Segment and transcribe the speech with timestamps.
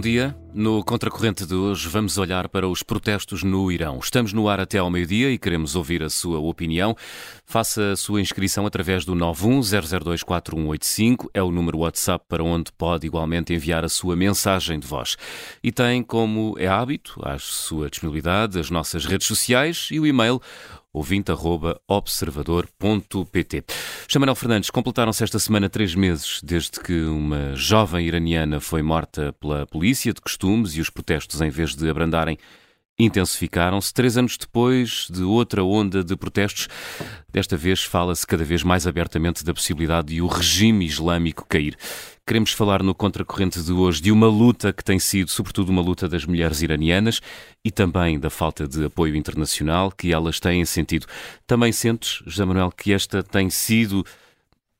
[0.00, 0.34] bom dia.
[0.54, 3.98] No Contracorrente de hoje vamos olhar para os protestos no Irão.
[4.02, 6.96] Estamos no ar até ao meio-dia e queremos ouvir a sua opinião.
[7.44, 13.52] Faça a sua inscrição através do 910024185, é o número WhatsApp para onde pode igualmente
[13.52, 15.18] enviar a sua mensagem de voz.
[15.62, 20.40] E tem, como é hábito, à sua disponibilidade, as nossas redes sociais e o e-mail
[20.92, 23.64] ouvinte.observador.pt.
[24.08, 29.66] Chamanel Fernandes, completaram-se esta semana três meses desde que uma jovem iraniana foi morta pela
[29.66, 32.36] polícia de costumes e os protestos, em vez de abrandarem,
[32.98, 33.94] intensificaram-se.
[33.94, 36.68] Três anos depois de outra onda de protestos,
[37.32, 41.78] desta vez fala-se cada vez mais abertamente da possibilidade de o regime islâmico cair.
[42.30, 46.08] Queremos falar no Contracorrente de hoje de uma luta que tem sido, sobretudo, uma luta
[46.08, 47.20] das mulheres iranianas
[47.64, 51.08] e também da falta de apoio internacional que elas têm sentido.
[51.44, 54.06] Também sentes, José Manuel, que esta tem sido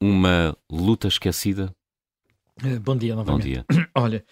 [0.01, 1.75] uma luta esquecida?
[2.63, 3.43] Eh, bom dia novamente.
[3.43, 3.89] Bom dia.
[3.97, 4.25] Olha,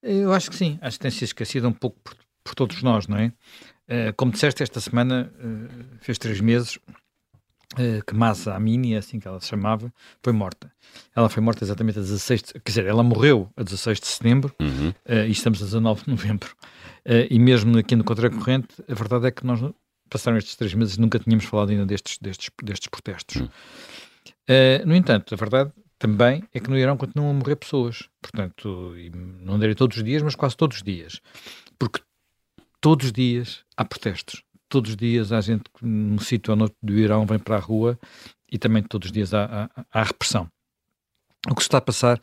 [0.00, 3.08] eu acho que sim, acho que tem sido esquecida um pouco por, por todos nós,
[3.08, 3.32] não é?
[3.88, 6.78] Uh, como disseste, esta semana uh, fez três meses
[7.74, 9.92] uh, que Masa Amini, assim que ela se chamava,
[10.22, 10.70] foi morta.
[11.14, 14.54] Ela foi morta exatamente a 16, de, quer dizer, ela morreu a 16 de setembro
[14.60, 14.92] Uhum.
[15.06, 16.54] e estamos a 19 de novembro.
[17.30, 19.60] e mesmo aqui no Contracorrente, a verdade é que nós
[20.10, 23.40] passaram estes três meses e nunca tínhamos falado ainda destes, destes, destes protestos.
[23.42, 23.48] Hum.
[24.86, 28.08] no entanto, a verdade também é que no Irão continuam a morrer pessoas.
[28.20, 28.92] Portanto,
[29.40, 31.20] não direi todos os dias, mas quase todos os dias.
[31.78, 32.00] Porque
[32.80, 34.42] todos os dias há protestos.
[34.72, 37.60] Todos os dias há gente que num sítio ou noutro do Irão vem para a
[37.60, 37.98] rua
[38.50, 40.48] e também todos os dias há, há, há repressão.
[41.50, 42.18] O que se está a passar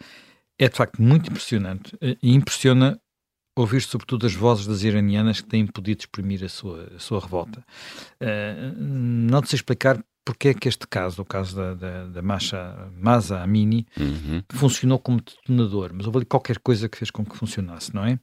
[0.57, 2.99] é de facto muito impressionante e impressiona
[3.55, 7.63] ouvir sobretudo as vozes das iranianas que têm podido exprimir a sua, a sua revolta.
[8.19, 12.89] Uh, não sei explicar porque é que este caso, o caso da, da, da Masha,
[12.95, 14.41] Masa Amini, Uhum.
[14.51, 18.19] funcionou como detonador, mas houve ali qualquer coisa que fez com que funcionasse, não é?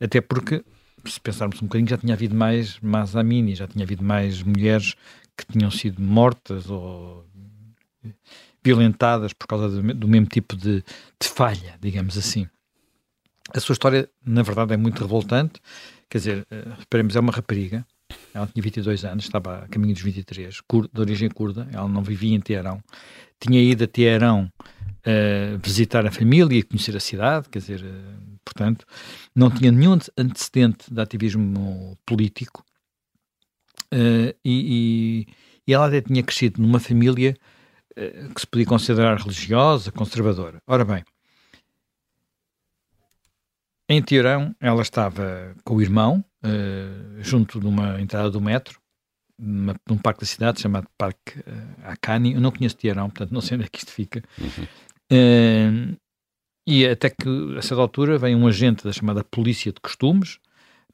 [0.00, 0.64] Até porque,
[1.06, 4.94] se pensarmos um bocadinho, já tinha havido mais Masa Amini, já tinha havido mais mulheres
[5.36, 7.26] que tinham sido mortas ou
[8.64, 10.82] violentadas por causa do, mesmo tipo de,
[11.20, 12.48] de falha, digamos assim.
[13.52, 15.60] A sua história, na verdade, é muito revoltante.
[16.08, 17.86] Quer dizer, uh, reparemos, é uma rapariga,
[18.32, 22.02] ela tinha 22 anos, estava a caminho dos 23, cur, de origem curda, ela não
[22.02, 22.80] vivia em Teherão.
[23.38, 28.33] Tinha ido a Teherão uh, visitar a família e conhecer a cidade, quer dizer, uh,
[28.44, 28.84] portanto,
[29.34, 32.64] não tinha nenhum antecedente de ativismo político
[33.92, 35.26] uh, e,
[35.66, 37.36] e, ela até tinha crescido numa família
[38.34, 40.60] que se podia considerar religiosa, conservadora.
[40.66, 41.04] Ora bem,
[43.88, 46.24] em Teherão ela estava com o irmão,
[47.20, 48.80] junto de uma entrada do metro,
[49.38, 52.34] numa, num parque da cidade chamado Parque uh, Akani.
[52.34, 54.22] Eu não conheço Teherão, portanto não sei onde é que isto fica.
[54.38, 54.64] Uhum.
[55.12, 55.96] Uh,
[56.66, 60.38] e até que, a certa altura, vem um agente da chamada Polícia de Costumes,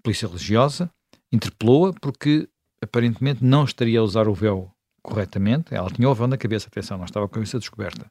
[0.03, 0.91] Polícia Religiosa,
[1.32, 2.48] interpelou-a porque
[2.82, 4.72] aparentemente não estaria a usar o véu
[5.03, 5.75] corretamente.
[5.75, 8.06] Ela tinha o véu na cabeça, atenção, não estava com a cabeça descoberta.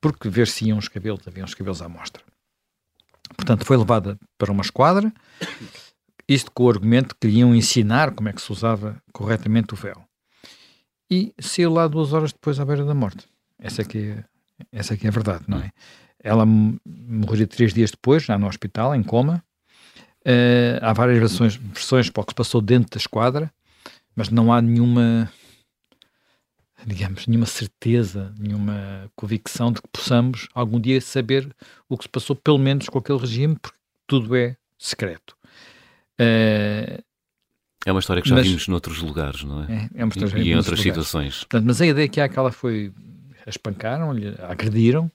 [0.00, 2.22] Porque ver-se iam os cabelos, havia uns cabelos à mostra.
[3.36, 5.12] Portanto, foi levada para uma esquadra
[6.28, 10.02] isto com o argumento que queriam ensinar como é que se usava corretamente o véu.
[11.10, 13.26] E saiu lá duas horas depois à beira da morte.
[13.58, 14.24] Essa é que é,
[14.72, 15.70] essa é, que é a verdade, não é?
[16.22, 19.42] Ela morreria três dias depois, já no hospital, em coma.
[20.20, 23.52] Uh, há várias versões, versões para o que se passou dentro da esquadra,
[24.14, 25.30] mas não há nenhuma,
[26.86, 31.52] digamos, nenhuma certeza, nenhuma convicção de que possamos algum dia saber
[31.88, 35.36] o que se passou, pelo menos com aquele regime, porque tudo é secreto.
[36.20, 37.02] Uh,
[37.84, 39.72] é uma história que já mas, vimos noutros lugares, não é?
[39.72, 40.82] É, é uma história e, e em outras lugares.
[40.82, 41.38] situações.
[41.40, 42.92] Portanto, mas a ideia que há que ela foi.
[43.44, 45.10] A espancaram-lhe, a agrediram,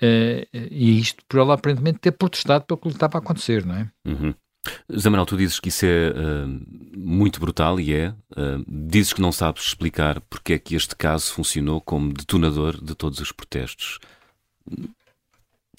[0.00, 3.90] e isto por ela aparentemente ter protestado pelo que lhe estava a acontecer, não é?
[4.06, 4.34] Uhum.
[5.04, 6.62] Manuel, tu dizes que isso é uh,
[6.96, 8.10] muito brutal e é.
[8.32, 12.94] Uh, dizes que não sabes explicar porque é que este caso funcionou como detonador de
[12.94, 13.98] todos os protestos.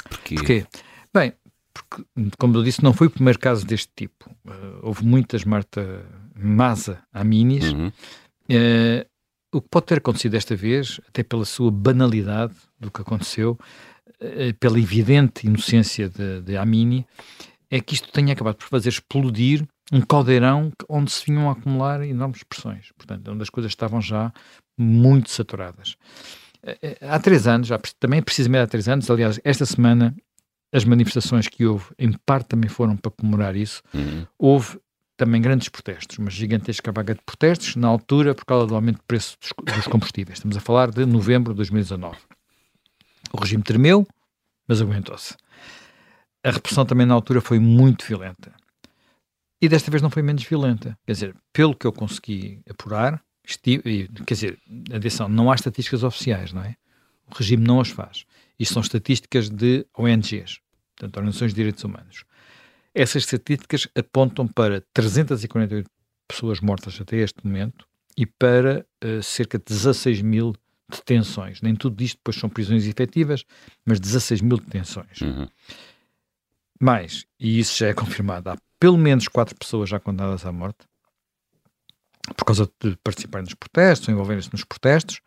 [0.10, 0.36] Porquê?
[0.36, 0.68] Porquê?
[1.14, 1.34] Bem,
[1.74, 2.04] porque,
[2.38, 4.30] como eu disse, não foi o primeiro caso deste tipo.
[4.46, 6.04] Uh, houve muitas Marta
[6.36, 7.72] Masa Aminis.
[7.72, 7.88] Uhum.
[7.88, 9.06] Uh,
[9.54, 13.60] o que pode ter acontecido desta vez, até pela sua banalidade do que aconteceu,
[14.60, 17.06] pela evidente inocência de, de Amini,
[17.70, 22.02] é que isto tenha acabado por fazer explodir um caldeirão onde se vinham a acumular
[22.04, 22.92] enormes pressões.
[22.98, 24.32] Portanto, onde as coisas estavam já
[24.78, 25.96] muito saturadas.
[27.02, 30.16] Há três anos, já, também precisamente há três anos, aliás, esta semana
[30.72, 33.82] as manifestações que houve, em parte também foram para comemorar isso.
[33.94, 34.26] Uhum.
[34.38, 34.80] Houve
[35.18, 39.04] também grandes protestos, uma gigantesca vaga de protestos, na altura, por causa do aumento de
[39.04, 40.38] preço dos, dos combustíveis.
[40.38, 42.18] Estamos a falar de novembro de 2019.
[43.34, 44.08] O regime tremeu,
[44.68, 45.36] mas aguentou-se.
[46.44, 48.54] a repressão também na altura foi muito violenta.
[49.62, 50.98] E desta vez não foi menos violenta.
[51.06, 54.60] Quer dizer, pelo que eu consegui apurar, estive, quer dizer,
[54.92, 56.76] atenção, não há estatísticas oficiais, não é?
[57.30, 58.26] O regime não as faz.
[58.60, 60.60] Isto são estatísticas de ONGs,
[60.96, 62.26] portanto, Organizações de Direitos Humanos.
[62.94, 65.90] Essas estatísticas apontam para 348
[66.28, 67.86] pessoas mortas até este momento
[68.18, 70.54] e para uh, cerca de 16 mil
[70.98, 71.62] detenções.
[71.62, 73.44] Nem tudo isto depois são prisões efetivas,
[73.86, 75.22] mas 16 mil detenções.
[75.22, 75.48] Uhum.
[76.80, 80.88] Mais, e isso já é confirmado, há pelo menos quatro pessoas já condenadas à morte
[82.36, 85.22] por causa de participarem nos protestos, envolverem-se nos protestos.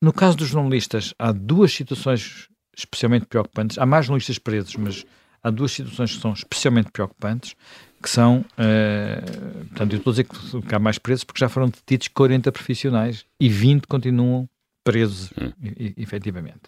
[0.00, 3.78] No caso dos jornalistas, há duas situações especialmente preocupantes.
[3.78, 5.04] Há mais jornalistas presos, mas
[5.46, 7.54] há duas situações que são especialmente preocupantes,
[8.02, 11.68] que são, uh, portanto, eu estou a dizer que há mais presos porque já foram
[11.68, 14.48] detidos 40 profissionais e 20 continuam
[14.82, 15.52] presos, hum.
[15.62, 16.62] e, e, efetivamente.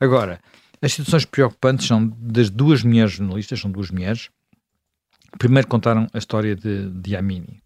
[0.00, 0.40] Agora,
[0.80, 4.30] as situações preocupantes são das duas mulheres jornalistas, são duas mulheres,
[5.38, 7.62] primeiro contaram a história de, de Amini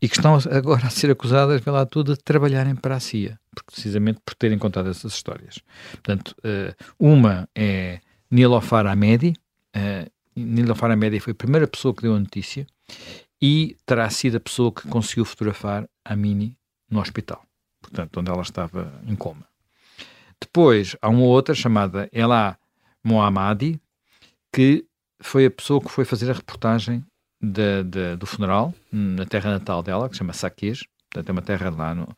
[0.00, 4.20] e que estão agora a ser acusadas, pela tudo, de trabalharem para a CIA, precisamente
[4.24, 5.58] por terem contado essas histórias.
[5.90, 8.00] Portanto, uh, uma é
[8.30, 9.34] Nilofar Ahmedi,
[9.76, 12.66] uh, Nilofar Ahmedi foi a primeira pessoa que deu a notícia
[13.40, 16.56] e terá sido a pessoa que conseguiu fotografar a Mini
[16.90, 17.44] no hospital,
[17.80, 19.46] portanto, onde ela estava em coma.
[20.40, 22.58] Depois, há uma outra chamada Ela
[23.04, 23.80] Mohammadi,
[24.52, 24.84] que
[25.20, 27.04] foi a pessoa que foi fazer a reportagem
[27.40, 31.42] de, de, do funeral na terra natal dela, que se chama Saqqez, portanto é uma
[31.42, 32.08] terra lá no,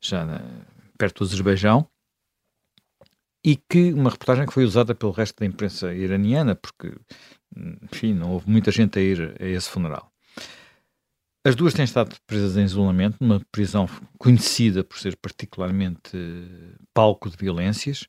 [0.00, 0.40] já na,
[0.96, 1.88] perto do Azerbaijão,
[3.44, 6.92] e que uma reportagem que foi usada pelo resto da imprensa iraniana, porque,
[7.92, 10.12] enfim, não houve muita gente a ir a esse funeral.
[11.44, 13.88] As duas têm estado presas em isolamento, numa prisão
[14.18, 16.10] conhecida por ser particularmente
[16.92, 18.06] palco de violências,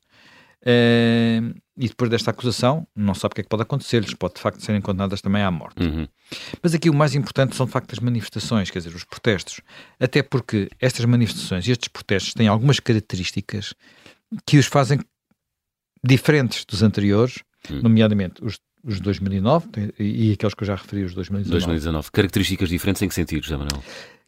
[0.62, 4.40] Uh, e depois desta acusação, não sabe o que é que pode acontecer-lhes, pode de
[4.40, 5.82] facto serem condenadas também à morte.
[5.82, 6.06] Uhum.
[6.62, 9.60] Mas aqui o mais importante são de facto as manifestações, quer dizer, os protestos.
[9.98, 13.74] Até porque estas manifestações e estes protestos têm algumas características
[14.46, 15.00] que os fazem
[16.04, 17.82] diferentes dos anteriores, uhum.
[17.82, 21.50] nomeadamente os os 2009 e aqueles que eu já referi, os 2019.
[21.50, 22.10] 2019.
[22.10, 23.82] Características diferentes em que sentido, José Manuel?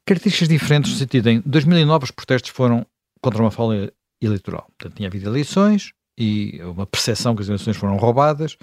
[0.05, 2.87] Características diferentes no sentido em 2009 os protestos foram
[3.23, 3.91] contra uma folga
[4.21, 4.71] eleitoral.
[4.77, 8.57] Portanto, tinha havido eleições, e uma percepção que as eleições foram roubadas,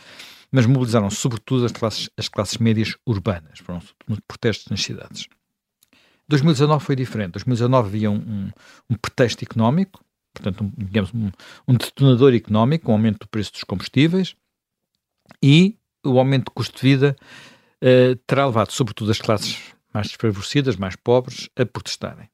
[0.51, 3.81] mas mobilizaram sobretudo as classes, as classes médias urbanas, foram
[4.27, 5.27] protestos nas cidades.
[6.27, 7.33] 2019 foi diferente.
[7.33, 8.51] 2019 havia um, um,
[8.91, 10.03] um pretexto económico,
[10.39, 11.31] portanto, um, digamos, um,
[11.67, 14.35] um, detonador económico, um aumento do preço dos combustíveis
[15.41, 17.15] e o aumento do custo de vida
[17.83, 19.61] uh, terá levado, sobretudo, as classes
[19.93, 22.29] mais desfavorecidas, mais pobres, a protestarem.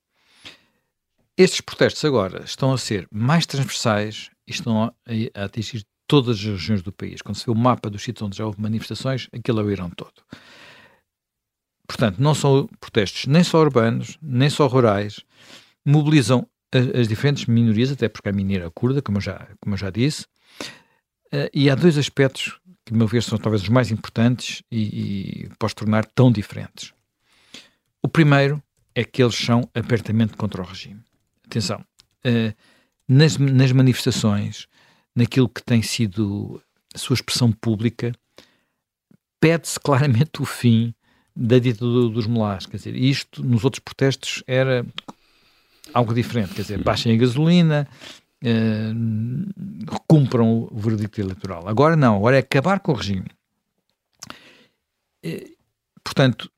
[1.38, 4.94] Estes protestos agora estão a ser mais transversais e estão a,
[5.34, 7.22] a atingir todas as regiões do país.
[7.22, 9.90] Quando se vê o mapa dos sítios onde já houve manifestações, aquilo é o Irão
[9.90, 10.14] todo.
[11.88, 15.22] Portanto, não são protestos nem só urbanos, nem só rurais,
[15.86, 19.78] mobilizam as, as diferentes minorias, até porque há mineira curda, como eu já, como eu
[19.78, 20.24] já disse,
[21.34, 25.46] uh, e há dois aspectos que, a meu ver, são talvez os mais importantes e,
[25.46, 26.94] e posso tornar tão diferentes.
[28.02, 28.62] O primeiro
[28.94, 31.02] é que eles são abertamente contra o regime.
[31.46, 31.84] Atenção,
[32.26, 32.56] uh,
[33.08, 34.68] nas, nas manifestações,
[35.16, 36.62] naquilo que tem sido
[36.94, 38.12] a sua expressão pública,
[39.40, 40.94] pede-se claramente o fim
[41.36, 42.66] da ditadura dos mulás.
[42.66, 44.86] Quer dizer, isto nos outros protestos era
[45.96, 46.54] algo diferente.
[46.54, 47.88] Quer dizer, baixem a gasolina,
[48.44, 51.68] uh, cumpram o veredicto eleitoral.
[51.68, 53.28] Agora não, agora é acabar com o regime.
[55.26, 55.56] Uh,
[56.04, 56.52] portanto,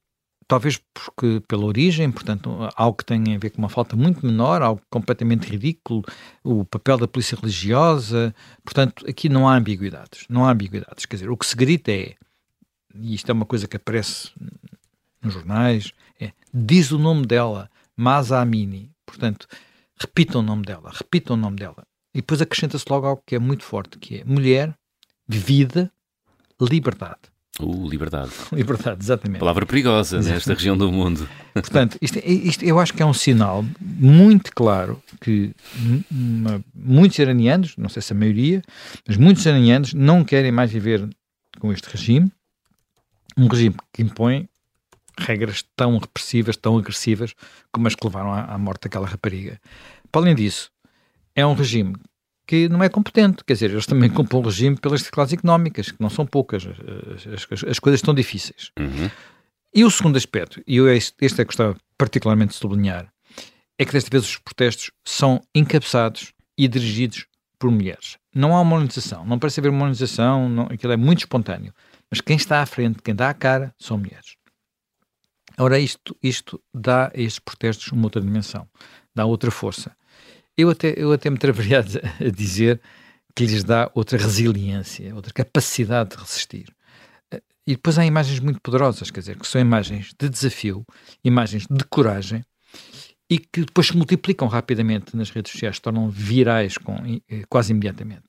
[0.48, 4.64] talvez porque pela origem, portanto, algo que tem a ver com uma falta muito menor,
[4.64, 6.04] algo completamente ridículo,
[6.44, 8.34] o papel da polícia religiosa,
[8.66, 12.16] portanto, aqui não há ambiguidades, não há ambiguidades, quer dizer, o que se grita é,
[12.96, 14.32] e isto é uma coisa que aparece
[15.22, 19.48] nos jornais, é, diz o nome dela, Masa Amini, portanto,
[20.00, 21.84] repitam o nome dela, repitam o nome dela,
[22.14, 24.74] e depois acrescenta-se logo algo que é muito forte, que é mulher,
[25.28, 25.92] vida,
[26.62, 27.20] liberdade.
[27.60, 28.32] Uh, liberdade.
[28.54, 29.40] Liberdade, exatamente.
[29.40, 31.28] Palavra perigosa nesta região do mundo.
[31.54, 35.56] Portanto, isto, isto, eu acho que é um sinal muito claro que
[36.12, 38.62] uma, muitos iranianos, não sei se a maioria,
[39.08, 41.10] mas muitos iranianos não querem mais viver
[41.60, 42.32] com este regime,
[43.36, 44.48] um regime que impõe
[45.18, 47.34] regras tão repressivas, tão agressivas,
[47.72, 49.60] como as que levaram à, à morte daquela rapariga.
[50.12, 50.72] Para além disso,
[51.36, 51.96] é um regime
[52.48, 53.44] que não é competente.
[53.44, 56.66] Quer dizer, eles também compõem o regime pelas dificuldades económicas, que não são poucas.
[56.66, 58.72] As, as, as coisas estão difíceis.
[58.80, 59.10] Uhum.
[59.76, 63.12] E o segundo aspecto, e eu este, este é que gostava particularmente de sublinhar,
[63.78, 67.28] é que desta vez os protestos são encabeçados e dirigidos
[67.60, 68.18] por mulheres.
[68.34, 71.74] Não há humanização, não parece haver humanização, não, aquilo é muito espontâneo.
[72.10, 74.36] Mas quem está à frente, quem dá a cara, são mulheres.
[75.60, 78.68] Ora, isto, isto dá a estes protestos uma outra dimensão,
[79.14, 79.96] dá outra força.
[80.56, 81.80] Eu até, eu até me atreveria
[82.20, 82.82] a dizer
[83.36, 86.68] que lhes dá outra resiliência, outra capacidade de resistir.
[87.68, 90.86] E depois há imagens muito poderosas, quer dizer, que são imagens de desafio,
[91.24, 92.44] imagens de coragem,
[93.30, 98.28] e que depois se multiplicam rapidamente nas redes sociais, tornam virais com, eh, quase imediatamente.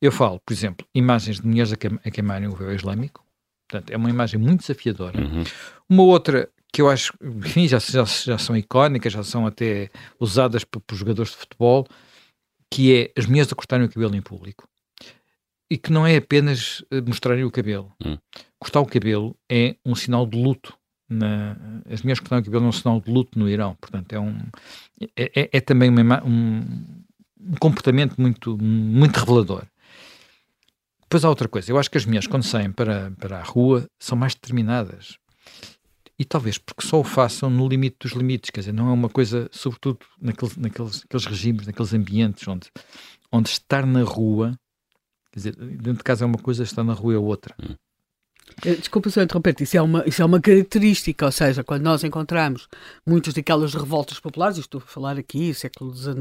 [0.00, 1.76] Eu falo, por exemplo, imagens de mulheres a,
[2.10, 3.24] queimarem o véu islâmico,
[3.68, 5.20] portanto, é uma imagem muito desafiadora.
[5.20, 5.44] Uhum.
[5.88, 10.64] Uma outra que eu acho, enfim, já, já, já são icónicas, já são até usadas
[10.64, 11.86] por, por jogadores de futebol,
[12.70, 14.66] que é as mulheres a cortarem o cabelo em público.
[15.70, 17.92] E que não é apenas eh, mostrarem o cabelo.
[18.04, 18.18] Uhum.
[18.58, 20.74] Cortar o cabelo é um sinal de luto
[21.08, 21.56] na,
[21.90, 23.76] as mulheres que estão aqui pelo um sinal de luto no Irão.
[23.80, 24.38] Portanto, é, um,
[25.16, 26.60] é, é, é também uma, um,
[27.40, 29.64] um, comportamento muito, muito revelador.
[31.02, 31.70] Depois há outra coisa.
[31.70, 35.18] Eu acho que as mulheres, quando saem para, para a rua, são mais determinadas.
[36.22, 38.48] E talvez porque só o façam no limite dos limites.
[38.48, 42.70] Quer dizer, não é uma coisa, sobretudo naqueles, naqueles, naqueles regimes, naqueles ambientes onde,
[43.32, 44.56] onde estar na rua,
[45.32, 47.56] quer dizer, dentro de casa é uma coisa, estar na rua é outra.
[47.60, 47.74] Hum.
[48.64, 52.04] Eh, desculpa só interromper isso é, uma, isso é uma característica, ou seja, quando nós
[52.04, 52.68] encontramos
[53.06, 56.14] muitas daquelas revoltas populares, estou a falar aqui, século XIX,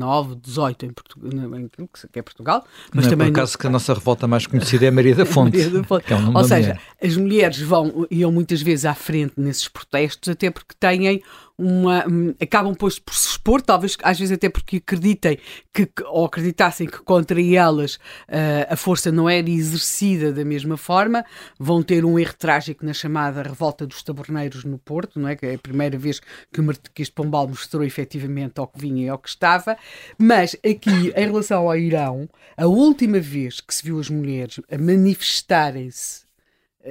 [0.45, 1.69] XVIII, em, Portugal, em,
[2.11, 3.27] que é Portugal, mas Não também.
[3.27, 3.59] É por acaso no...
[3.59, 5.57] que a nossa revolta mais conhecida é a Maria da Fonte.
[5.57, 6.11] Maria da Fonte.
[6.11, 10.49] É um ou seja, as mulheres vão, iam muitas vezes à frente nesses protestos, até
[10.49, 11.21] porque têm
[11.61, 12.03] uma,
[12.41, 15.37] acabam pois por se expor, talvez às vezes até porque acreditem
[15.73, 21.23] que, ou acreditassem que contra elas uh, a força não era exercida da mesma forma,
[21.59, 25.35] vão ter um erro trágico na chamada Revolta dos Taberneiros no Porto, não é?
[25.35, 26.19] Que é a primeira vez
[26.51, 29.77] que o Marquês Pombal mostrou efetivamente ao que vinha e ao que estava,
[30.17, 32.27] mas aqui, em relação ao Irão,
[32.57, 36.30] a última vez que se viu as mulheres manifestarem-se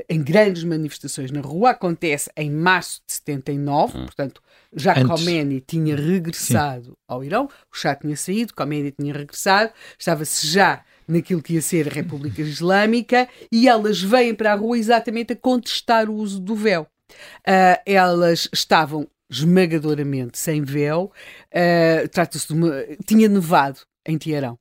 [0.09, 4.05] em grandes manifestações na rua, acontece em março de 79, hum.
[4.05, 4.43] portanto,
[4.73, 5.07] já Antes.
[5.07, 6.97] Khomeini tinha regressado Sim.
[7.09, 11.89] ao Irão, o Shah tinha saído, Khomeini tinha regressado, estava-se já naquilo que ia ser
[11.89, 16.55] a República Islâmica e elas vêm para a rua exatamente a contestar o uso do
[16.55, 16.87] véu.
[17.41, 21.13] Uh, elas estavam esmagadoramente sem véu,
[21.53, 22.73] uh, trata-se de uma.
[23.05, 24.59] tinha nevado em Teherão.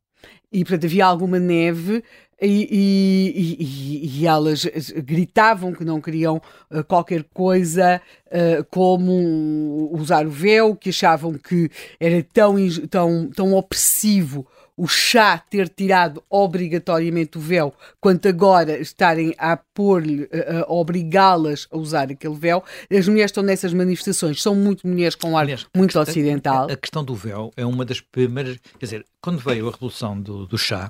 [0.52, 2.04] E, portanto, havia alguma neve
[2.42, 4.66] e, e, e, elas
[5.04, 6.42] gritavam que não queriam
[6.72, 11.70] uh, qualquer coisa uh, como usar o véu, que achavam que
[12.00, 12.56] era tão,
[12.90, 14.48] tão, tão opressivo
[14.80, 21.68] o chá ter tirado obrigatoriamente o véu, quanto agora estarem a pôr-lhe, a, a obrigá-las
[21.70, 22.64] a usar aquele véu.
[22.90, 26.70] As mulheres estão nessas manifestações, são muito mulheres com ar Aliás, muito ocidental.
[26.70, 28.58] A, a, questão do véu é uma das primeiras.
[28.80, 30.90] Quer dizer, quando veio a revolução do, do chá,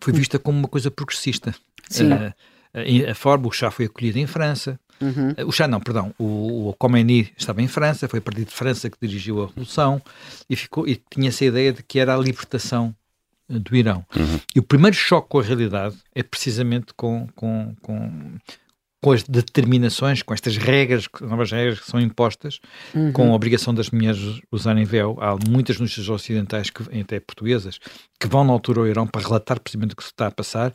[0.00, 1.54] foi vista como uma coisa progressista.
[1.88, 2.12] Sim.
[2.12, 4.78] Uh, a forma, o chá foi acolhido em França.
[5.00, 5.30] Uhum.
[5.30, 8.52] Uh, o chá não, perdão, o, o Khomeini estava em França, foi a partir de
[8.52, 10.00] França que dirigiu a revolução
[10.48, 12.94] e, ficou, e tinha essa ideia de que era a libertação
[13.48, 14.04] do Irão.
[14.14, 14.40] Uhum.
[14.54, 18.32] E o primeiro choque com a realidade é precisamente com, com, com,
[19.02, 22.60] com as determinações, com estas regras, novas regras que são impostas,
[22.94, 23.12] uhum.
[23.12, 25.16] com a obrigação das mulheres usarem véu.
[25.20, 27.78] Há muitas notícias ocidentais, que, até portuguesas,
[28.18, 30.74] que vão na altura ao Irão para relatar precisamente o que se está a passar,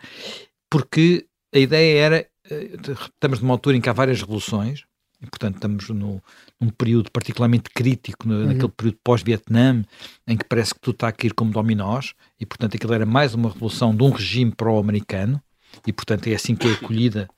[0.70, 2.72] porque a ideia era, eh,
[3.14, 4.84] estamos numa altura em que há várias revoluções,
[5.22, 6.22] e portanto estamos no,
[6.60, 8.46] num período particularmente crítico, no, uhum.
[8.48, 9.84] naquele período pós-Vietnã,
[10.28, 13.36] em que parece que tudo está a cair como dominós, e portanto aquilo era mais
[13.36, 15.40] uma revolução de um regime pró-americano,
[15.86, 17.30] e portanto é assim que é acolhida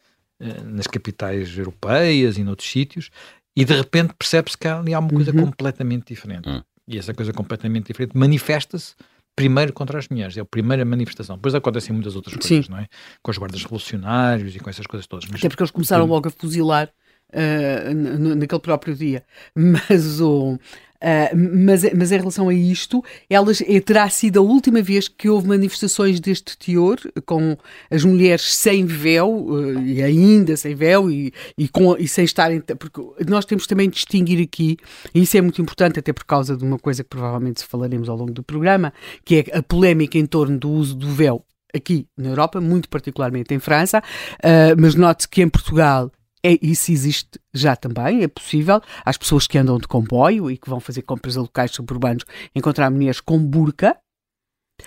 [0.66, 3.10] nas capitais europeias e noutros sítios,
[3.56, 5.46] e de repente percebe-se que ali há uma coisa uhum.
[5.46, 6.48] completamente diferente.
[6.48, 6.62] Uhum.
[6.88, 8.96] E essa coisa completamente diferente manifesta-se
[9.36, 11.36] primeiro contra as mulheres, é a primeira manifestação.
[11.36, 12.72] Depois acontecem muitas outras coisas, Sim.
[12.72, 12.88] não é?
[13.22, 15.30] Com os guardas revolucionários e com essas coisas todas.
[15.30, 16.92] Mas, Até porque eles começaram logo a fuzilar
[17.30, 19.24] uh, naquele próprio dia.
[19.56, 20.58] Mas o,
[20.98, 25.30] Uh, mas, mas em relação a isto, elas eh, terá sido a última vez que
[25.30, 27.56] houve manifestações deste teor, com
[27.92, 32.62] as mulheres sem véu, uh, e ainda sem véu, e, e, com, e sem estarem.
[32.62, 34.78] Porque nós temos também de distinguir aqui,
[35.14, 38.18] e isso é muito importante, até por causa de uma coisa que provavelmente falaremos ao
[38.18, 38.92] longo do programa,
[39.24, 43.54] que é a polémica em torno do uso do véu aqui na Europa, muito particularmente
[43.54, 46.12] em França, uh, mas note-se que em Portugal
[46.48, 48.82] é, isso existe já também, é possível.
[49.04, 52.24] As pessoas que andam de comboio e que vão fazer compras a locais suburbanos
[52.56, 53.98] encontrar mulheres com burca.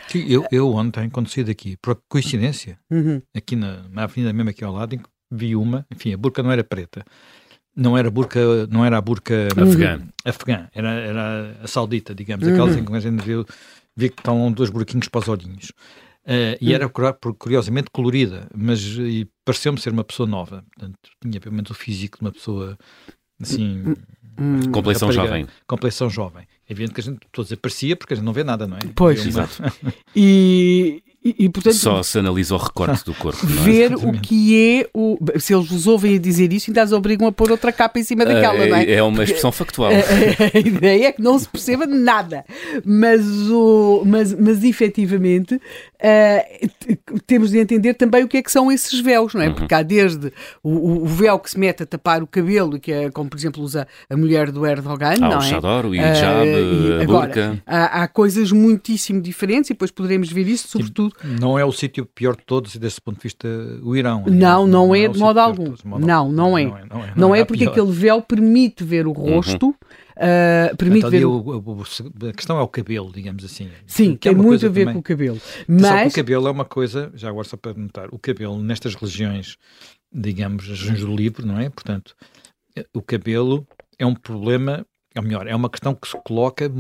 [0.08, 3.20] Sim, eu, eu ontem, quando saí daqui, por coincidência, uhum.
[3.36, 4.98] aqui na, na avenida mesmo aqui ao lado,
[5.30, 7.04] vi uma, enfim, a burca não era preta,
[7.76, 12.52] não era burca, não era a burca afegã, afegã era, era a saudita, digamos, uhum.
[12.54, 13.44] aquelas em que a gente viu,
[13.96, 15.72] vê que estão dois buraquinhos para os olhinhos.
[16.30, 16.74] Uh, e hum.
[16.74, 16.88] era
[17.36, 18.80] curiosamente colorida, mas
[19.44, 20.64] pareceu-me ser uma pessoa nova.
[20.76, 22.78] Portanto, tinha pelo menos o físico de uma pessoa
[23.42, 23.82] assim.
[23.84, 23.94] Hum.
[24.38, 24.70] hum.
[24.70, 25.48] Compleição jovem.
[25.66, 26.46] Compleição jovem.
[26.68, 28.80] É evidente que a gente todos aparecia porque a gente não vê nada, não é?
[28.94, 29.28] Pois, uma...
[29.28, 29.60] exato.
[30.14, 33.44] e, e, e, portanto, Só se analisa o recorte do corpo.
[33.44, 33.62] É?
[33.62, 35.18] Ver o que é o.
[35.38, 38.02] Se eles vos ouvem a dizer isso, ainda os obrigam a pôr outra capa em
[38.02, 38.90] cima daquela, uh, não é?
[38.90, 39.90] É uma expressão factual.
[39.90, 42.42] A, a, ideia é que não se perceba nada.
[42.86, 48.72] Mas, o, mas, mas efetivamente, uh, temos de entender também o que é que são
[48.72, 49.48] esses véus, não é?
[49.48, 49.54] Uhum.
[49.56, 53.10] Porque há desde o, o, véu que se mete a tapar o cabelo, que é
[53.10, 55.86] como, por exemplo, usa a mulher do Erdogan, há não o é?
[55.86, 57.62] O hijab, uh, a agora, burka.
[57.66, 62.06] Há, há coisas muitíssimo diferentes e depois poderemos ver isso, sobretudo não é o sítio
[62.06, 63.48] pior de todos, desse ponto de vista,
[63.82, 64.24] o Irão.
[64.26, 65.74] Não, não, não é, é de modo algum.
[65.84, 66.64] Não, não é.
[66.64, 69.66] Não é, não é, não é porque aquele véu permite ver o rosto.
[69.66, 69.74] Uhum.
[70.20, 71.24] Uh, permite então, ver.
[71.24, 71.82] O,
[72.28, 73.70] a questão é o cabelo, digamos assim.
[73.86, 74.94] Sim, tem é muito a ver também...
[74.94, 75.40] com o cabelo.
[75.66, 76.12] Mas...
[76.12, 79.56] o cabelo é uma coisa, já agora só para notar, o cabelo nestas religiões,
[80.12, 81.70] digamos, as religiões do livro, não é?
[81.70, 82.14] Portanto,
[82.92, 83.66] o cabelo
[83.98, 84.84] é um problema,
[85.16, 86.70] ou melhor, é uma questão que se coloca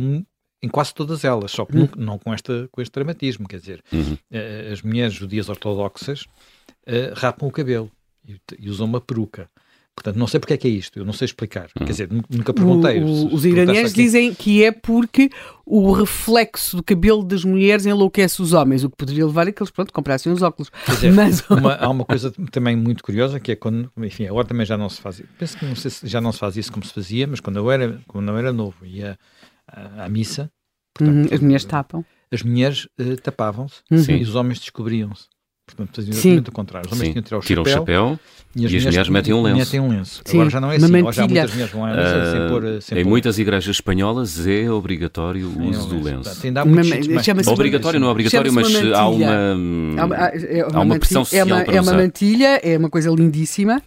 [0.62, 1.88] em quase todas elas, só que uhum.
[1.96, 3.48] não, não, com, esta, com este dramatismo.
[3.48, 4.12] Quer dizer, uhum.
[4.12, 7.90] uh, as mulheres judias ortodoxas uh, rapam o cabelo
[8.26, 9.48] e, e, usam uma peruca.
[9.94, 11.68] Portanto, não sei porque é que é isto, eu não sei explicar.
[11.78, 11.84] Uhum.
[11.84, 13.02] Quer dizer, nunca perguntei.
[13.02, 15.30] O, o, os iranianos dizem que é porque
[15.66, 19.62] o reflexo do cabelo das mulheres enlouquece os homens, o que poderia levar a que
[19.62, 20.70] eles, pronto, comprassem os óculos.
[20.88, 21.42] Dizer, Mas...
[21.50, 24.88] uma, há uma coisa também muito curiosa que é quando, enfim, agora também já não
[24.88, 27.26] se faz, penso que não sei se já não se faz isso como se fazia,
[27.26, 29.18] mas quando eu era, quando eu era novo ia
[29.72, 30.50] à, missa.
[30.94, 32.04] Portanto, uhum, as mulheres tapam.
[32.32, 34.16] As mulheres uh, tapavam-se uhum.
[34.16, 35.28] e os homens descobriam-se.
[35.74, 36.86] Portanto, faziam exatamente o contrário.
[36.86, 38.20] Os homens tinham que tirar o Tiram chapéu, o chapéu
[38.54, 39.58] e as, e as mulheres, metem um lenço.
[39.58, 40.22] Metem um lenço.
[40.24, 40.38] Sim.
[40.38, 40.98] Agora já não é assim.
[40.98, 42.82] Agora já muitas mulheres vão uh, sem pôr.
[42.82, 43.10] Sem em pôr.
[43.10, 46.30] muitas igrejas espanholas é obrigatório o uso do lenço.
[46.64, 49.26] Uma, obrigatório, não é obrigatório, mas há uma,
[50.00, 52.76] há uma, é uma, há uma pressão social é uma, para É uma mantilha, é
[52.76, 53.80] uma coisa lindíssima.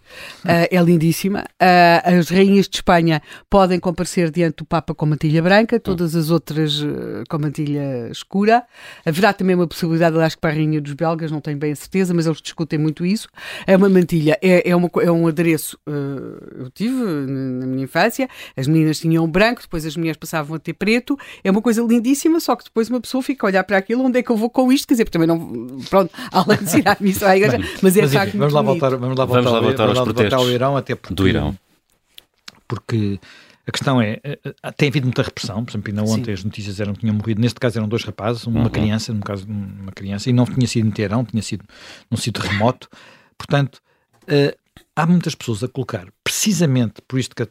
[0.46, 1.42] Uh, é lindíssima.
[1.62, 6.30] Uh, as rainhas de Espanha podem comparecer diante do Papa com mantilha branca, todas as
[6.30, 6.82] outras
[7.28, 8.64] com mantilha escura.
[9.06, 11.76] Haverá também uma possibilidade, acho que para a rainha dos belgas, não tenho bem a
[11.76, 13.28] certeza, mas eles discutem muito isso.
[13.68, 15.78] É uma mantilha, é, é, uma, é um adereço.
[15.88, 20.60] Uh, eu tive na minha infância, as meninas tinham branco, depois as mulheres passavam a
[20.60, 21.18] ter preto.
[21.44, 24.20] É uma coisa lindíssima, só que depois uma pessoa fica a olhar para aquilo, onde
[24.20, 24.88] é que eu vou com isto?
[24.88, 25.80] Quer dizer, porque também não.
[25.90, 28.90] Pronto, além de ir à missa à igreja, mas é mas, enfim, vamos, lá voltar,
[28.96, 31.14] vamos lá voltar, vamos lá voltar, ao, voltar ao Irão, até porque.
[31.14, 31.56] Do Irão.
[32.68, 33.20] Porque
[33.66, 36.32] a questão é, eh, eh, tem havido muita repressão, por exemplo, ainda ontem Sim.
[36.34, 38.70] as notícias eram que tinham morrido, neste caso eram dois rapazes, uma uhum.
[38.70, 41.64] criança, no caso uma criança, e não tinha sido em Teherão, tinha sido
[42.12, 42.90] num sítio remoto.
[43.38, 43.80] Portanto,
[44.24, 44.58] uh,
[44.96, 47.48] há muitas pessoas a colocar, precisamente por isto que a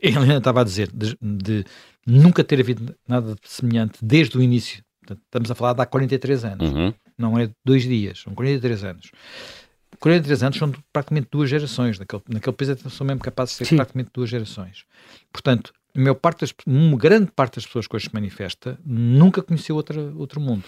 [0.00, 1.64] Helena estava a dizer, de, de
[2.06, 4.84] nunca ter havido nada semelhante desde o início.
[5.00, 6.94] Portanto, estamos a falar de há 43 anos, uhum.
[7.18, 9.10] não é dois dias, são 43 anos.
[9.98, 11.98] 43 anos são praticamente duas gerações.
[11.98, 13.76] Naquele, naquele país são mesmo capazes de ser Sim.
[13.76, 14.84] praticamente duas gerações.
[15.32, 19.42] Portanto, a maior parte das, uma grande parte das pessoas que hoje se manifesta nunca
[19.42, 20.64] conheceu outra, outro mundo.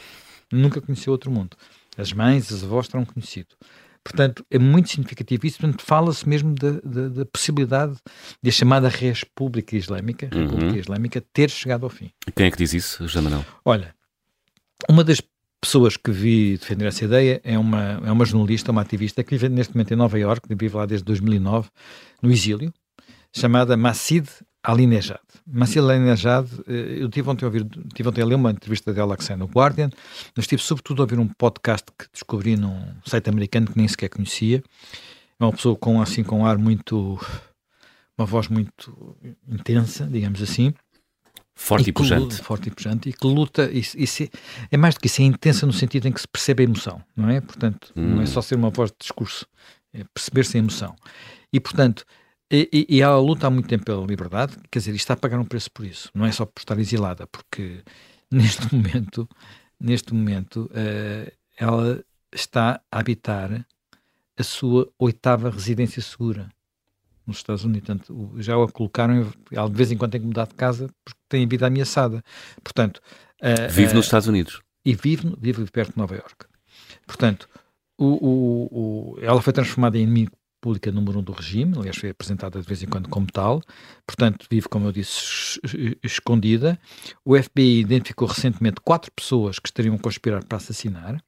[0.53, 1.57] Nunca conheceu outro mundo.
[1.99, 3.57] As mães, as avós terão conhecido.
[4.05, 5.59] Portanto, é muito significativo isso.
[5.59, 7.97] Portanto, fala-se mesmo da, da, da, possibilidade
[8.41, 10.43] de a chamada República Islâmica, uhum.
[10.43, 12.13] República Islâmica ter chegado ao fim.
[12.37, 13.45] Quem é que diz isso, José Manuel?
[13.65, 13.93] Olha,
[14.89, 15.21] uma das
[15.61, 19.49] pessoas que vi defender essa ideia é uma, é uma jornalista, uma ativista que vive
[19.49, 21.69] neste momento em Nova Iorque, vive lá desde 2009,
[22.23, 22.73] no exílio,
[23.35, 24.29] chamada Massid
[24.63, 25.21] Alinejad.
[25.47, 29.17] Massid Alinejad, eh, eu tive ontem, a ouvir, tive ontem a ler uma entrevista dela
[29.17, 29.91] que saiu no Guardian,
[30.35, 34.09] mas estive sobretudo a ouvir um podcast que descobri num site americano que nem sequer
[34.09, 34.63] conhecia.
[35.39, 37.19] É uma pessoa com, assim, com um ar muito...
[38.19, 39.17] uma voz muito
[39.49, 40.73] intensa, digamos assim,
[41.59, 42.23] Forte e, e pujante.
[42.23, 44.31] Luta, forte e pujante, e que luta, e, e
[44.71, 47.03] é mais do que isso, é intensa no sentido em que se percebe a emoção,
[47.17, 47.41] não é?
[47.41, 48.15] Portanto, hum.
[48.15, 48.27] não é hum.
[48.27, 49.47] só ser uma voz de discurso,
[49.93, 50.95] é perceber-se a emoção.
[51.51, 52.05] E, portanto,
[52.53, 55.45] e, e, ela luta há muito tempo pela liberdade, quer dizer, está a pagar um
[55.47, 57.83] preço por isso, não é só por estar exilada, porque
[58.31, 59.27] neste momento,
[59.81, 63.67] neste momento, uh, ela está a habitar
[64.39, 66.51] a sua oitava residência segura
[67.27, 67.87] nos Estados Unidos.
[67.87, 71.45] Portanto, já a colocaram, de vez em quando tem que mudar de casa porque tem
[71.45, 72.23] a vida ameaçada.
[72.63, 73.01] Portanto,
[73.43, 74.61] uh, vive uh, nos Estados Unidos.
[74.85, 76.47] E vive, vive perto de Nova York.
[77.07, 77.49] Portanto,
[77.99, 82.11] o, o, o, ela foi transformada em inimigo pública número um do regime, aliás foi
[82.11, 83.63] apresentada de vez em quando como tal,
[84.05, 85.61] portanto vive, como eu disse,
[86.03, 86.79] escondida.
[87.25, 91.23] O FBI identificou recentemente quatro pessoas que estariam a conspirar para assassinar.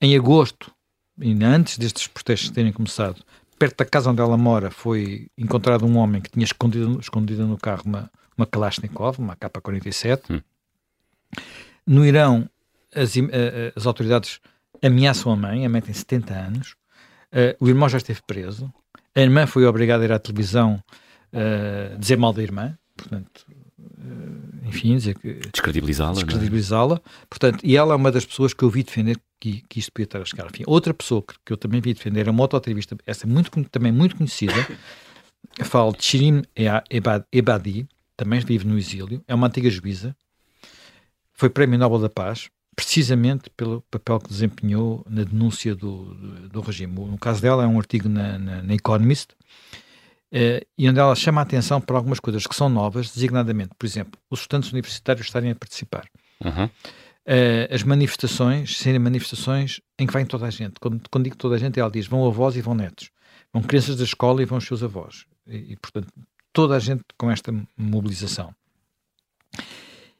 [0.00, 0.72] Em agosto,
[1.20, 3.22] ainda antes destes protestos terem começado,
[3.58, 7.56] perto da casa onde ela mora, foi encontrado um homem que tinha escondido, escondido no
[7.56, 10.22] carro uma, uma Kalashnikov, uma K-47.
[10.30, 10.40] Hum.
[11.86, 12.48] No Irão,
[12.94, 13.12] as,
[13.76, 14.40] as autoridades
[14.82, 16.76] ameaçam a mãe, a mãe tem 70 anos,
[17.32, 18.72] uh, o irmão já esteve preso,
[19.14, 20.82] a irmã foi obrigada a ir à televisão
[21.98, 23.44] dizer mal da irmã, portanto,
[24.64, 25.34] enfim, dizer que...
[25.52, 26.12] Descredibilizá-la.
[26.12, 26.14] É?
[26.14, 26.96] Descredibilizá-la.
[26.96, 27.26] É?
[27.28, 30.04] Portanto, e ela é uma das pessoas que eu vi defender que, que isto podia
[30.04, 30.46] estar a chegar.
[30.46, 33.92] Enfim, outra pessoa que, que eu também vi defender é uma autoativista, essa muito, também
[33.92, 34.54] muito conhecida,
[35.64, 36.42] falo de Shirin
[37.30, 37.86] Ebadi,
[38.16, 40.16] também vive no exílio, é uma antiga juíza,
[41.32, 46.60] foi Prémio Nobel da Paz, precisamente pelo papel que desempenhou na denúncia do, do, do
[46.60, 46.94] regime.
[46.94, 49.28] No caso dela, é um artigo na, na, na Economist,
[50.34, 53.86] uh, e onde ela chama a atenção para algumas coisas que são novas, designadamente, por
[53.86, 56.08] exemplo, os estudantes universitários estarem a participar.
[56.44, 56.64] Uhum.
[56.66, 60.74] Uh, as manifestações serem manifestações em que vem toda a gente.
[60.80, 63.10] Quando, quando digo toda a gente, ela diz vão avós e vão netos.
[63.52, 65.24] Vão crianças da escola e vão os seus avós.
[65.46, 66.08] E, e portanto,
[66.52, 68.54] toda a gente com esta mobilização.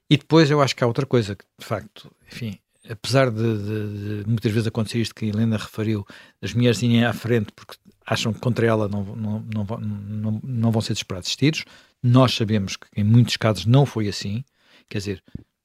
[0.09, 4.23] E depois eu acho que há outra coisa que, de facto, enfim, apesar de, de,
[4.23, 6.07] de muitas vezes acontecer isto que a Helena referiu,
[6.43, 7.75] as mulheres irem à frente porque
[8.07, 11.65] acham que contra ela não, não, não, não, não vão ser disparados tiros,
[12.03, 14.45] nós sabemos que em muitos casos não foi assim,
[14.89, 15.23] quer dizer,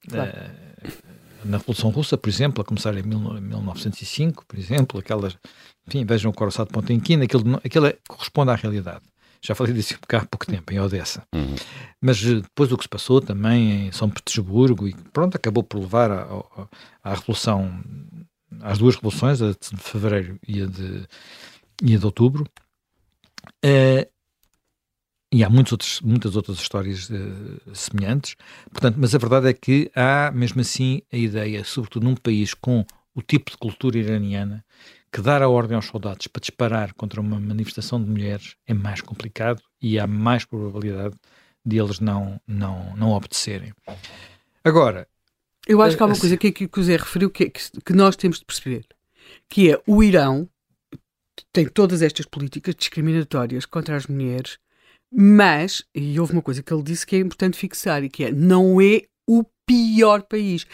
[0.08, 0.30] claro.
[0.30, 5.36] uh, na Revolução Russa, por exemplo, a começar em 1905, por exemplo, aquelas,
[5.86, 9.02] enfim, vejam o Coração de Pontinquina, aquilo, aquilo é, corresponde à realidade.
[9.42, 11.22] Já falei disso há pouco tempo, em Odessa.
[11.34, 11.54] Uhum.
[12.00, 15.80] Mas eh, depois do que se passou também em São Petersburgo, e pronto, acabou por
[15.80, 16.10] levar
[17.02, 17.82] à Revolução,
[18.60, 21.06] às duas revoluções, a de fevereiro e a de,
[21.82, 22.44] e a de outubro.
[23.64, 24.08] Uh,
[25.32, 28.34] e há outros, muitas outras histórias uh, semelhantes.
[28.70, 32.84] Portanto, mas a verdade é que há, mesmo assim, a ideia, sobretudo num país com
[33.14, 34.64] o tipo de cultura iraniana,
[35.12, 39.00] que dar a ordem aos soldados para disparar contra uma manifestação de mulheres é mais
[39.00, 41.16] complicado e há mais probabilidade
[41.64, 43.72] de eles não, não, não obedecerem.
[44.64, 45.06] Agora.
[45.66, 47.92] Eu acho que há uma assim, coisa que, que o Zé referiu que, que, que
[47.92, 48.86] nós temos de perceber,
[49.48, 50.48] que é o Irão
[51.52, 54.58] tem todas estas políticas discriminatórias contra as mulheres,
[55.12, 58.32] mas, e houve uma coisa que ele disse que é importante fixar, e que é,
[58.32, 60.66] não é o pior país.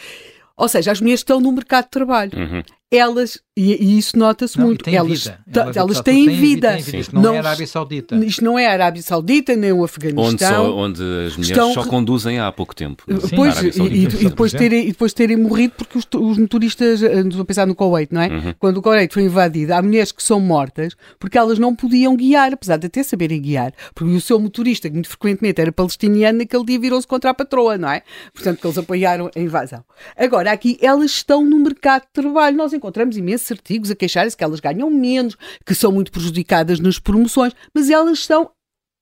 [0.55, 2.31] Ou seja, as mulheres estão no mercado de trabalho.
[2.37, 5.39] Uhum elas, e, e isso nota-se muito, elas, vida.
[5.53, 6.73] elas, elas têm, têm vida.
[6.73, 6.97] Têm vida.
[6.97, 8.15] Isto não, não, é a Arábia Saudita.
[8.15, 10.25] Isto não é a Arábia Saudita, nem o Afeganistão.
[10.25, 11.73] Onde, só, onde as mulheres estão...
[11.73, 13.03] só conduzem há pouco tempo.
[13.27, 17.19] Sim, pois, e, e, depois terem, e depois terem morrido porque os, os motoristas, eh,
[17.19, 18.27] estou a pensar no Kuwait, não é?
[18.27, 18.53] Uhum.
[18.57, 22.53] Quando o Kuwait foi invadido, há mulheres que são mortas porque elas não podiam guiar,
[22.53, 26.63] apesar de até saberem guiar, porque o seu motorista, que muito frequentemente era palestiniano, naquele
[26.63, 28.01] dia virou-se contra a patroa, não é?
[28.33, 29.83] Portanto, que eles apoiaram a invasão.
[30.15, 32.55] Agora, aqui, elas estão no mercado de trabalho.
[32.55, 35.35] Nós encontramos imensos artigos a queixarem-se que elas ganham menos,
[35.65, 38.51] que são muito prejudicadas nas promoções, mas elas estão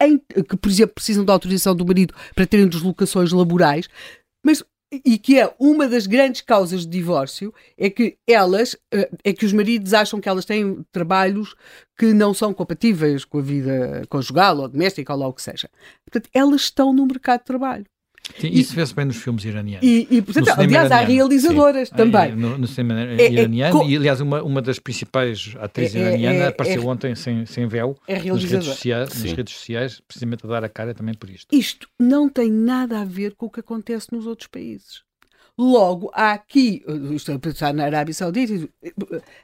[0.01, 3.87] em, que, por exemplo, precisam da autorização do marido para terem deslocações laborais,
[4.45, 4.63] mas
[5.03, 9.45] e que é uma das grandes causas de divórcio, é que elas, eh, é que
[9.45, 11.55] os maridos acham que elas têm trabalhos
[11.97, 15.69] que não são compatíveis com a vida conjugal ou doméstica ou lá o que seja.
[16.05, 17.85] Portanto, elas estão no mercado de trabalho.
[18.39, 19.85] Sim, isso vê-se bem nos filmes iranianos.
[19.85, 21.95] E, e portanto, aliás, há realizadoras Sim.
[21.95, 22.35] também.
[22.35, 26.01] No, no cinema é, iraniano, é, e aliás, uma, uma das principais atrizes é, é
[26.01, 30.45] iranianas é, apareceu é ontem sem, sem véu nas redes, sociais, nas redes sociais, precisamente
[30.45, 31.55] a dar a cara também por isto.
[31.55, 35.03] Isto não tem nada a ver com o que acontece nos outros países.
[35.57, 36.83] Logo, há aqui,
[37.13, 38.67] estou a pensar na Arábia Saudita,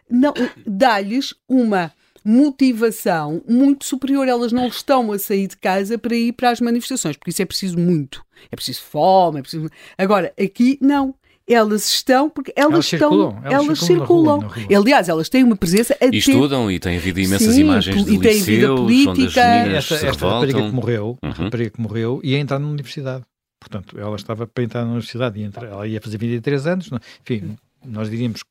[0.10, 0.34] não,
[0.68, 4.28] dá-lhes uma motivação muito superior.
[4.28, 7.46] Elas não estão a sair de casa para ir para as manifestações, porque isso é
[7.46, 8.24] preciso muito.
[8.52, 9.70] É preciso fome, é preciso.
[9.98, 11.14] Agora, aqui não.
[11.48, 13.10] Elas estão, porque elas, elas estão.
[13.10, 14.38] Circulam, elas, elas circulam.
[14.38, 14.78] Na rua, na rua.
[14.78, 15.98] Aliás, elas têm uma presença.
[16.00, 19.42] E estudam e têm havido imensas Sim, imagens de e têm vida política.
[19.42, 21.32] Esta, esta rapariga que morreu, uhum.
[21.32, 23.26] rapariga que morreu, ia entrar na universidade.
[23.60, 26.90] Portanto, ela estava para entrar na universidade, e entrar, ela ia fazer 23 anos.
[27.22, 28.42] Enfim, nós diríamos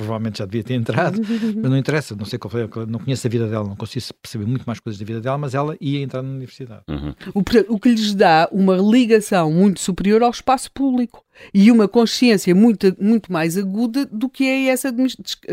[0.00, 1.20] provavelmente já devia ter entrado,
[1.62, 4.46] mas não interessa, não sei qual foi, não conheço a vida dela, não consigo perceber
[4.46, 6.82] muito mais coisas da vida dela, mas ela ia entrar na universidade.
[6.88, 7.14] Uhum.
[7.34, 12.54] O, o, que lhes dá uma ligação muito superior ao espaço público e uma consciência
[12.54, 14.90] muito, muito mais aguda do que é essa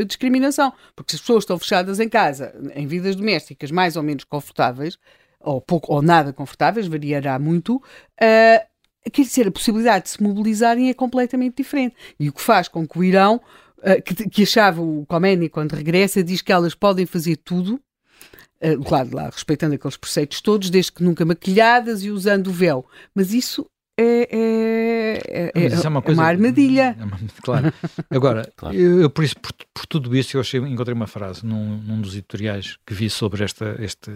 [0.05, 0.71] discriminação.
[0.95, 4.97] Porque se as pessoas estão fechadas em casa, em vidas domésticas mais ou menos confortáveis,
[5.41, 10.89] ou pouco ou nada confortáveis, variará muito, uh, quer dizer, a possibilidade de se mobilizarem
[10.89, 11.95] é completamente diferente.
[12.17, 13.41] E o que faz com que o Irão
[13.79, 17.79] uh, que, que, achava o Khomeini quando regressa, diz que elas podem fazer tudo,
[18.61, 22.85] uh, claro, lá, respeitando aqueles preceitos todos, desde que nunca maquilhadas e usando o véu.
[23.13, 23.65] Mas isso
[23.99, 26.95] é, é, é, é, é uma, coisa, uma, armadilha.
[26.99, 27.73] É claro.
[28.11, 28.75] Agora, claro.
[28.75, 31.99] Eu, eu, por, isso, por, por, tudo isso, eu achei, encontrei uma frase num, num
[31.99, 34.11] dos editoriais que vi sobre esta, este,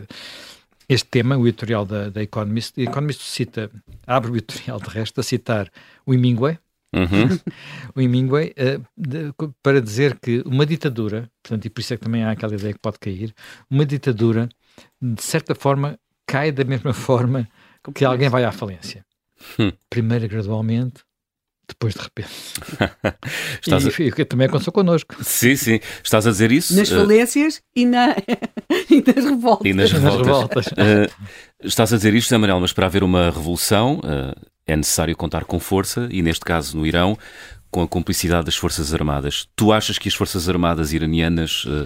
[0.87, 2.77] este tema, o editorial da, da Economist.
[2.77, 3.71] O Economist cita,
[4.05, 5.71] abre o editorial de resto a citar
[6.05, 6.59] o Hemingway,
[6.93, 7.39] Uhum.
[7.95, 12.03] o Hemingway, uh, de, para dizer que uma ditadura, portanto, e por isso é que
[12.03, 13.33] também há aquela ideia que pode cair,
[13.69, 14.49] uma ditadura,
[15.01, 17.47] de certa forma, cai da mesma forma
[17.95, 19.05] que alguém vai à falência.
[19.57, 19.71] Hum.
[19.89, 21.03] Primeiro gradualmente,
[21.67, 22.29] depois de repente.
[23.61, 24.25] Estás e, a...
[24.25, 25.15] também aconteceu connosco.
[25.23, 25.79] Sim, sim.
[26.03, 26.75] Estás a dizer isso?
[26.75, 28.15] Nas eh, falências e, na...
[28.89, 29.65] e nas revoltas.
[29.65, 30.27] E nas revoltas.
[30.27, 30.67] Nas revoltas.
[30.67, 31.11] uh,
[31.63, 35.59] estás a dizer isto, Amarelo, mas para haver uma revolução uh, é necessário contar com
[35.59, 37.17] força e, neste caso, no Irão,
[37.69, 39.47] com a cumplicidade das Forças Armadas.
[39.55, 41.85] Tu achas que as Forças Armadas iranianas uh,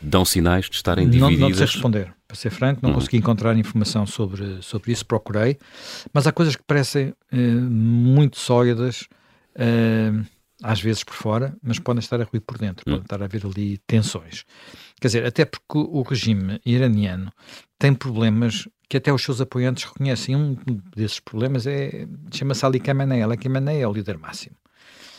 [0.00, 1.40] dão sinais de estarem divididas?
[1.40, 2.14] Não, não sei responder.
[2.26, 2.96] Para ser franco, não uhum.
[2.96, 5.58] consegui encontrar informação sobre, sobre isso, procurei,
[6.12, 9.08] mas há coisas que parecem uh, muito sólidas,
[9.56, 10.26] uh,
[10.62, 12.94] às vezes por fora, mas podem estar a ruir por dentro, uhum.
[12.94, 14.44] podem estar a haver ali tensões.
[15.00, 17.32] Quer dizer, até porque o regime iraniano
[17.78, 20.34] tem problemas que até os seus apoiantes reconhecem.
[20.34, 20.54] Um
[20.96, 23.22] desses problemas é chama-se Ali Khamenei.
[23.22, 24.56] Ali Khamenei é o líder máximo.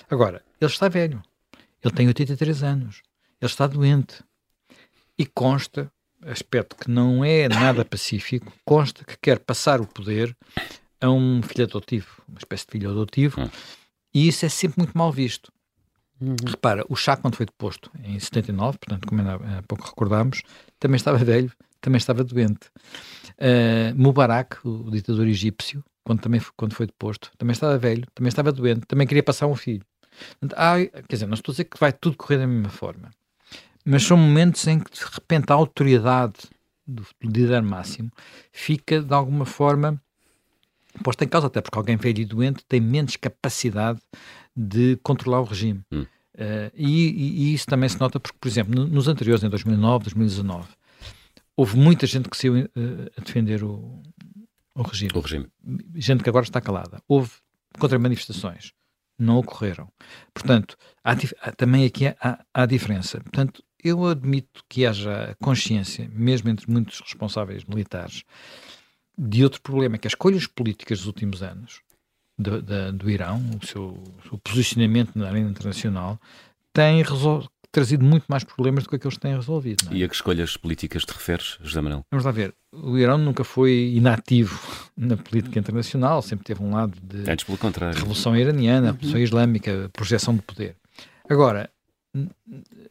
[0.09, 1.21] Agora, ele está velho.
[1.83, 3.01] Ele tem 83 anos.
[3.41, 4.23] Ele está doente.
[5.17, 5.91] E consta
[6.25, 10.35] aspecto que não é nada pacífico, consta que quer passar o poder
[11.01, 13.49] a um filho adotivo, uma espécie de filho adotivo, hum.
[14.13, 15.51] e isso é sempre muito mal visto.
[16.19, 16.35] Uhum.
[16.45, 20.41] Repara, o Chá, quando foi deposto em 79, portanto, como há pouco recordámos,
[20.77, 22.69] também estava velho, também estava doente.
[23.39, 28.51] Uh, Mubarak, o ditador egípcio, quando, também, quando foi deposto, também estava velho, também estava
[28.51, 29.83] doente, também queria passar um filho.
[31.07, 33.09] Quer dizer, não estou a dizer que vai tudo correr da mesma forma
[33.89, 36.33] mas são momentos em que de repente a autoridade
[36.85, 38.11] do, líder máximo
[38.51, 39.99] fica de alguma forma
[41.03, 43.99] posta em causa, até porque alguém velho e doente tem menos capacidade
[44.55, 45.81] de controlar o regime.
[45.91, 46.05] Hum.
[46.35, 50.05] Uh, e, e, isso também se nota porque, por exemplo, no, nos anteriores, em 2009,
[50.05, 50.67] 2019,
[51.59, 52.67] houve muita gente que saiu uh,
[53.17, 54.01] a defender o,
[54.73, 55.11] o, regime.
[55.13, 55.47] o regime.
[55.95, 57.01] Gente que agora está calada.
[57.05, 57.31] Houve
[57.77, 58.71] contra-manifestações.
[59.17, 59.91] Não ocorreram.
[60.33, 63.19] Portanto, há, há, também aqui há, há diferença.
[63.19, 68.23] Portanto, eu admito que haja consciência, mesmo entre muitos responsáveis militares,
[69.17, 71.81] de outro problema, que as escolhas políticas dos últimos anos
[72.37, 76.17] do, da, do Irão, o seu, o seu, posicionamento na arena internacional,
[76.71, 77.01] têm
[77.71, 79.87] trazido muito mais problemas do que aqueles que têm resolvido.
[79.91, 79.95] É?
[79.95, 82.05] E a que escolhas políticas te referes, José Manuel?
[82.11, 82.53] Vamos lá ver.
[82.71, 84.59] O Irão nunca foi inativo
[84.97, 87.93] na política internacional, sempre teve um lado de, Antes pelo contrário.
[87.93, 88.93] de revolução iraniana, uhum.
[88.93, 90.75] revolução islâmica, projeção de poder.
[91.29, 91.69] Agora,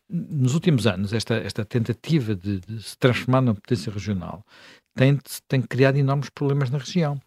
[0.08, 4.44] nos últimos anos, esta, esta tentativa de, de se transformar numa potência regional
[4.94, 7.20] tem, tem criado enormes problemas na região.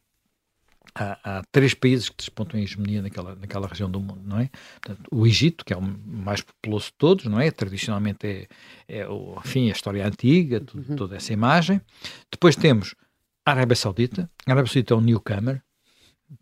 [0.93, 4.49] Há, há, três países que despontam em hegemonia naquela, naquela região do mundo, não é?
[4.81, 7.49] Portanto, o Egito, que é o mais populoso de todos, não é?
[7.49, 8.47] Tradicionalmente é,
[8.89, 10.95] é o, enfim, a história antiga, tudo, uhum.
[10.97, 11.79] toda essa imagem.
[12.29, 12.93] Depois temos
[13.45, 14.29] a Arábia Saudita.
[14.45, 15.61] A Arábia Saudita é um newcomer,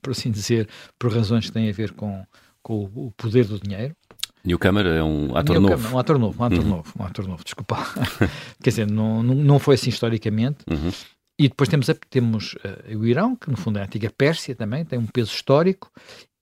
[0.02, 2.26] por assim dizer, por razões que têm a ver com,
[2.64, 3.96] com o poder do dinheiro.
[4.44, 5.96] Newcomer é um ator Newcomer, novo.
[5.96, 6.70] Um ator novo, um ator uhum.
[6.70, 7.78] novo, um ator novo, desculpa.
[8.64, 10.60] Quer dizer, não, não, não foi assim historicamente.
[10.70, 10.92] Uhum.
[11.40, 14.84] E depois temos, temos uh, o Irão, que no fundo é a antiga Pérsia também,
[14.84, 15.90] tem um peso histórico,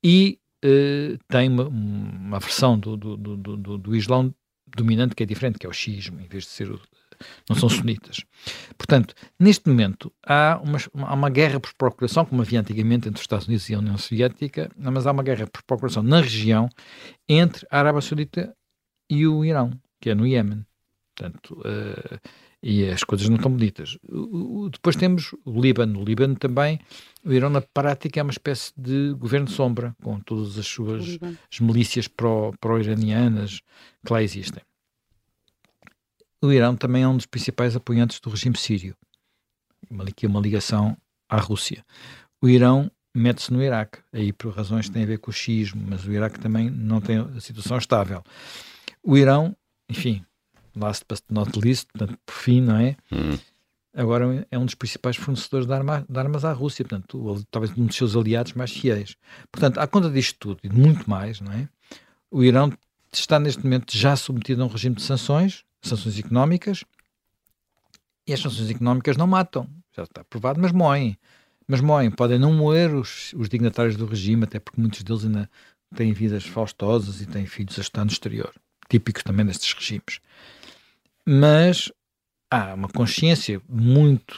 [0.04, 4.34] e uh, tem uma, uma versão do, do, do, do, Islão
[4.76, 6.82] dominante que é diferente, que é o xismo, em vez de ser o,
[7.48, 8.24] não são sunitas.
[8.76, 13.24] Portanto, neste momento há uma, há uma guerra por procuração, como havia antigamente entre os
[13.24, 16.68] Estados Unidos e a União Soviética, mas há uma guerra por procuração na região
[17.30, 18.56] entre a Arábia Saudita
[19.08, 20.66] e o Irão, que é no Iémen.
[21.16, 22.20] Portanto, uh,
[22.70, 23.98] e as coisas não estão bonitas.
[24.72, 26.02] depois temos o Líbano.
[26.02, 26.80] O Líbano também,
[27.24, 31.18] o Irão na prática é uma espécie de governo de sombra, com todas as suas
[31.52, 33.68] as milícias pró-iranianas pró
[34.06, 34.62] que lá existem
[36.42, 38.96] o Irão também é um dos principais apoiantes do regime sírio.
[40.08, 40.98] Aqui é uma ligação
[41.30, 41.84] à Rússia.
[42.42, 45.84] O Irão mete-se no Iraque, aí por razões que têm a ver com o xismo,
[45.88, 48.24] mas o Iraque também não tem a situação estável.
[49.04, 49.56] O Irão,
[49.90, 50.24] enfim,
[50.80, 52.96] last but not least, portanto, por fim, não é?
[53.12, 53.38] Hum.
[53.94, 57.88] Agora é um dos principais fornecedores de, arma, de, armas à Rússia, portanto, talvez um
[57.88, 59.16] dos seus aliados mais fiéis.
[59.52, 61.68] Portanto, à conta disto tudo e de muito mais, não é?
[62.30, 62.72] O Irão
[63.12, 66.84] está neste momento já submetido a um regime de sanções, sanções económicas,
[68.28, 71.18] e as sanções económicas não matam, já está provado, mas moem.
[71.68, 75.50] Mas moem, podem não moer os, os dignatários do regime, até porque muitos deles ainda
[75.96, 78.54] têm vidas faustosas e têm filhos a estar no exterior,
[78.90, 80.20] típicos também destes regimes.
[81.30, 81.92] Mas
[82.50, 84.34] há uma consciência muito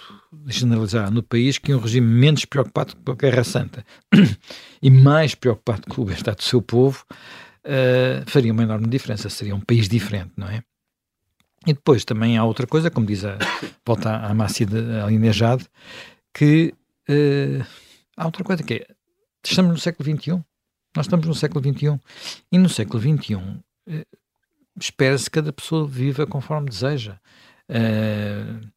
[0.47, 3.85] generalizada no país que um regime menos preocupado com a Guerra Santa
[4.81, 7.05] e mais preocupado com o bem-estar do seu povo
[7.63, 10.63] uh, faria uma enorme diferença, seria um país diferente, não é?
[11.67, 13.37] E depois também há outra coisa, como diz a
[13.85, 14.65] volta à Massi
[15.03, 15.67] Alinejade,
[16.33, 16.73] que
[17.07, 17.63] uh,
[18.17, 18.87] há outra coisa que é,
[19.43, 20.43] estamos no século XXI,
[20.95, 21.99] Nós estamos no século XXI.
[22.51, 23.35] E no século XXI
[23.87, 24.05] eh,
[24.85, 27.19] espera-se que cada pessoa viva conforme deseja.
[27.69, 28.67] Uh,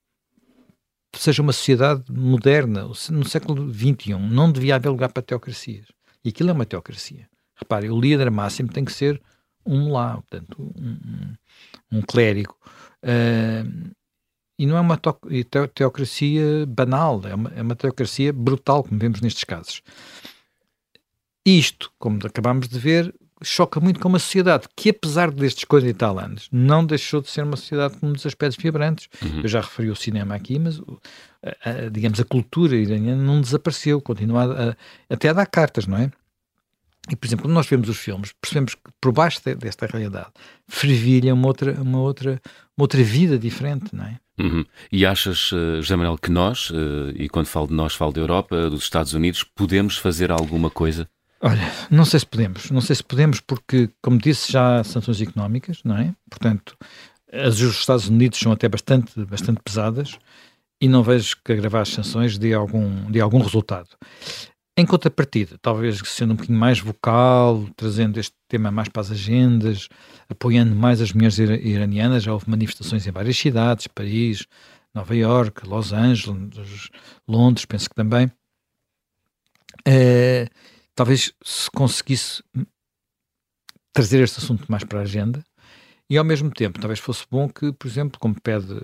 [1.16, 2.84] seja uma sociedade moderna.
[3.10, 5.86] No século XXI não devia haver lugar para teocracias.
[6.24, 7.28] E aquilo é uma teocracia.
[7.56, 9.20] Repare, o líder máximo tem que ser
[9.64, 11.36] um lá, portanto, um,
[11.92, 12.56] um, clérigo.
[13.04, 13.92] Uh,
[14.58, 15.00] e não é uma
[15.74, 19.82] teocracia banal, é uma, é uma teocracia brutal, como vemos nestes casos.
[21.44, 25.94] Isto, como acabámos de ver, choca muito com uma sociedade que, apesar destes 40 e
[25.94, 29.09] tal anos, não deixou de ser uma sociedade com muitos aspectos vibrantes.
[29.22, 29.40] Uhum.
[29.42, 30.81] Eu já referi o cinema aqui, mas,
[31.42, 34.74] a, a, digamos, a cultura iraniana não desapareceu, continua
[35.11, 36.11] a, até a dar cartas, não é?
[37.11, 40.28] E, por exemplo, quando nós vemos os filmes, percebemos que por baixo desta realidade
[40.68, 42.40] fervilha uma outra, uma outra,
[42.76, 44.18] uma outra vida diferente, não é?
[44.38, 44.64] Uhum.
[44.90, 48.70] E achas, uh, Jamanel, que nós, uh, e quando falo de nós, falo da Europa,
[48.70, 51.09] dos Estados Unidos, podemos fazer alguma coisa?
[51.44, 52.70] Olha, não sei se podemos.
[52.70, 56.14] Não sei se podemos porque, como disse, já há sanções económicas, não é?
[56.31, 56.76] Portanto,
[57.33, 60.18] as dos Estados Unidos são até bastante, bastante pesadas
[60.81, 63.88] e não vejo que agravar as sanções dê algum, dê algum resultado.
[64.76, 69.88] Em contrapartida, talvez sendo um bocadinho mais vocal, trazendo este tema mais para as agendas,
[70.28, 74.46] apoiando mais as mulheres iranianas, já houve manifestações em várias cidades, Paris,
[74.94, 76.88] Nova York, Los Angeles,
[77.28, 78.31] Londres, penso que também.
[79.87, 80.48] É,
[80.94, 82.42] talvez se conseguisse
[83.92, 85.44] trazer este assunto mais para a agenda
[86.09, 88.74] e ao mesmo tempo talvez fosse bom que, por exemplo, como pede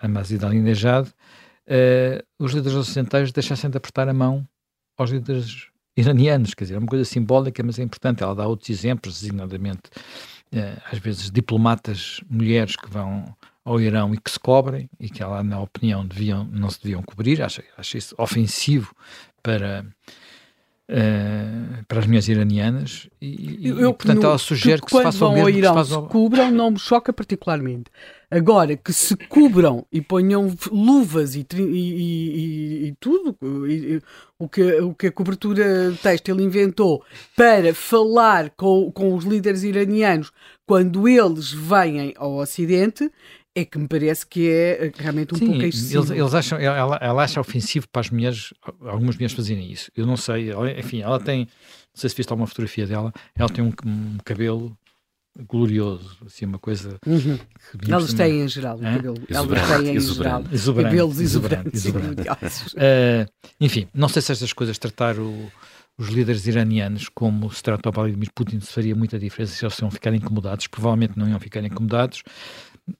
[0.00, 4.46] a Mazid Alinejad, uh, os líderes ocidentais deixassem de apertar a mão
[4.96, 8.22] aos líderes iranianos, quer dizer, é uma coisa simbólica, mas é importante.
[8.22, 9.82] Ela dá outros exemplos, designadamente,
[10.52, 13.24] eh, às vezes, diplomatas mulheres que vão
[13.64, 17.02] ao Irão e que se cobrem, e que ela, na opinião, deviam, não se deviam
[17.02, 17.42] cobrir.
[17.42, 17.62] Acho
[17.96, 18.94] isso ofensivo
[19.42, 19.84] para.
[20.90, 25.02] Uh, para as mulheres iranianas e, eu, e portanto no, ela sugere que, que se
[25.02, 27.90] faça o mesmo ao Irão, que se, se cubram não me choca particularmente.
[28.30, 33.36] Agora, que se cubram e ponham luvas e, e, e, e tudo,
[34.38, 37.02] o, que, o que a cobertura têxtil inventou
[37.34, 40.30] para falar com, com os líderes iranianos
[40.66, 43.10] quando eles vêm ao Ocidente,
[43.60, 46.04] é que me parece que é realmente um Sim, pouco excessivo.
[46.04, 49.90] Eles, eles acham, ela, ela acha ofensivo para as mulheres, algumas mulheres fazerem isso.
[49.96, 51.46] Eu não sei, enfim, ela tem, não
[51.94, 54.76] sei se viste alguma fotografia dela, ela tem um, um cabelo
[55.46, 56.98] glorioso, assim, uma coisa.
[57.06, 57.38] Uhum.
[57.88, 59.16] Elas têm em geral, cabelo.
[59.28, 60.44] Elas têm em geral.
[60.50, 61.84] Exuberante, cabelos exuberantes.
[61.84, 62.22] exuberante.
[62.22, 65.50] uh, enfim, não sei se estas coisas tratar o,
[65.96, 69.78] os líderes iranianos como se trata o Vladimir Putin se faria muita diferença se eles
[69.78, 70.66] iam ficar incomodados.
[70.66, 72.22] Provavelmente não iam ficar incomodados.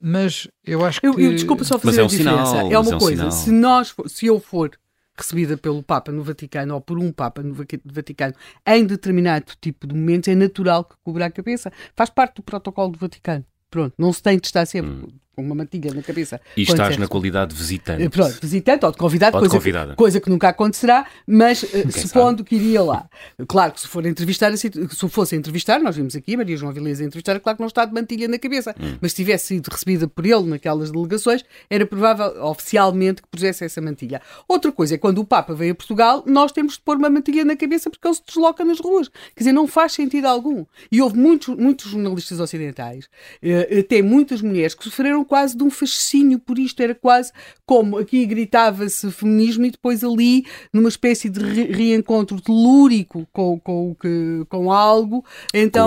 [0.00, 1.06] Mas eu acho que.
[1.06, 2.46] Eu, eu desculpa só fazer é um a diferença.
[2.46, 3.26] Sinal, é uma é coisa.
[3.26, 4.70] Um se, nós, se eu for
[5.16, 8.34] recebida pelo Papa no Vaticano ou por um Papa no Vaticano
[8.66, 11.72] em determinado tipo de momentos, é natural que cubra a cabeça.
[11.94, 13.44] Faz parte do protocolo do Vaticano.
[13.70, 14.90] Pronto, não se tem de estar sempre.
[14.90, 16.40] Hum com uma mantilha na cabeça.
[16.56, 18.02] E estás na qualidade de visitante.
[18.02, 19.94] Eh, pronto, visitante ou de convidado, ou de coisa, convidada.
[19.94, 23.08] coisa que nunca acontecerá, mas uh, supondo que iria lá.
[23.46, 24.68] Claro que se for entrevistar, se
[25.08, 27.94] fosse entrevistar, nós vimos aqui Maria João Vilés a entrevistar, claro que não está de
[27.94, 28.96] mantilha na cabeça, hum.
[29.00, 33.80] mas se tivesse sido recebida por ele naquelas delegações, era provável oficialmente que pusesse essa
[33.80, 34.20] mantilha.
[34.48, 37.44] Outra coisa é quando o Papa veio a Portugal, nós temos de pôr uma mantilha
[37.44, 39.08] na cabeça porque ele se desloca nas ruas.
[39.08, 40.64] Quer dizer, não faz sentido algum.
[40.90, 45.70] E houve muitos, muitos jornalistas ocidentais, uh, até muitas mulheres, que sofreram quase de um
[45.70, 46.82] fascínio por isto.
[46.82, 47.32] Era quase
[47.66, 53.94] como aqui gritava-se feminismo e depois ali, numa espécie de re reencontro telúrico com, com,
[53.94, 55.24] com, com algo.
[55.52, 55.86] Então.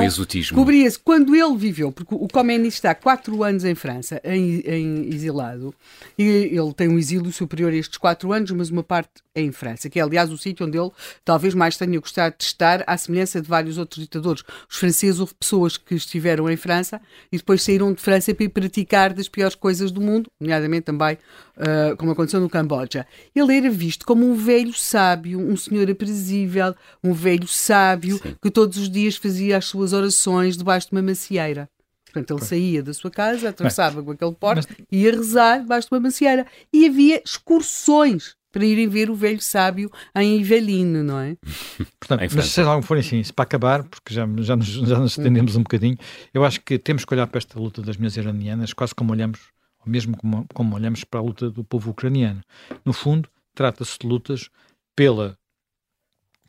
[0.54, 1.00] Cobria-se.
[1.00, 5.74] Quando ele viveu, porque o Khomeini está quatro anos em França, em, em exilado,
[6.18, 9.52] e ele tem um exílio superior a estes quatro anos, mas uma parte é em
[9.52, 10.92] França, que é aliás o sítio onde ele
[11.24, 14.44] talvez mais tenha gostado de estar, à semelhança de vários outros ditadores.
[14.70, 17.02] Os franceses, houve pessoas que estiveram em França
[17.32, 21.18] e depois saíram de França para ir praticar das piores coisas do mundo, nomeadamente também,
[21.58, 23.06] uh, como aconteceu no Camboja.
[23.36, 28.36] Ele era visto como um velho sábio, um senhor aprazível, um velho sábio Sim.
[28.42, 31.70] que todos os dias fazia as suas orações debaixo de uma macieira.
[32.06, 34.88] Portanto, ele saía da sua casa, atravessava com aquele porte, mas...
[34.92, 36.46] ia rezar debaixo de uma macieira.
[36.74, 41.38] E havia excursões para irem ver o velho sábio em Ivelino, não é?
[42.00, 45.56] Portanto, mas se algo for assim, para acabar, porque já, já, nos, já nos estendemos
[45.56, 45.98] um bocadinho,
[46.34, 49.40] eu acho que temos que olhar para esta luta das mulheres iranianas quase como olhamos,
[49.80, 52.42] ou mesmo como, como olhamos para a luta do povo ucraniano.
[52.84, 54.50] No fundo, trata-se de lutas
[54.96, 55.38] pela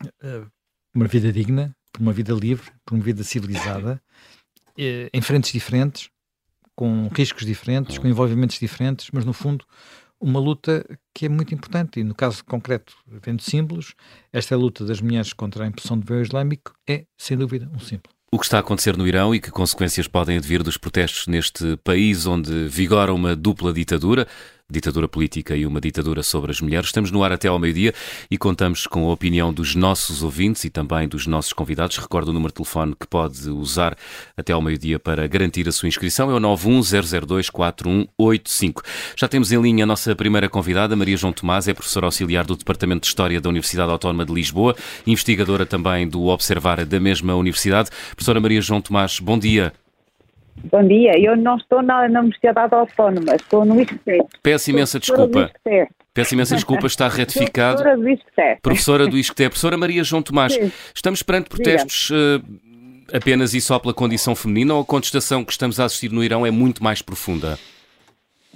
[0.05, 0.51] uh,
[0.93, 4.01] uma vida digna, por uma vida livre, por uma vida civilizada,
[4.77, 6.09] uh, em frentes diferentes,
[6.75, 9.65] com riscos diferentes, com envolvimentos diferentes, mas no fundo
[10.23, 13.93] uma luta que é muito importante e no caso concreto, vendo símbolos,
[14.31, 18.13] esta luta das mulheres contra a imposição do véu islâmico é, sem dúvida, um símbolo.
[18.31, 21.77] O que está a acontecer no Irão e que consequências podem advir dos protestos neste
[21.83, 24.27] país onde vigora uma dupla ditadura,
[24.73, 26.87] ditadura política e uma ditadura sobre as mulheres.
[26.87, 27.93] Estamos no ar até ao meio-dia
[28.29, 31.97] e contamos com a opinião dos nossos ouvintes e também dos nossos convidados.
[31.97, 33.95] Recordo o número de telefone que pode usar
[34.35, 36.31] até ao meio-dia para garantir a sua inscrição.
[36.31, 38.81] É o 910024185.
[39.15, 42.55] Já temos em linha a nossa primeira convidada, Maria João Tomás, é professora auxiliar do
[42.55, 47.91] Departamento de História da Universidade Autónoma de Lisboa, investigadora também do Observar da mesma universidade.
[48.15, 49.73] Professora Maria João Tomás, bom dia.
[50.71, 54.23] Bom dia, eu não estou na, na Universidade Autónoma, estou no ISCTE.
[54.41, 55.51] Peço imensa desculpa.
[56.13, 57.81] Peço imensa desculpa, está retificado.
[57.81, 58.61] Professora do ISCTE.
[58.61, 59.49] Professora do ISCTE.
[59.49, 60.71] Professora Maria João Tomás, Sim.
[60.95, 62.43] estamos perante protestos uh,
[63.13, 66.45] apenas e só pela condição feminina ou a contestação que estamos a assistir no Irão
[66.45, 67.57] é muito mais profunda?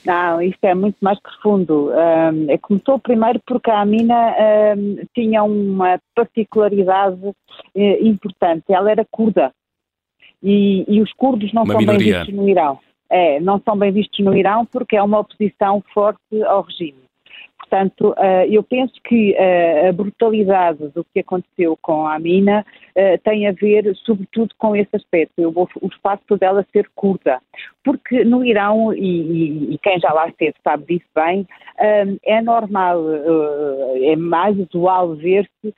[0.05, 1.91] Não, isto é muito mais profundo.
[1.91, 4.33] Um, começou primeiro porque a Amina
[4.77, 7.35] um, tinha uma particularidade uh,
[7.75, 8.63] importante.
[8.69, 9.51] Ela era curda.
[10.43, 11.99] E, e os curdos não uma são minoria.
[11.99, 12.79] bem vistos no Irão.
[13.09, 17.07] É, não são bem vistos no Irão porque é uma oposição forte ao regime.
[17.69, 22.65] Portanto, eh, eu penso que eh, a brutalidade do que aconteceu com a Amina
[22.95, 27.41] eh, tem a ver, sobretudo, com esse aspecto, o facto dela ser curta.
[27.83, 31.45] Porque no Irão, e, e quem já lá esteve sabe disso bem,
[32.23, 33.03] é normal,
[34.01, 35.73] é mais usual ver-se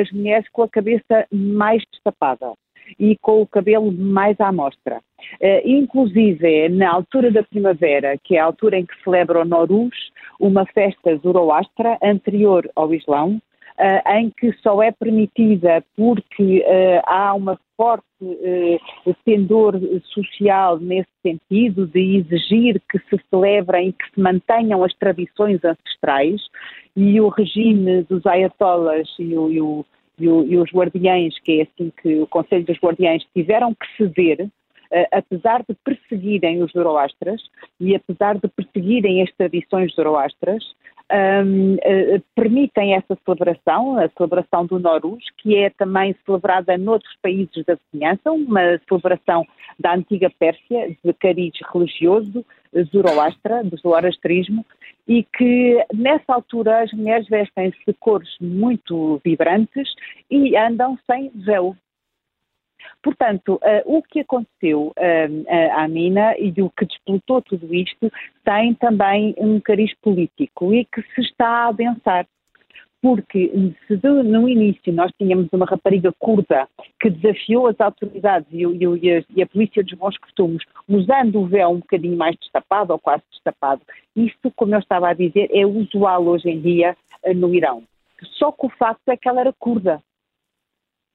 [0.00, 2.52] as mulheres com a cabeça mais destapada
[2.98, 5.00] e com o cabelo mais à mostra.
[5.40, 10.12] Uh, inclusive, na altura da primavera, que é a altura em que celebra o Norus,
[10.38, 13.40] uma festa zoroastra anterior ao Islão,
[13.78, 18.04] uh, em que só é permitida porque uh, há uma forte
[19.24, 19.74] pendor
[20.14, 26.40] social nesse sentido de exigir que se celebrem que se mantenham as tradições ancestrais
[26.94, 29.84] e o regime dos ayatollahs e o, e o
[30.18, 33.86] e, o, e os guardiães, que é assim que o Conselho dos Guardiães tiveram que
[33.96, 34.48] ceder,
[34.92, 37.40] Uh, apesar de perseguirem os zoroastras
[37.80, 40.62] e apesar de perseguirem as tradições zoroastras,
[41.12, 47.64] um, uh, permitem essa celebração, a celebração do Norus, que é também celebrada noutros países
[47.64, 49.44] da vizinhança, uma celebração
[49.80, 52.44] da antiga Pérsia, de cariz religioso,
[52.90, 54.64] zoroastra, do zoroastrismo,
[55.06, 59.88] e que nessa altura as mulheres vestem-se de cores muito vibrantes
[60.30, 61.76] e andam sem véu.
[63.02, 68.10] Portanto, uh, o que aconteceu uh, à Mina e o que desplotou tudo isto
[68.44, 72.26] tem também um cariz político e que se está a adensar
[73.04, 73.52] porque
[73.86, 76.66] se no início nós tínhamos uma rapariga curda
[76.98, 81.68] que desafiou as autoridades e, e, e, a, polícia dos bons costumes, usando o véu
[81.68, 83.82] um bocadinho mais destapado ou quase destapado,
[84.16, 86.96] isso, como eu estava a dizer, é usual hoje em dia
[87.26, 87.82] uh, no Irão.
[88.38, 90.00] Só que o facto é que ela era curda.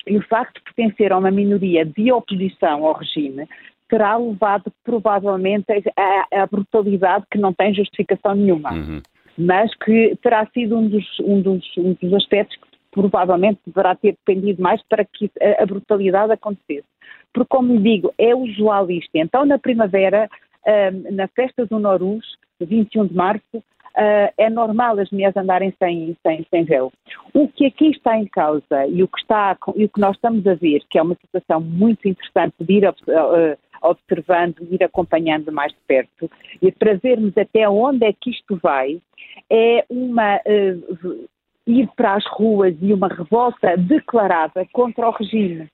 [0.05, 3.47] E o facto de pertencer a uma minoria de oposição ao regime
[3.89, 5.65] terá levado provavelmente
[6.31, 8.73] à brutalidade que não tem justificação nenhuma.
[8.73, 9.01] Uhum
[9.39, 14.11] mas que terá sido um dos, um dos, um dos aspectos que provavelmente deverá ter
[14.11, 16.87] dependido mais para que a, a brutalidade acontecesse.
[17.33, 19.11] Porque, como lhe digo, é usual isto.
[19.15, 20.29] Então, na primavera,
[21.11, 22.25] na festa do Norus,
[22.59, 26.91] 21 de março, uh, é normal as mulheres andarem sem, sem, sem véu.
[27.33, 30.45] O que aqui está em causa e o que, está, e o que nós estamos
[30.47, 32.93] a ver, que é uma situação muito interessante de ir uh,
[33.81, 36.29] observando, ir acompanhando mais de perto
[36.61, 39.01] e para vermos até onde é que isto vai,
[39.49, 41.29] é uma uh,
[41.67, 45.69] ir para as ruas e uma revolta declarada contra o regime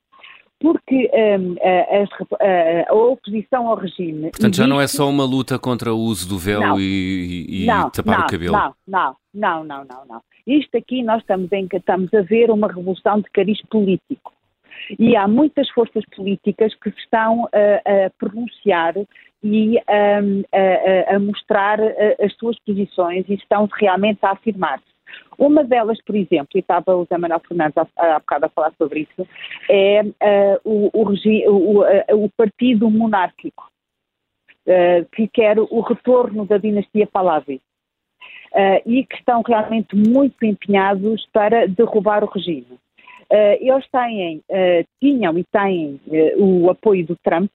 [0.59, 4.31] porque um, a, a, a, oposição ao regime.
[4.31, 4.57] Portanto, existe...
[4.57, 7.89] já não é só uma luta contra o uso do véu não, e, e não,
[7.89, 8.53] tapar não, o cabelo.
[8.53, 10.21] Não, não, não, não, não, não.
[10.47, 14.33] Isto aqui nós estamos, em, estamos a ver uma revolução de cariz político.
[14.97, 18.95] E há muitas forças políticas que se estão a, a pronunciar
[19.43, 21.79] e um, a, a, mostrar
[22.19, 24.95] as suas posições e estão realmente a afirmar-se.
[25.37, 29.01] Uma delas, por exemplo, e estava o Zé Manuel Fernandes há, bocado a falar sobre
[29.01, 29.27] isso,
[29.69, 31.13] é uh, o, o,
[31.51, 33.69] o, o, partido monárquico,
[34.65, 37.61] uh, que quer o retorno da dinastia Pahlavi.
[38.85, 42.79] e que estão realmente muito empenhados para derrubar o regime.
[43.31, 47.51] Uh, eles têm, uh, tinham e têm uh, o apoio do Trump.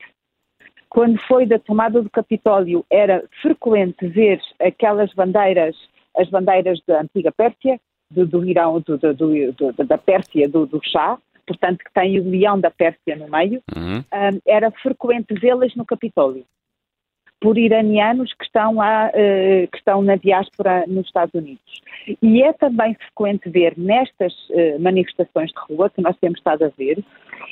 [0.88, 5.76] Quando foi da tomada do Capitólio, era frequente ver aquelas bandeiras,
[6.16, 11.16] as bandeiras da antiga Pérsia, do, do Irão, do, do, da Pérsia, do, do chá,
[11.46, 14.02] portanto, que tem o leão da Pérsia no meio, uhum.
[14.44, 16.44] era frequente vê-las no Capitólio.
[17.40, 21.82] Por iranianos que estão, a, que estão na diáspora nos Estados Unidos.
[22.22, 24.32] E é também frequente ver nestas
[24.78, 27.02] manifestações de rua que nós temos estado a ver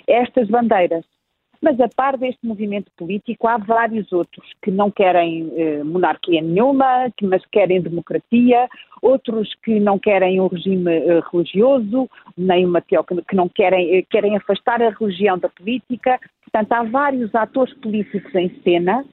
[0.06, 1.04] estas bandeiras
[1.60, 7.10] mas a par deste movimento político, há vários outros que não querem eh, monarquia nenhuma,
[7.16, 8.68] que, mas querem democracia,
[9.02, 14.36] outros que não querem um regime eh, religioso, nem uma que não querem, eh, querem
[14.36, 16.20] afastar a religião da política.
[16.44, 19.04] Portanto, há vários atores políticos em cena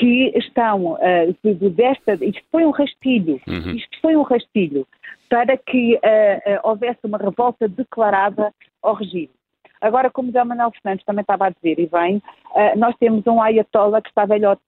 [0.00, 2.14] que estão uh, desta.
[2.24, 3.76] Isto foi um rastilho, uhum.
[3.76, 4.86] isto foi um rastilho
[5.28, 8.50] para que uh, uh, houvesse uma revolta declarada
[8.82, 9.30] ao regime.
[9.78, 13.42] Agora, como o Manuel Fernandes também estava a dizer, e bem, uh, nós temos um
[13.42, 14.62] Ayatollah que está velhote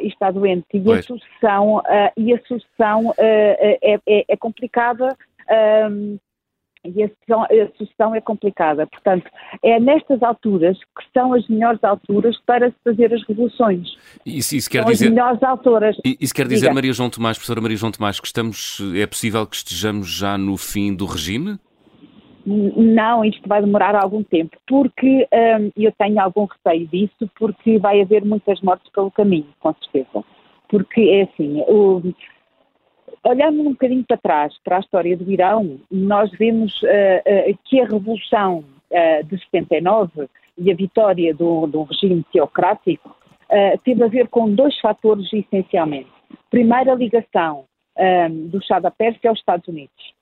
[0.00, 1.82] e está doente, e a sucessão,
[2.16, 5.16] e a sucessão é, é, é, complicada.
[5.90, 6.16] Um,
[6.84, 7.08] e a
[7.78, 8.86] sucessão, a é complicada.
[8.86, 9.30] Portanto,
[9.62, 13.96] é nestas alturas que são as melhores alturas para se fazer as revoluções.
[14.24, 15.96] Isso, isso quer são dizer, as melhores alturas.
[16.04, 16.74] Isso quer dizer, Diga.
[16.74, 20.56] Maria João Tomás, professora Maria João Tomás, que estamos, é possível que estejamos já no
[20.56, 21.58] fim do regime?
[22.46, 28.02] Não, isto vai demorar algum tempo, porque um, eu tenho algum receio disso, porque vai
[28.02, 30.22] haver muitas mortes pelo caminho, com certeza.
[30.68, 32.02] Porque é assim, o,
[33.24, 37.80] olhando um bocadinho para trás, para a história do Irão, nós vemos uh, uh, que
[37.80, 43.16] a revolução uh, de 79 e a vitória do, do regime teocrático
[43.84, 46.10] teve a ver com dois fatores essencialmente.
[46.50, 47.66] Primeiro, a ligação
[48.46, 50.14] do Chá da Pérsia aos Estados Unidos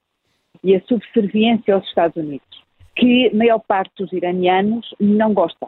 [0.63, 2.63] e a subserviência aos Estados Unidos,
[2.95, 5.67] que a maior parte dos iranianos não gosta.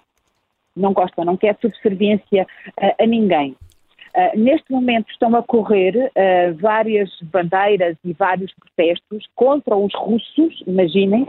[0.76, 2.47] Não gosta, não quer subserviência
[2.78, 3.57] a, a ninguém.
[4.14, 10.62] Uh, neste momento estão a correr uh, várias bandeiras e vários protestos contra os russos,
[10.68, 11.26] imaginem,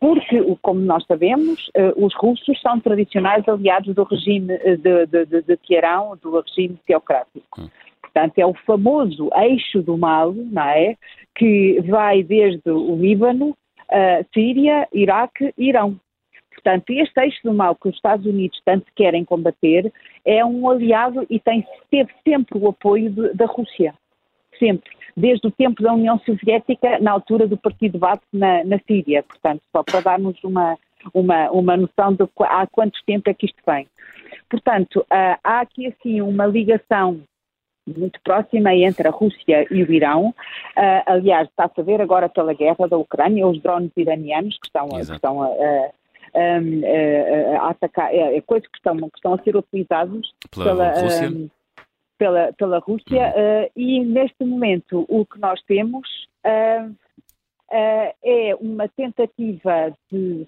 [0.00, 5.42] porque, como nós sabemos, uh, os russos são tradicionais aliados do regime de, de, de,
[5.42, 7.60] de Teherão, do regime teocrático.
[7.60, 7.68] Hum.
[8.00, 10.96] Portanto, é o famoso eixo do mal, não é?
[11.34, 13.54] Que vai desde o Líbano,
[14.32, 16.00] Síria, Iraque e Irão.
[16.54, 19.92] Portanto, este eixo do mal que os Estados Unidos tanto querem combater
[20.26, 23.94] é um aliado e tem, teve sempre o apoio de, da Rússia.
[24.58, 24.90] Sempre.
[25.16, 29.22] Desde o tempo da União Soviética, na altura do Partido Baath na, na Síria.
[29.22, 30.76] Portanto, só para darmos uma,
[31.14, 33.86] uma, uma noção de há quanto tempo é que isto vem.
[34.50, 37.20] Portanto, há aqui assim uma ligação
[37.86, 40.30] muito próxima entre a Rússia e o Irão.
[40.76, 44.88] Uh, aliás, está-se a ver agora pela guerra da Ucrânia, os drones iranianos que estão,
[44.88, 45.90] que estão a, a,
[46.36, 51.00] a, a atacar, é, é, coisas que estão, que estão a ser utilizados pela, pela
[51.00, 51.28] Rússia.
[51.30, 51.50] Um,
[52.18, 53.64] pela, pela Rússia uhum.
[53.64, 56.08] uh, e neste momento o que nós temos
[56.46, 60.46] uh, uh, é uma tentativa de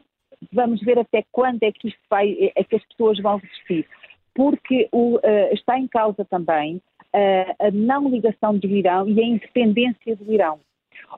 [0.52, 3.86] vamos ver até quando é que isto vai, é que as pessoas vão resistir,
[4.32, 5.18] porque o,
[5.50, 6.80] está em causa também
[7.58, 10.60] a não ligação do Irão e a independência do Irão.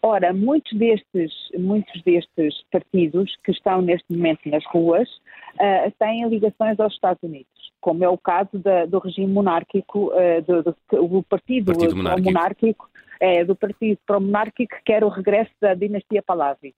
[0.02, 6.78] Ora, muitos destes, muitos destes partidos que estão neste momento nas ruas uh, têm ligações
[6.78, 11.22] aos Estados Unidos, como é o caso da, do regime monárquico, uh, do, do, do,
[11.24, 16.74] partido, partido monárquico, monárquico é, do partido pró-monárquico que quer o regresso da dinastia Pahlavi.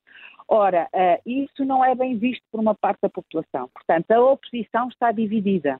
[0.47, 3.69] Ora, uh, isso não é bem visto por uma parte da população.
[3.73, 5.79] Portanto, a oposição está dividida.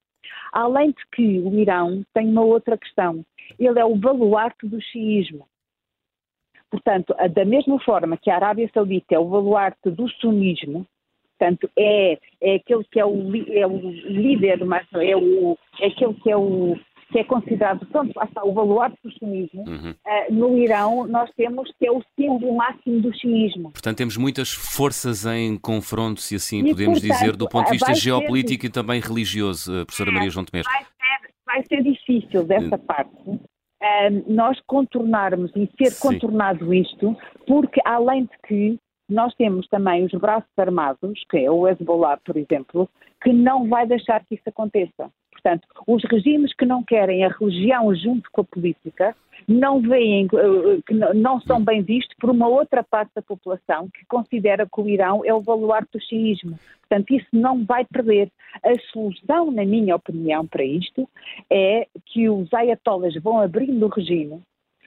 [0.52, 3.26] Além de que o Irão tem uma outra questão.
[3.60, 5.48] Ele é o baluarte do xiismo.
[6.74, 10.88] Portanto, da mesma forma que a Arábia Saudita é o baluarte do sunismo,
[11.38, 16.16] portanto, é, é aquele que é o, é o líder, mas é, o, é aquele
[16.16, 16.76] que é o
[17.12, 18.12] que é considerado, pronto,
[18.44, 19.92] o baluarte do xiismo, uhum.
[19.92, 23.72] uh, no Irão nós temos que é o símbolo máximo do xiismo.
[23.72, 27.74] Portanto, temos muitas forças em confronto, se assim e, podemos portanto, dizer, do ponto de
[27.74, 30.66] vista geopolítico ser, e também religioso, uh, professora Maria João Tomés.
[30.66, 33.14] Vai ser, vai ser difícil dessa uh, parte.
[34.28, 36.10] Nós contornarmos e ser Sim.
[36.10, 37.16] contornado isto,
[37.48, 38.80] porque além de que
[39.10, 42.90] nós temos também os braços armados, que é o Hezbollah, por exemplo,
[43.22, 45.12] que não vai deixar que isso aconteça.
[45.44, 49.14] Portanto, os regimes que não querem a religião junto com a política
[49.46, 54.06] não veem, eh, que não são bem vistos por uma outra parte da população que
[54.06, 56.58] considera que o Irão é o baluarte do xiismo.
[56.88, 58.32] Portanto, isso não vai perder.
[58.64, 61.10] A solução, na minha opinião, para isto
[61.50, 64.42] é que os ayatollahs vão abrindo o regime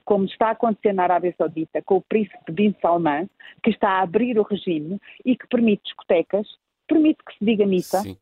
[0.06, 3.28] como está a acontecer na Arábia Saudita com o príncipe Bin Salman,
[3.60, 6.46] que está a abrir o regime e que permite discotecas,
[6.86, 8.16] permite que se diga missa, Sim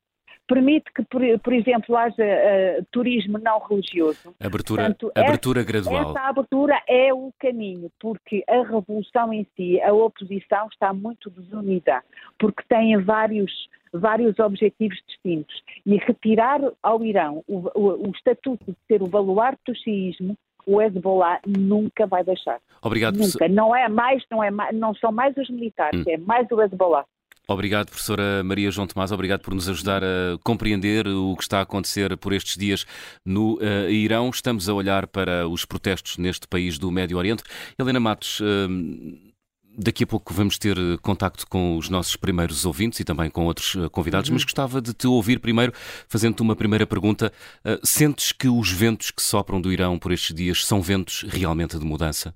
[0.47, 4.35] permite que, por, por exemplo, haja uh, turismo não religioso.
[4.41, 6.11] Abertura, Portanto, abertura essa, gradual.
[6.11, 12.03] Essa abertura é o caminho, porque a revolução em si, a oposição está muito desunida,
[12.39, 13.53] porque tem vários
[13.97, 15.55] vários objetivos distintos.
[15.87, 20.37] E retirar ao Irão o, o, o estatuto de ser o baluarte do xiismo
[20.67, 22.59] o Hezbollah nunca vai deixar.
[22.83, 23.17] Obrigado.
[23.17, 23.49] Nunca.
[23.49, 26.11] Não é mais, não é mais, não são mais os militares, hum.
[26.11, 27.05] é mais o Hezbollah.
[27.47, 29.13] Obrigado, professora Maria João Tomás.
[29.13, 32.87] Obrigado por nos ajudar a compreender o que está a acontecer por estes dias
[33.25, 34.31] no uh, Irão.
[34.31, 37.43] Estamos a olhar para os protestos neste país do Médio Oriente.
[37.79, 39.35] Helena Matos, uh,
[39.77, 43.75] Daqui a pouco vamos ter contacto com os nossos primeiros ouvintes e também com outros
[43.75, 44.35] eh, convidados, uhum.
[44.35, 45.73] mas gostava de te ouvir primeiro,
[46.09, 47.33] fazendo-te uma primeira pergunta.
[47.65, 51.77] Uh, sentes que os ventos que sopram do Irão por estes dias são ventos realmente
[51.77, 52.33] de mudança?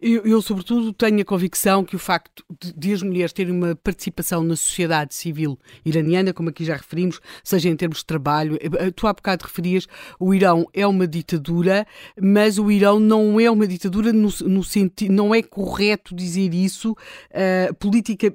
[0.00, 3.74] Eu, eu, sobretudo, tenho a convicção que o facto de, de, as mulheres terem uma
[3.74, 8.90] participação na sociedade civil iraniana, como aqui já referimos, seja em termos de trabalho, eh,
[8.90, 9.86] tu há bocado referias,
[10.18, 11.86] o Irão é uma ditadura,
[12.20, 16.92] mas o Irão não é uma ditadura no, no sentido, não é correto dizer isso,
[16.92, 18.32] uh, política,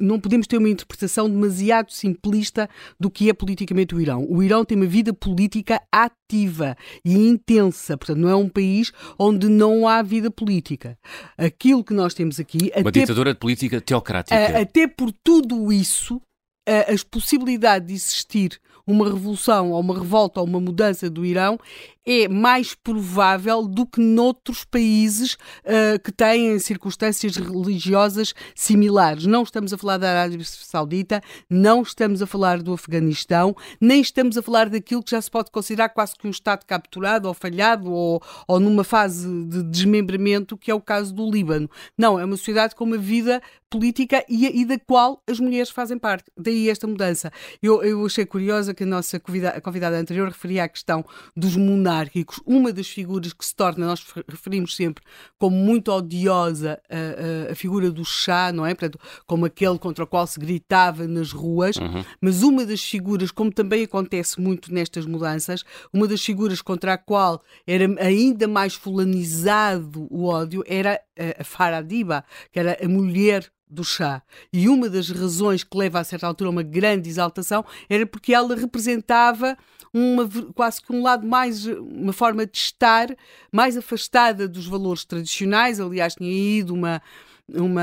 [0.00, 2.68] não podemos ter uma interpretação demasiado simplista
[2.98, 4.26] do que é politicamente o Irão.
[4.28, 9.48] O Irão tem uma vida política ativa e intensa, portanto, não é um país onde
[9.48, 10.98] não há vida política.
[11.36, 12.72] Aquilo que nós temos aqui.
[12.76, 14.60] Uma até, ditadura política teocrática.
[14.60, 16.20] Até por tudo isso,
[16.66, 21.58] as possibilidades de existir uma revolução ou uma revolta ou uma mudança do Irão
[22.06, 25.34] é mais provável do que noutros países
[25.64, 29.24] uh, que têm circunstâncias religiosas similares.
[29.24, 34.36] Não estamos a falar da Arábia Saudita, não estamos a falar do Afeganistão, nem estamos
[34.36, 37.90] a falar daquilo que já se pode considerar quase que um Estado capturado ou falhado
[37.90, 41.70] ou, ou numa fase de desmembramento, que é o caso do Líbano.
[41.96, 43.40] Não, é uma sociedade com uma vida
[43.74, 46.30] política e, e da qual as mulheres fazem parte.
[46.36, 47.32] Daí esta mudança.
[47.60, 51.04] Eu, eu achei curiosa que a nossa convidada, a convidada anterior referia à questão
[51.36, 52.40] dos monárquicos.
[52.46, 55.02] Uma das figuras que se torna, nós referimos sempre
[55.38, 58.74] como muito odiosa a, a, a figura do chá, não é?
[58.74, 62.04] Portanto, como aquele contra o qual se gritava nas ruas, uhum.
[62.20, 66.98] mas uma das figuras, como também acontece muito nestas mudanças, uma das figuras contra a
[66.98, 73.50] qual era ainda mais fulanizado o ódio era a, a Faradiba, que era a mulher
[73.68, 74.22] do chá.
[74.52, 78.32] E uma das razões que leva a certa altura a uma grande exaltação era porque
[78.32, 79.56] ela representava
[79.92, 83.08] uma, quase que um lado mais, uma forma de estar
[83.50, 85.80] mais afastada dos valores tradicionais.
[85.80, 87.02] Aliás, tinha ido uma
[87.48, 87.82] uma,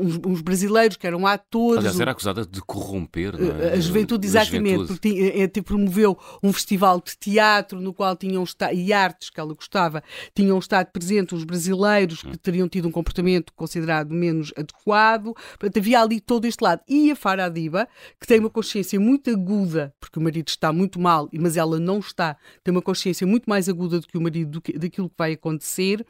[0.00, 1.78] uns, uns, brasileiros que eram atores.
[1.78, 3.74] Aliás, era acusada de corromper é?
[3.74, 4.86] a juventude, exatamente, juventude.
[4.88, 9.38] porque tinha, é, promoveu um festival de teatro no qual tinham estado, e artes que
[9.38, 10.02] ela gostava,
[10.34, 15.34] tinham estado presentes os brasileiros que teriam tido um comportamento considerado menos adequado.
[15.58, 16.82] Portanto, havia ali todo este lado.
[16.88, 17.88] E a Faradiba,
[18.20, 22.00] que tem uma consciência muito aguda, porque o marido está muito mal, mas ela não
[22.00, 25.14] está, tem uma consciência muito mais aguda do que o marido do que, daquilo que
[25.16, 26.04] vai acontecer,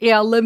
[0.00, 0.40] ela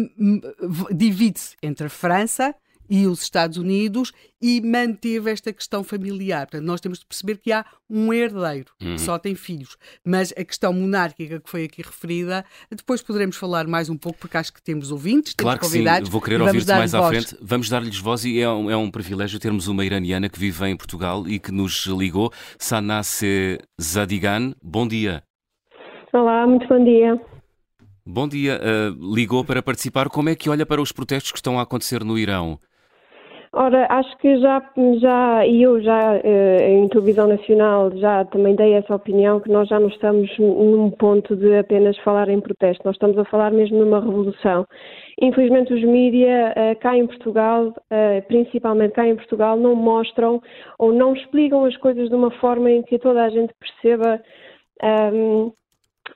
[0.91, 2.53] divide divide-se entre a França
[2.89, 4.11] e os Estados Unidos
[4.41, 6.45] e manteve esta questão familiar.
[6.45, 8.95] Portanto, nós temos de perceber que há um herdeiro uhum.
[8.95, 9.77] que só tem filhos.
[10.05, 14.35] Mas a questão monárquica que foi aqui referida, depois poderemos falar mais um pouco, porque
[14.35, 16.09] acho que temos ouvintes, temos claro que convidados.
[16.09, 16.11] Sim.
[16.11, 17.05] Vou querer ouvir-te mais voz.
[17.05, 17.37] à frente.
[17.41, 20.75] Vamos dar-lhes voz e é um, é um, privilégio termos uma iraniana que vive em
[20.75, 22.29] Portugal e que nos ligou,
[22.59, 24.53] Sanase Zadigan.
[24.61, 25.23] Bom dia.
[26.11, 27.30] Olá, muito bom dia.
[28.13, 28.59] Bom dia.
[28.59, 30.09] Uh, ligou para participar.
[30.09, 32.59] Como é que olha para os protestos que estão a acontecer no Irão?
[33.53, 34.61] Ora, acho que já,
[34.99, 39.69] já e eu já uh, em televisão nacional já também dei essa opinião que nós
[39.69, 43.77] já não estamos num ponto de apenas falar em protesto, nós estamos a falar mesmo
[43.77, 44.65] numa revolução.
[45.21, 50.41] Infelizmente os mídias uh, cá em Portugal, uh, principalmente cá em Portugal, não mostram
[50.77, 54.21] ou não explicam as coisas de uma forma em que toda a gente perceba
[55.13, 55.51] um,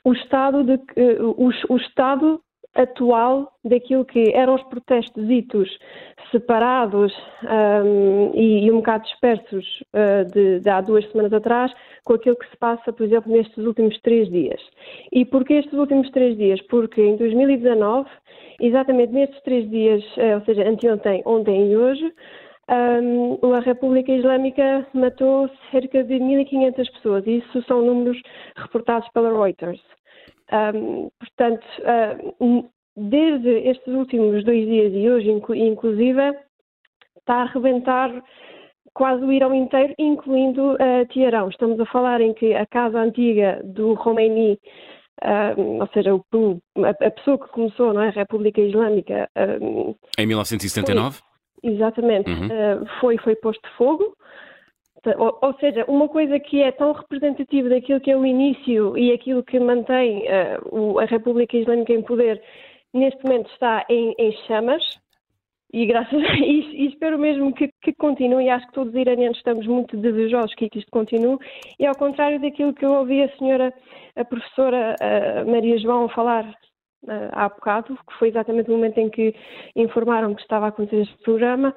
[0.03, 2.41] o estado, de, uh, o, o, estado
[2.75, 5.69] atual daquilo que eram os protestos ditos
[6.31, 11.71] separados um, e, e, um bocado dispersos uh, de, de, há duas semanas atrás
[12.03, 14.61] com aquilo que se passa, por exemplo, nestes últimos três dias.
[15.11, 16.61] E porquê estes últimos três dias?
[16.63, 18.09] Porque em 2019,
[18.59, 22.13] exatamente nestes três dias, uh, ou seja, anteontem, ontem e hoje,
[22.69, 27.27] um, a República Islâmica matou cerca de 1.500 pessoas.
[27.27, 28.19] Isso são números
[28.55, 29.81] reportados pela Reuters.
[30.51, 31.65] Um, portanto,
[32.39, 36.21] uh, desde estes últimos dois dias e hoje, inclusive,
[37.17, 38.23] está a arrebentar
[38.93, 41.49] quase o Irão inteiro, incluindo uh, Teherão.
[41.49, 44.57] Estamos a falar em que a casa antiga do Khomeini,
[45.21, 46.23] uh, ou seja, o,
[46.83, 49.29] a, a, pessoa que começou não é, a República Islâmica.
[50.17, 51.19] em 1979?
[51.65, 52.29] Exatamente.
[52.29, 52.45] Uhum.
[52.45, 54.15] Uh, foi, foi posto fogo.
[55.17, 59.11] Ou, ou, seja, uma coisa que é tão representativa daquilo que é o início e
[59.11, 62.41] aquilo que mantém uh, o, a República Islâmica em poder,
[62.91, 64.83] neste momento está em, em chamas.
[65.73, 68.49] E, graças a, e, e espero mesmo que, que continue.
[68.49, 71.37] Acho que todos os iranianos estamos muito desejosos que isto continue.
[71.79, 73.73] E ao contrário daquilo que eu ouvi a senhora,
[74.15, 76.45] a professora uh, Maria João falar
[77.31, 79.33] há bocado, que foi exatamente o momento em que
[79.75, 81.75] informaram que estava a acontecer este programa,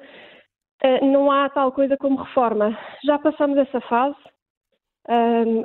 [0.83, 2.77] uh, não há tal coisa como reforma.
[3.05, 4.17] Já passamos essa fase.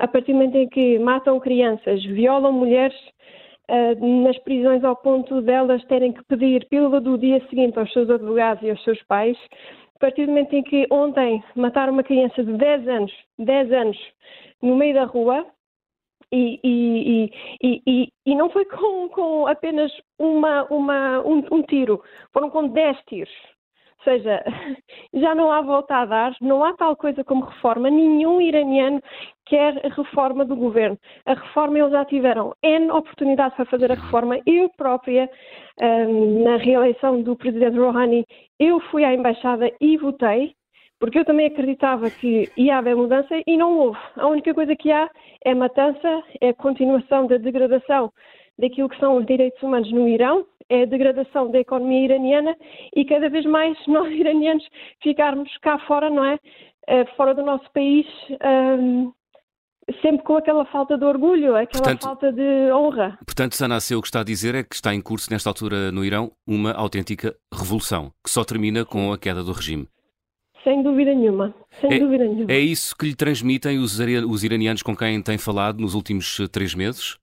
[0.00, 2.94] A partir do momento em que matam crianças, violam mulheres
[4.22, 8.62] nas prisões ao ponto delas terem que pedir pílula do dia seguinte aos seus advogados
[8.62, 9.36] e aos seus pais,
[9.96, 13.98] a partir do momento em que ontem mataram uma criança de 10 anos, 10 anos,
[14.60, 15.46] no meio da rua,
[16.34, 17.30] e,
[17.62, 22.68] e, e, e, não foi com, com apenas uma, uma, um, um, tiro, foram com
[22.68, 23.32] 10 tiros.
[23.98, 24.44] Ou seja,
[25.14, 27.88] já não há volta a dar, não há tal coisa como reforma.
[27.88, 29.00] Nenhum iraniano
[29.46, 30.98] quer a reforma do governo.
[31.24, 34.38] A reforma eles já tiveram N oportunidades para fazer a reforma.
[34.44, 35.30] Eu própria,
[35.80, 38.26] hum, na reeleição do presidente Rouhani,
[38.58, 40.54] eu fui à embaixada e votei
[41.04, 43.98] porque eu também acreditava que ia haver mudança e não houve.
[44.16, 45.10] A única coisa que há
[45.44, 48.10] é matança, é a continuação da degradação
[48.58, 52.56] daquilo que são os direitos humanos no Irão, é a degradação da economia iraniana
[52.96, 54.66] e cada vez mais nós iranianos
[55.02, 56.38] ficarmos cá fora, não é?
[56.88, 58.06] Eh, fora do nosso país,
[58.80, 59.12] um,
[60.00, 63.18] sempre com aquela falta de orgulho, aquela portanto, falta de honra.
[63.26, 66.02] Portanto, Sanaseu, o que está a dizer é que está em curso, nesta altura no
[66.02, 69.86] Irão, uma autêntica revolução, que só termina com a queda do regime.
[70.64, 71.54] Sem dúvida nenhuma.
[71.80, 72.50] Sem é, dúvida nenhuma.
[72.50, 76.48] É isso que lhe transmitem os, os iranianos com quem tem falado nos últimos eh,
[76.48, 77.18] três meses?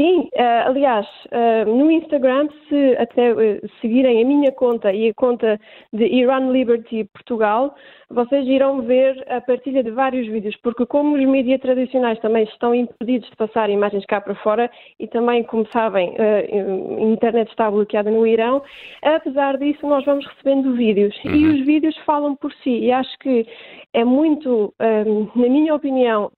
[0.00, 5.12] Sim, uh, aliás, uh, no Instagram, se até uh, seguirem a minha conta e a
[5.12, 5.60] conta
[5.92, 7.74] de Iran Liberty Portugal,
[8.08, 12.74] vocês irão ver a partilha de vários vídeos, porque como os mídias tradicionais também estão
[12.74, 18.10] impedidos de passar imagens cá para fora e também, como sabem, a internet está bloqueada
[18.10, 18.62] no Irão,
[19.02, 21.34] apesar disso nós vamos recebendo vídeos uhum.
[21.34, 23.46] e os vídeos falam por si e acho que
[23.92, 26.32] é muito, na minha opinião,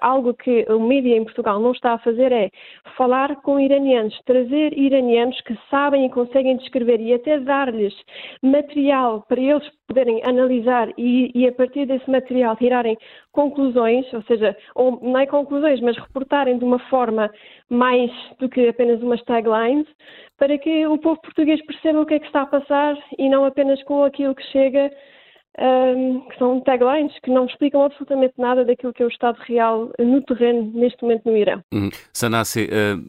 [0.00, 2.50] algo que o mídia em Portugal não está a fazer é
[2.96, 7.94] falar com iranianos, trazer iranianos que sabem e conseguem descrever e até dar-lhes
[8.42, 12.96] material para eles poderem analisar e, e, a partir desse material tirarem
[13.32, 17.30] conclusões, ou seja, ou não é conclusões, mas reportarem de uma forma
[17.70, 19.86] mais do que apenas umas taglines,
[20.38, 23.44] para que o povo português perceba o que é que está a passar e não
[23.44, 24.90] apenas com aquilo que chega
[25.58, 29.90] um, que são taglines que não explicam absolutamente nada daquilo que é o estado real
[29.98, 31.62] no terreno neste momento no Irão.
[31.72, 31.88] Hum.
[32.12, 33.02] Sanase, uh,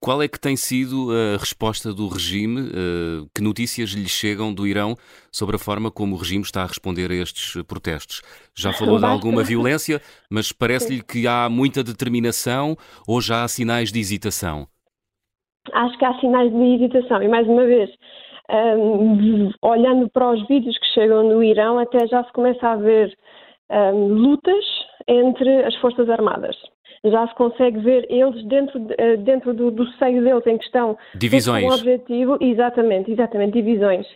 [0.00, 2.60] qual é que tem sido a resposta do regime?
[2.60, 4.94] Uh, que notícias lhe chegam do Irão
[5.32, 8.22] sobre a forma como o regime está a responder a estes protestos?
[8.54, 10.00] Já falou de alguma violência,
[10.30, 14.66] mas parece-lhe que há muita determinação ou já há sinais de hesitação?
[15.72, 17.90] Acho que há sinais de hesitação e, mais uma vez,
[18.50, 23.16] um, olhando para os vídeos que chegam no Irão, até já se começa a ver
[23.70, 24.64] um, lutas
[25.08, 26.56] entre as Forças Armadas.
[27.04, 30.96] Já se consegue ver eles dentro, eh, dentro do, do seio deles em questão.
[31.14, 31.64] Divisões.
[31.64, 34.06] Com um objetivo, exatamente, exatamente, divisões.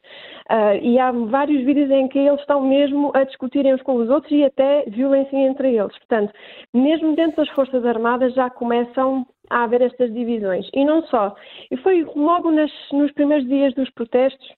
[0.51, 4.09] Uh, e há vários vídeos em que eles estão mesmo a discutirem uns com os
[4.09, 5.97] outros e até violência entre eles.
[5.99, 6.33] Portanto,
[6.75, 10.69] mesmo dentro das Forças Armadas já começam a haver estas divisões.
[10.73, 11.35] E não só.
[11.71, 14.49] E foi logo nas, nos primeiros dias dos protestos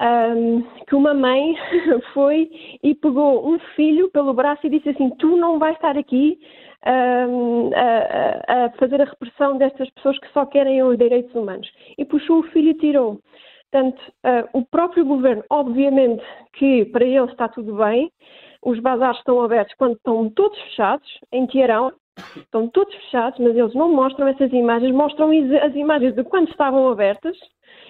[0.00, 1.56] um, que uma mãe
[2.12, 2.50] foi
[2.82, 6.38] e pegou um filho pelo braço e disse assim: Tu não vais estar aqui
[6.86, 11.70] um, a, a, fazer a repressão destas pessoas que só querem os direitos humanos.
[11.98, 13.20] E puxou o filho e tirou.
[13.70, 18.10] Portanto, uh, o próprio governo, obviamente que para ele está tudo bem,
[18.62, 21.92] os bazares estão abertos quando estão todos fechados, em Teherão,
[22.36, 26.88] Estão todos fechados, mas eles não mostram essas imagens, mostram as imagens de quando estavam
[26.88, 27.36] abertas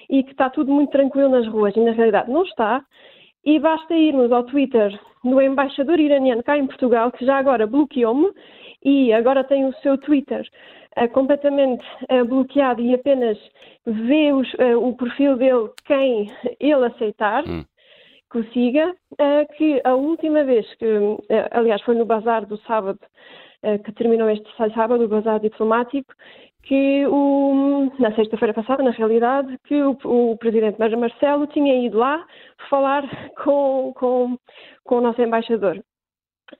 [0.08, 2.84] e que está tudo muito tranquilo nas ruas e na realidade não está.
[3.44, 8.30] E basta irmos ao Twitter do embaixador iraniano cá em Portugal, que já agora bloqueou-me
[8.84, 10.46] e agora tem o seu Twitter
[10.98, 13.38] uh, completamente uh, bloqueado e apenas
[13.86, 17.44] vê os, uh, o perfil dele quem ele aceitar.
[17.46, 17.64] Hum
[18.32, 18.94] que o siga,
[19.56, 20.86] que a última vez que,
[21.50, 23.00] aliás, foi no bazar do sábado,
[23.84, 26.14] que terminou este sábado, o bazar diplomático,
[26.62, 32.24] que o, na sexta-feira passada, na realidade, que o, o presidente Marcelo tinha ido lá
[32.68, 33.02] falar
[33.42, 34.38] com, com,
[34.84, 35.82] com o nosso embaixador.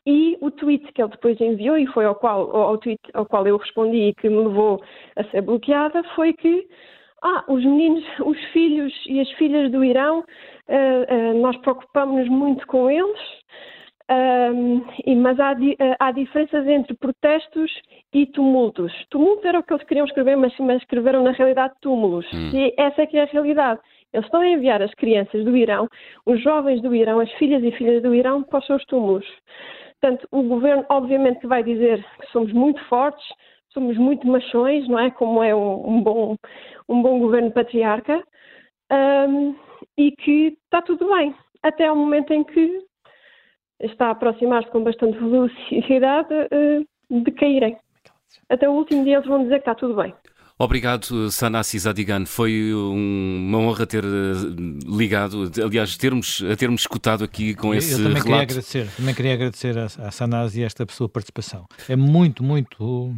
[0.07, 3.47] E o tweet que ele depois enviou, e foi ao qual, ao tweet ao qual
[3.47, 4.81] eu respondi e que me levou
[5.17, 6.69] a ser bloqueada, foi que
[7.23, 12.67] ah, os meninos, os filhos e as filhas do Irão, uh, uh, nós preocupamos-nos muito
[12.67, 13.21] com eles,
[14.11, 14.85] um,
[15.23, 15.55] mas há,
[16.01, 17.71] há, diferenças entre protestos
[18.13, 18.93] e tumultos.
[19.09, 22.27] Tumulto era o que eles queriam escrever, mas, mas escreveram na realidade túmulos.
[22.33, 22.51] Hum.
[22.53, 23.81] E essa é que é a realidade.
[24.13, 25.87] Eles estão a enviar as crianças do Irão,
[26.27, 29.27] os jovens do Irão, as filhas e filhas do Irão para os seus túmulos.
[30.01, 33.25] Portanto, o governo, obviamente, vai dizer que somos muito fortes,
[33.69, 35.11] somos muito machões, não é?
[35.13, 36.37] Como é um, um bom,
[36.89, 38.21] um bom governo patriarca,
[38.91, 39.55] um,
[39.97, 41.33] e que está tudo bem,
[41.63, 42.90] até ao momento em que
[43.81, 47.77] está a aproximar-se com bastante velocidade uh, de caírem.
[48.49, 50.15] Até o último dia eles vão dizer que está tudo bem.
[50.59, 52.27] Obrigado, Sanassi Zadigan.
[52.27, 54.09] Foi uma honra ter eh,
[54.87, 58.25] ligado, aliás, termos, a termos escutado aqui com eu, esse eu também relato.
[58.25, 61.65] Queria agradecer, também queria agradecer a, a Sanasi esta sua participação.
[61.89, 63.15] É muito, muito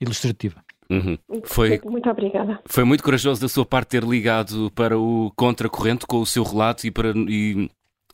[0.00, 0.62] ilustrativa.
[0.88, 1.18] Uhum.
[1.44, 2.60] Foi, muito obrigada.
[2.66, 6.86] Foi muito corajoso da sua parte ter ligado para o contracorrente com o seu relato
[6.86, 7.68] e, para, e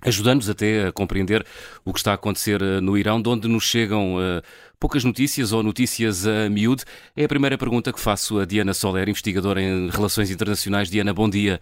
[0.05, 1.44] ajudando-nos até a compreender
[1.84, 4.42] o que está a acontecer eh, no Irão, de onde nos chegam uh,
[4.78, 6.84] poucas notícias ou notícias a miúde.
[7.16, 10.90] É a primeira pergunta que faço a Diana Soler, investigadora em Relações Internacionais.
[10.90, 11.61] Diana, bom dia.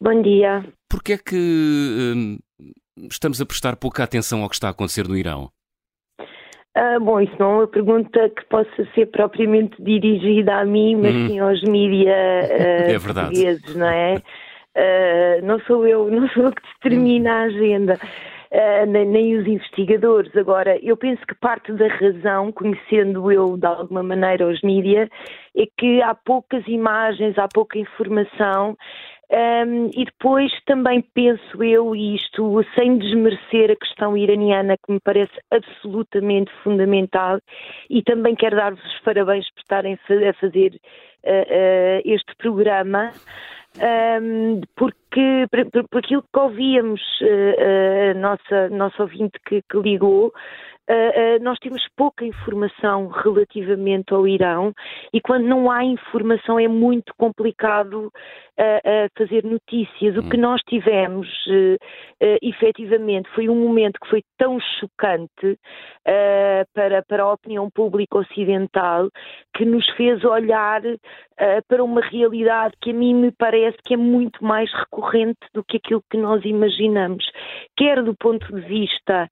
[0.00, 0.64] Bom dia.
[0.88, 2.68] Porquê é que uh,
[3.10, 5.50] estamos a prestar pouca atenção ao que está a acontecer no Irão?
[6.76, 11.14] Uh, bom, isso não é uma pergunta que possa ser propriamente dirigida a mim, mas
[11.14, 11.28] hum.
[11.28, 14.16] sim aos mídia uh, é portugueses, não é?
[14.76, 17.98] Uh, não sou eu, não sou eu que determina a agenda.
[18.52, 20.34] Uh, nem, nem, os investigadores.
[20.36, 25.10] Agora, eu penso que parte da razão, conhecendo eu de alguma maneira os mídia,
[25.56, 28.76] é que há poucas imagens, há pouca informação
[29.28, 35.32] um, e depois também penso eu, isto sem desmerecer a questão iraniana, que me parece
[35.50, 37.40] absolutamente fundamental,
[37.90, 40.80] e também quero dar-vos os parabéns por estarem a fazer
[41.24, 43.10] uh, uh, este programa.
[43.78, 50.32] Um, porque por, por, aquilo que ouvíamos, uh, a nossa, nossa ouvinte que, que ligou,
[50.88, 50.94] Uh,
[51.40, 54.72] uh, nós temos pouca informação relativamente ao Irão
[55.12, 60.16] e quando não há informação é muito complicado uh, fazer notícias.
[60.16, 60.42] O que hum.
[60.42, 61.26] nós tivemos
[62.40, 65.58] efetivamente foi um momento que foi tão chocante
[66.72, 69.10] para, para a opinião pública ocidental
[69.54, 70.80] que nos fez olhar
[71.68, 75.76] para uma realidade que a mim me parece que é muito mais recorrente do que
[75.76, 77.24] aquilo que nós imaginamos,
[77.76, 79.28] quer do ponto de vista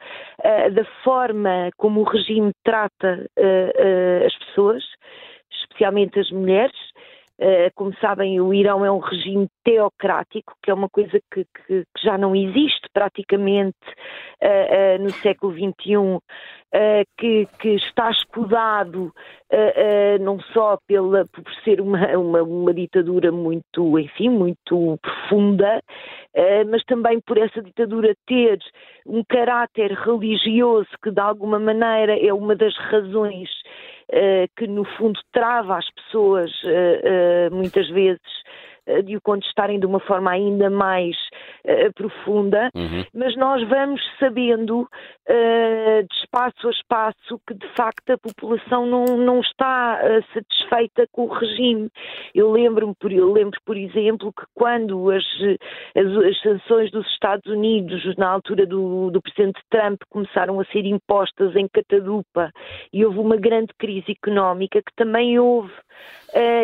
[0.72, 4.82] da forma forma como o regime trata uh, uh, as pessoas,
[5.62, 6.76] especialmente as mulheres.
[7.40, 11.84] Uh, como sabem, o Irão é um regime teocrático, que é uma coisa que, que,
[11.84, 13.76] que já não existe praticamente
[15.00, 16.20] no século XXI,
[17.18, 19.12] que, que, está escudado
[20.20, 25.80] não só pela, por ser uma, uma, uma, ditadura muito, enfim, muito profunda,
[26.34, 28.58] eh, mas também por essa ditadura ter
[29.06, 33.73] um caráter religioso que de alguma maneira é uma das razões uh,
[34.56, 38.20] que no fundo trava as pessoas uh, muitas vezes
[39.04, 41.16] de o contestarem de uma forma ainda mais
[41.64, 43.04] uh, profunda, uhum.
[43.14, 49.04] mas nós vamos sabendo uh, de espaço a espaço que de facto a população não,
[49.16, 51.88] não está uh, satisfeita com o regime.
[52.34, 55.24] Eu lembro-me, por, eu lembro, por exemplo, que quando as,
[55.96, 60.84] as, as, sanções dos Estados Unidos, na altura do, do presidente Trump, começaram a ser
[60.84, 62.50] impostas em catadupa
[62.92, 65.72] e houve uma grande crise económica, que também houve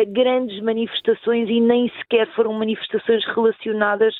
[0.09, 4.13] grandes manifestações e nem sequer foram manifestações relacionadas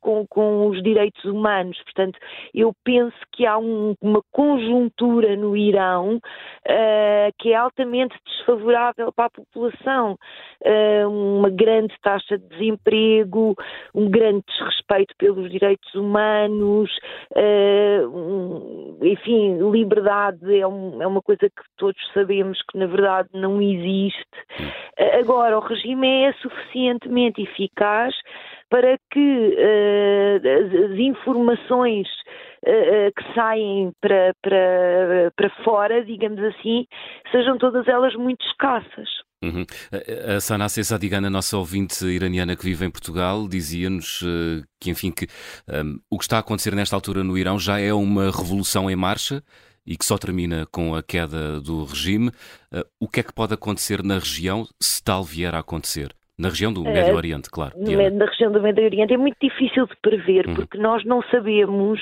[0.00, 1.78] com, com os direitos humanos.
[1.84, 2.18] Portanto,
[2.54, 9.26] eu penso que há um, uma conjuntura no Irão uh, que é altamente desfavorável para
[9.26, 10.16] a população.
[10.64, 13.54] Uh, uma grande taxa de desemprego,
[13.94, 16.90] um grande desrespeito pelos direitos humanos,
[17.36, 23.28] uh, um, enfim, liberdade é, um, é, uma coisa que todos sabemos que na verdade
[23.34, 24.26] não existe.
[25.20, 28.14] agora, o regime é suficientemente eficaz
[28.70, 32.06] para que uh, as, informações
[32.66, 36.86] uh, que saem para, para, para fora, digamos assim,
[37.30, 39.08] sejam todas elas muito escassas.
[39.40, 39.64] Uhum.
[40.36, 44.20] A Sanassi Sadigana, nossa ouvinte iraniana que vive em Portugal, dizia-nos
[44.80, 45.28] que, enfim, que
[45.68, 48.96] um, o que está a acontecer nesta altura no Irão já é uma revolução em
[48.96, 49.40] marcha
[49.88, 52.28] e que só termina com a queda do regime.
[52.70, 56.14] Uh, o que é que pode acontecer na região se tal vier a acontecer?
[56.38, 57.74] Na região do Médio Oriente, claro.
[57.76, 60.54] Na região do Médio Oriente é muito difícil de prever, uhum.
[60.54, 62.00] porque nós não sabemos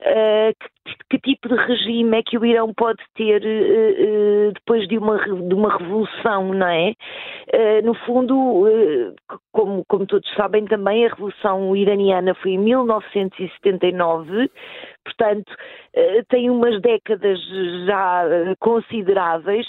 [0.00, 0.52] uh,
[0.84, 4.98] que, que tipo de regime é que o Irão pode ter uh, uh, depois de
[4.98, 6.92] uma, de uma revolução, não é?
[7.84, 9.14] No fundo,
[9.52, 14.50] como, como todos sabem também, a revolução iraniana foi em 1979,
[15.02, 15.50] portanto,
[16.28, 17.38] tem umas décadas
[17.86, 18.24] já
[18.60, 19.66] consideráveis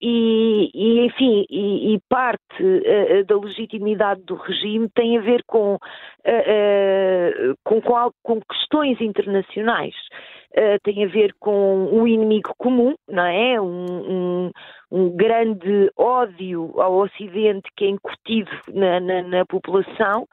[0.00, 5.74] e, e, enfim, e, e parte uh, da legitimidade do regime tem a ver com,
[5.74, 9.94] uh, uh, com, com, com, questões internacionais.
[10.82, 13.60] tem a ver com um inimigo comum, não é?
[13.60, 14.50] Um, um,
[14.90, 20.26] um grande ódio ao Ocidente que é incutido na, na, na população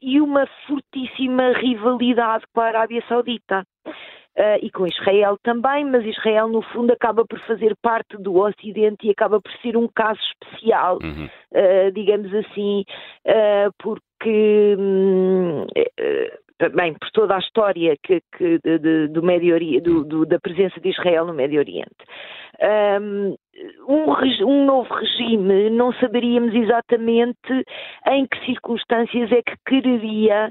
[0.00, 3.66] e uma fortíssima rivalidade com a Arábia Saudita
[4.38, 9.06] uh, e com Israel também, mas Israel, no fundo, acaba por fazer parte do Ocidente
[9.06, 11.26] e acaba por ser um caso especial, uhum.
[11.26, 12.84] uh, digamos assim,
[13.26, 14.76] uh, porque.
[14.78, 15.66] Um,
[16.74, 20.38] bem, por toda a história que, que de, de, do Médio Oriente, do, do, da
[20.38, 21.90] presença de Israel no Médio Oriente.
[22.62, 23.36] Um,
[23.88, 27.64] um, novo regime, não saberíamos exatamente
[28.06, 30.50] em que circunstâncias é que quereria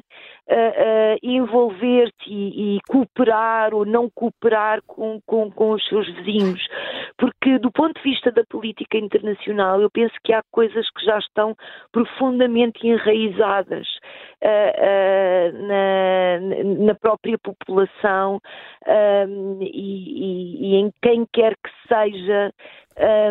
[0.49, 6.62] uh, uh, envolver-se e, e, cooperar ou não cooperar com, com, com, os seus vizinhos.
[7.18, 11.18] Porque, do ponto de vista da política internacional, eu penso que há coisas que já
[11.18, 11.55] estão
[11.91, 13.88] profundamente enraizadas
[14.43, 18.39] uh, na, na, própria população
[19.59, 22.01] e, e, e em quem quer que seja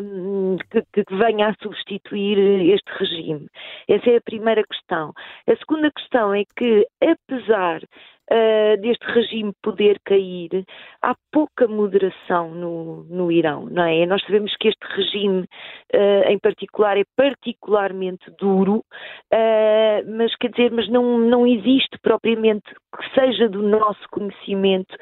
[0.02, 2.38] um, que, que, venha a substituir
[2.72, 3.46] este regime.
[3.88, 5.12] Essa é a primeira questão.
[5.46, 7.82] A segunda questão é que, apesar
[8.30, 10.64] uh, deste regime poder cair,
[11.02, 14.06] há pouca moderação no, no Irão, não é?
[14.06, 15.46] Nós sabemos que este regime,
[15.94, 18.84] uh, em particular, é particularmente duro,
[19.32, 24.96] uh, mas quer dizer, mas não, não existe propriamente que seja do nosso conhecimento,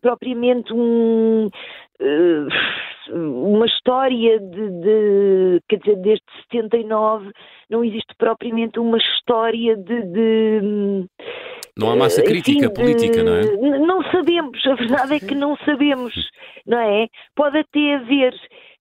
[0.00, 1.48] propriamente um
[3.10, 7.30] uma história de, de, quer dizer, desde 79
[7.68, 11.06] não existe propriamente uma história de, de
[11.76, 13.78] não há massa crítica enfim, política, não é?
[13.78, 16.14] Não sabemos, a verdade é que não sabemos,
[16.66, 17.08] não é?
[17.34, 18.34] Pode até haver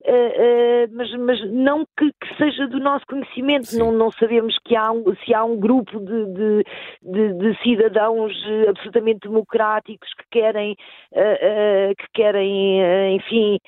[0.04, 3.78] Uh, uh, mas, mas, não que, que, seja do nosso conhecimento.
[3.78, 6.64] Não, não, sabemos que há um, se há um grupo de, de,
[7.04, 8.34] de, de cidadãos
[8.68, 10.76] absolutamente democráticos que querem,
[11.12, 13.60] uh, que querem enfim,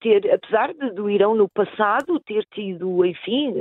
[0.00, 3.52] ter, apesar de, do Irão no passado ter tido, enfim,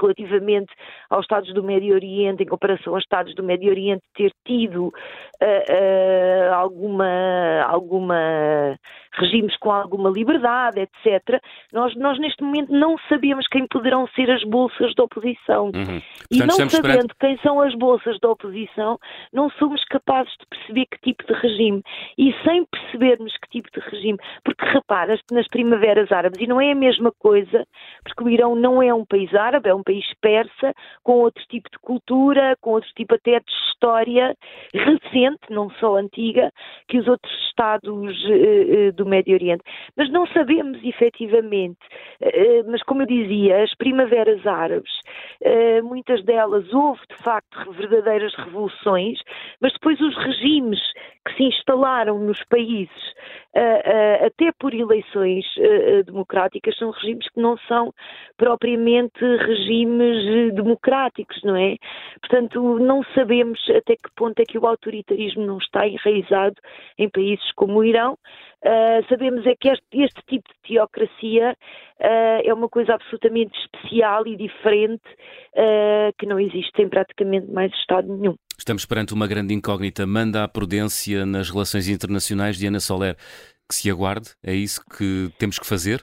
[0.00, 0.72] relativamente
[1.08, 4.92] aos Estados do Médio Oriente, em comparação aos Estados do Médio Oriente, ter tido
[6.52, 8.76] alguma, alguma
[9.16, 11.40] regimes com alguma liberdade, etc.
[11.72, 15.66] Nós, nós neste momento não sabemos quem poderão ser as bolsas da oposição.
[15.66, 16.00] Uhum.
[16.30, 18.98] e não sabendo quem são as bolsas da oposição,
[19.32, 21.82] não somos capazes de perceber que tipo de regime.
[22.18, 26.72] E sem percebermos que tipo de regime, porque repara, nas primaveras árabes, e não é
[26.72, 27.66] a mesma coisa,
[28.02, 31.70] porque o Irão não é um país árabe, é um país persa, com outro tipo
[31.70, 34.36] de cultura, com outro tipo até de história
[34.72, 36.50] recente, não só antiga,
[36.88, 37.88] que os outros Estados
[38.24, 39.62] uh, do Médio Oriente.
[39.96, 41.78] Mas não sabemos efetivamente,
[42.22, 44.92] uh, mas como eu dizia, as primaveras árabes,
[45.42, 49.18] uh, muitas delas houve de facto verdadeiras revoluções,
[49.60, 50.80] mas depois os regimes
[51.26, 53.14] que se instalaram nos países,
[54.26, 55.46] até por eleições
[56.04, 57.94] democráticas, são regimes que não são
[58.36, 61.76] propriamente regimes democráticos, não é?
[62.20, 66.56] Portanto, não sabemos até que ponto é que o autoritarismo não está enraizado
[66.98, 68.18] em países como o Irão.
[68.64, 71.54] Uh, sabemos é que este, este tipo de teocracia
[72.00, 75.04] uh, é uma coisa absolutamente especial e diferente
[75.54, 78.34] uh, que não existe em praticamente mais Estado nenhum.
[78.58, 80.06] Estamos perante uma grande incógnita.
[80.06, 83.16] Manda a prudência nas relações internacionais, Diana Soler,
[83.68, 84.30] que se aguarde?
[84.42, 86.02] É isso que temos que fazer?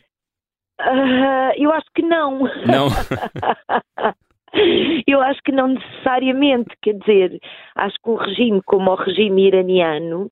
[1.58, 2.42] eu acho que não.
[2.66, 2.90] Não?
[5.08, 7.40] Eu acho que não necessariamente, quer dizer,
[7.76, 10.24] acho que um regime como o regime iraniano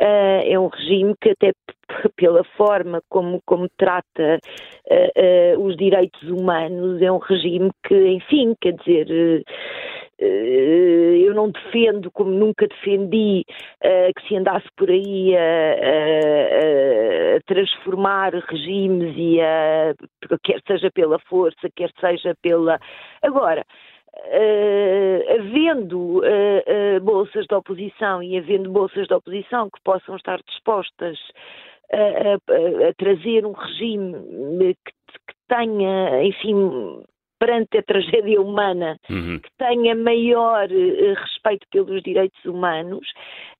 [0.00, 1.52] uh, é um regime que até
[2.16, 4.38] pela forma como, como trata
[4.90, 9.44] uh, uh, os direitos humanos é um regime que, enfim, quer dizer
[10.20, 13.44] eu não defendo, como nunca defendi,
[13.84, 19.94] uh, que se andasse por aí a, a, a transformar regimes e a,
[20.42, 22.80] quer seja pela força, quer seja pela.
[23.22, 23.64] Agora,
[24.20, 26.22] Uh, havendo
[27.02, 31.16] bolsas de oposição e havendo bolsas de oposição que possam estar dispostas
[31.92, 37.04] a, a trazer um regime que, que tenha, enfim,
[37.38, 39.38] perante a tragédia humana uhum.
[39.38, 43.06] que tenha maior uh, respeito pelos direitos humanos,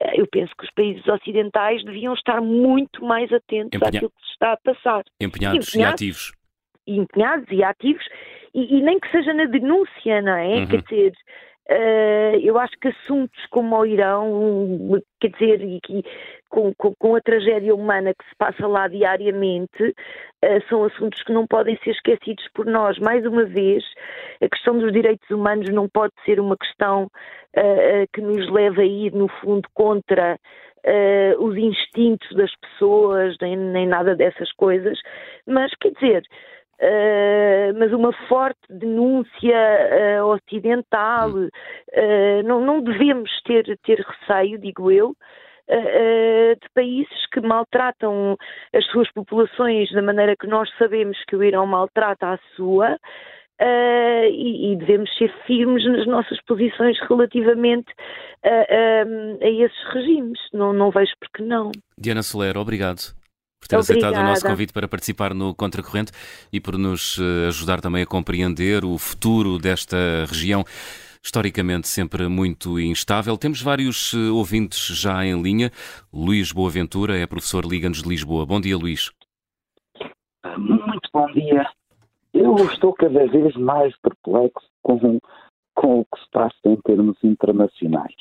[0.02, 3.88] uh, eu penso que os países ocidentais deviam estar muito mais atentos Empenha...
[3.88, 5.04] àquilo que se está a passar.
[5.20, 6.32] Empenhados, Empenhados e ativos.
[6.86, 8.04] Empenhados e ativos,
[8.54, 10.56] e, e, nem que seja na denúncia, não é?
[10.56, 10.66] Uhum.
[10.66, 11.12] Quer dizer,
[12.42, 16.02] eu acho que assuntos como o Irão, quer dizer, e, e
[16.48, 21.32] com, com, com, a tragédia humana que se passa lá diariamente, uh, são assuntos que
[21.32, 22.98] não podem ser esquecidos por nós.
[22.98, 23.84] Mais uma vez,
[24.42, 28.86] a questão dos direitos humanos não pode ser uma questão uh, que nos leve a
[28.86, 30.38] ir, no fundo, contra
[31.40, 34.98] os instintos das pessoas, nem, nem nada dessas coisas,
[35.44, 36.22] mas quer dizer
[36.80, 41.30] Uh, mas uma forte denúncia uh, ocidental.
[41.30, 45.14] Uh, não, não, devemos ter, ter receio, digo eu,
[45.68, 48.38] de países que maltratam
[48.74, 52.96] as suas populações da maneira que nós sabemos que o Irão maltrata a sua.
[53.60, 57.92] E, e, devemos ser firmes nas nossas posições relativamente
[58.42, 60.38] a, a esses regimes.
[60.54, 61.70] Não, não vejo porque não.
[61.98, 63.18] Diana Soler, obrigado
[63.60, 64.06] por ter Obrigada.
[64.08, 66.12] aceitado o nosso convite para participar no Contracorrente
[66.52, 69.96] e por nos eh, ajudar também a compreender o futuro desta
[70.26, 70.64] região
[71.22, 73.36] historicamente sempre muito instável.
[73.36, 75.70] Temos vários eh, ouvintes já em linha.
[76.12, 78.46] Luís Boaventura é professor Liga-nos de Lisboa.
[78.46, 79.10] Bom dia, Luís.
[80.56, 81.66] Muito bom dia.
[82.32, 85.18] Eu estou cada vez mais perplexo com,
[85.74, 88.14] com o que se passa em termos internacionais.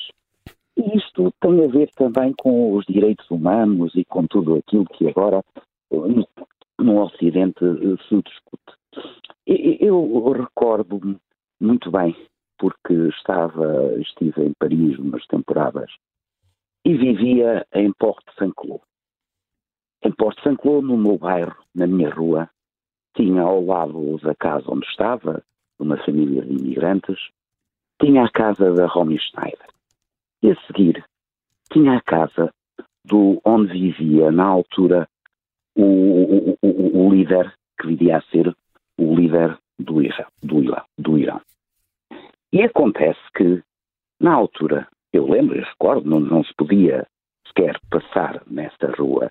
[0.78, 5.08] E isto tem a ver também com os direitos humanos e com tudo aquilo que
[5.08, 5.44] agora
[6.78, 8.78] no Ocidente eh, se discute.
[9.44, 11.18] Eu recordo-me
[11.60, 12.14] muito bem,
[12.58, 15.90] porque estava, estive em Paris umas temporadas
[16.84, 18.82] e vivia em Porto Saint-Cloud.
[20.04, 22.48] Em Porto Saint-Cloud, no meu bairro, na minha rua,
[23.16, 25.42] tinha ao lado da casa onde estava,
[25.78, 27.18] uma família de imigrantes,
[28.00, 29.77] tinha a casa da Romy Schneider.
[30.42, 31.04] E a seguir,
[31.72, 32.52] tinha a casa
[33.04, 35.08] do onde vivia, na altura,
[35.74, 38.54] o, o, o, o líder que viria a ser
[38.98, 41.40] o líder do Irão, do, Irão, do Irão.
[42.52, 43.62] E acontece que,
[44.20, 47.06] na altura, eu lembro e recordo, não, não se podia
[47.46, 49.30] sequer passar nesta rua.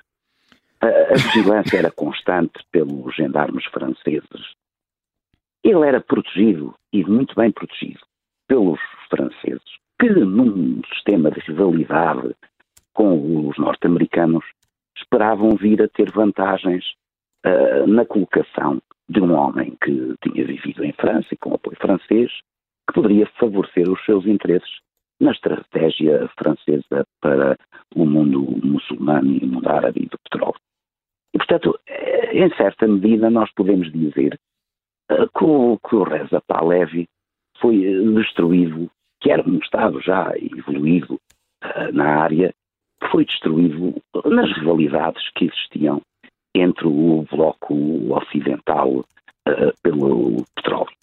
[0.81, 4.55] A, a vigilância era constante pelos gendarmes franceses.
[5.63, 8.01] Ele era protegido, e muito bem protegido,
[8.47, 8.79] pelos
[9.09, 12.35] franceses que num sistema de rivalidade
[12.93, 14.45] com os norte-americanos
[14.97, 16.83] esperavam vir a ter vantagens
[17.45, 22.31] uh, na colocação de um homem que tinha vivido em França e com apoio francês,
[22.87, 24.79] que poderia favorecer os seus interesses
[25.19, 27.57] na estratégia francesa para
[27.95, 30.59] o mundo muçulmano e o mundo árabe e do petróleo.
[31.33, 34.39] E, portanto, eh, em certa medida, nós podemos dizer
[35.11, 37.07] uh, que, o, que o Reza Pahlavi
[37.59, 37.77] foi
[38.15, 38.89] destruído
[39.19, 41.15] que era um Estado já evoluído
[41.63, 42.53] uh, na área,
[43.11, 43.95] foi destruído
[44.25, 46.01] nas rivalidades que existiam
[46.53, 47.75] entre o bloco
[48.13, 50.95] ocidental uh, pelo petróleo.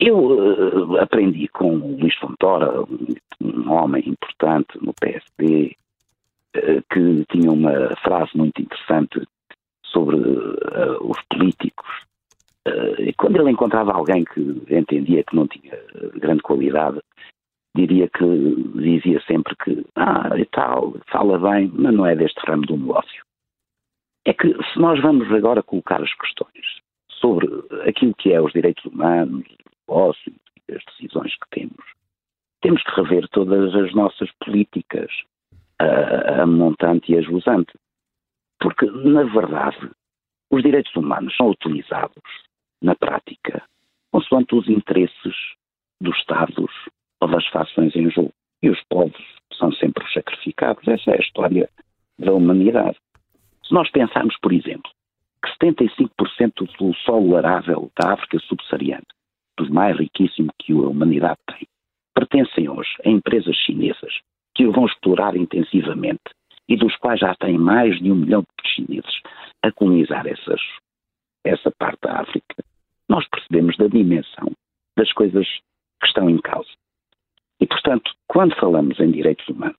[0.00, 5.76] Eu uh, aprendi com o Luís Fontora, um, um homem importante no PSD,
[6.90, 9.26] que tinha uma frase muito interessante
[9.82, 11.88] sobre os políticos
[12.98, 14.40] e quando ele encontrava alguém que
[14.70, 15.76] entendia que não tinha
[16.14, 17.00] grande qualidade,
[17.74, 18.24] diria que
[18.74, 23.24] dizia sempre que, ah, e tal, fala bem, mas não é deste ramo do negócio.
[24.24, 27.48] É que se nós vamos agora colocar as questões sobre
[27.88, 29.44] aquilo que é os direitos humanos,
[29.88, 30.32] o negócio
[30.70, 31.84] as decisões que temos,
[32.62, 35.10] temos que rever todas as nossas políticas,
[35.78, 37.72] a, a montante e a jusante.
[38.60, 39.90] Porque, na verdade,
[40.50, 42.22] os direitos humanos são utilizados
[42.82, 43.62] na prática,
[44.10, 45.34] consoante os interesses
[46.00, 46.70] dos Estados
[47.20, 48.32] ou das fações em jogo.
[48.62, 49.22] E os povos
[49.58, 50.86] são sempre sacrificados.
[50.86, 51.68] Essa é a história
[52.18, 52.96] da humanidade.
[53.64, 54.90] Se nós pensarmos, por exemplo,
[55.42, 59.06] que 75% do solo arável da África subsaariana,
[59.56, 61.66] dos mais riquíssimo que a humanidade tem,
[62.14, 64.20] pertencem hoje a empresas chinesas
[64.54, 66.22] que o vão explorar intensivamente
[66.68, 69.20] e dos quais já têm mais de um milhão de chineses
[69.62, 70.60] a colonizar essas,
[71.44, 72.64] essa parte da África,
[73.12, 74.50] nós percebemos da dimensão
[74.96, 75.46] das coisas
[76.00, 76.70] que estão em causa.
[77.60, 79.76] E, portanto, quando falamos em direitos humanos,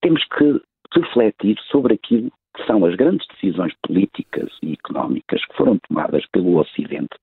[0.00, 0.62] temos que
[0.98, 6.58] refletir sobre aquilo que são as grandes decisões políticas e económicas que foram tomadas pelo
[6.58, 7.14] Ocidente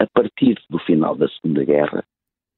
[0.00, 2.04] a partir do final da Segunda Guerra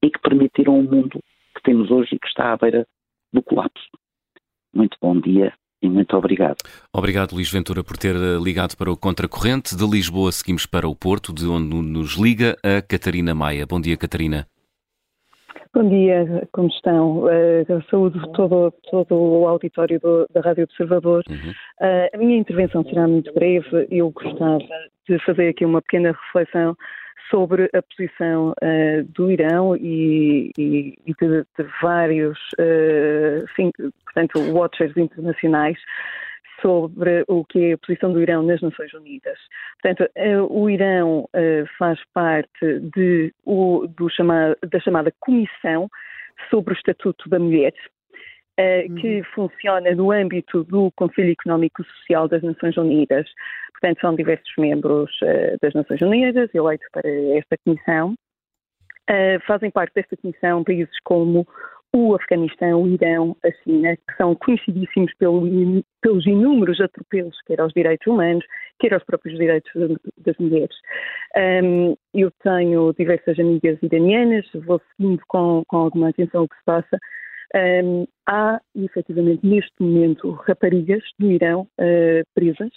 [0.01, 1.19] e que permitiram o mundo
[1.55, 2.87] que temos hoje e que está à beira
[3.31, 3.89] do colapso.
[4.73, 5.53] Muito bom dia
[5.83, 6.55] e muito obrigado.
[6.93, 9.75] Obrigado, Luís Ventura, por ter eh, ligado para o Contracorrente.
[9.75, 13.65] De Lisboa seguimos para o Porto, de onde nos liga a Catarina Maia.
[13.67, 14.47] Bom dia, Catarina.
[15.75, 17.23] Bom dia, como estão?
[17.23, 21.23] Uh, saúdo todo, todo o auditório do, da Rádio Observador.
[21.27, 21.49] Uhum.
[21.81, 23.87] Uh, a minha intervenção será muito breve.
[23.89, 24.59] Eu gostava
[25.09, 26.77] de fazer aqui uma pequena reflexão
[27.33, 33.71] sobre a posição uh, do Irão e, e, de, de, vários, uh, sim,
[34.05, 35.79] portanto, watchers internacionais
[36.61, 39.37] sobre o que é a posição do Irão nas Nações Unidas.
[39.81, 41.27] Portanto, uh, o Irão
[41.79, 45.89] faz parte de, o, da chamada Comissão
[46.51, 47.73] sobre o Estatuto da Mulher,
[48.59, 49.23] uh, que uhum.
[49.33, 53.27] funciona no âmbito do Conselho Económico e Social das Nações Unidas.
[53.71, 58.13] Portanto, são diversos membros uh, das Nações Unidas eleitos para esta comissão.
[59.09, 61.45] Uh, fazem parte desta comissão países como
[61.95, 65.43] o Afeganistão, o Irão, a China, que são conhecidíssimos pelo,
[66.01, 68.43] pelos inúmeros atropelos, quer aos direitos humanos,
[68.79, 69.71] quer aos próprios direitos
[70.17, 70.75] das mulheres.
[71.63, 76.63] Um, eu tenho diversas amigas iranianas, vou seguindo com, com alguma atenção o que se
[76.65, 76.97] passa,
[77.55, 82.71] um, há, efetivamente, neste momento, raparigas do Irão uh, presas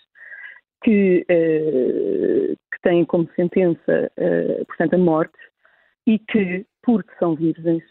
[0.85, 5.39] que, uh, que, têm como sentença, uh, portanto, a morte
[6.07, 7.83] e que, porque são virgens,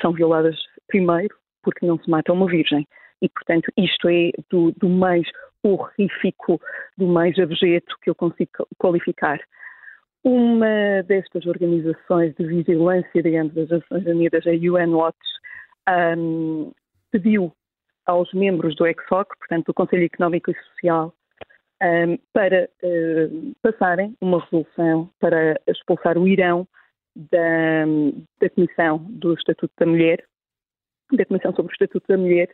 [0.00, 0.56] são violadas
[0.88, 2.84] primeiro porque não se mata uma virgem.
[3.20, 5.24] E, portanto, isto é do, do mais
[5.62, 6.60] horrífico,
[6.98, 9.38] do mais abjeto que eu consigo qualificar.
[10.24, 15.18] Uma destas organizações de vigilância, digamos, das Nações Unidas, a UN Watch,
[15.88, 16.72] um,
[17.10, 17.52] pediu
[18.06, 21.14] aos membros do ECSOC, portanto do Conselho Económico e Social,
[21.82, 26.66] um, para uh, passarem uma resolução para expulsar o Irão
[27.14, 27.84] da,
[28.40, 30.24] da, Comissão do Estatuto da Mulher,
[31.12, 32.48] da Comissão sobre o Estatuto da Mulher.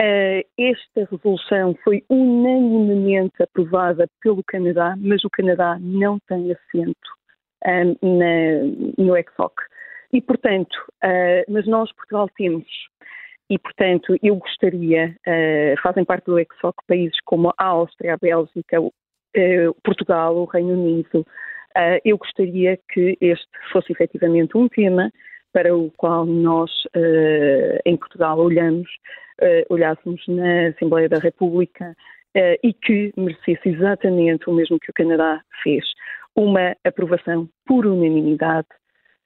[0.00, 7.10] Uh, esta resolução foi unanimemente aprovada pelo Canadá, mas o Canadá não tem assento
[7.66, 9.54] um, na, no ECSOC.
[10.12, 12.68] E, portanto, uh, mas nós, Portugal, temos.
[13.48, 18.80] E, portanto, eu gostaria, uh, fazem parte do ECSOC países como a Áustria, a Bélgica,
[18.80, 18.92] uh,
[19.82, 21.26] Portugal, o Reino Unido.
[22.04, 25.10] eu gostaria que este fosse efetivamente um tema
[25.54, 26.70] para o qual nós,
[27.86, 28.88] em Portugal, olhamos,
[29.70, 31.94] olhássemos na Assembleia da República
[32.62, 35.84] e que merecesse exatamente o mesmo que o Canadá fez.
[36.36, 38.68] Uma aprovação por unanimidade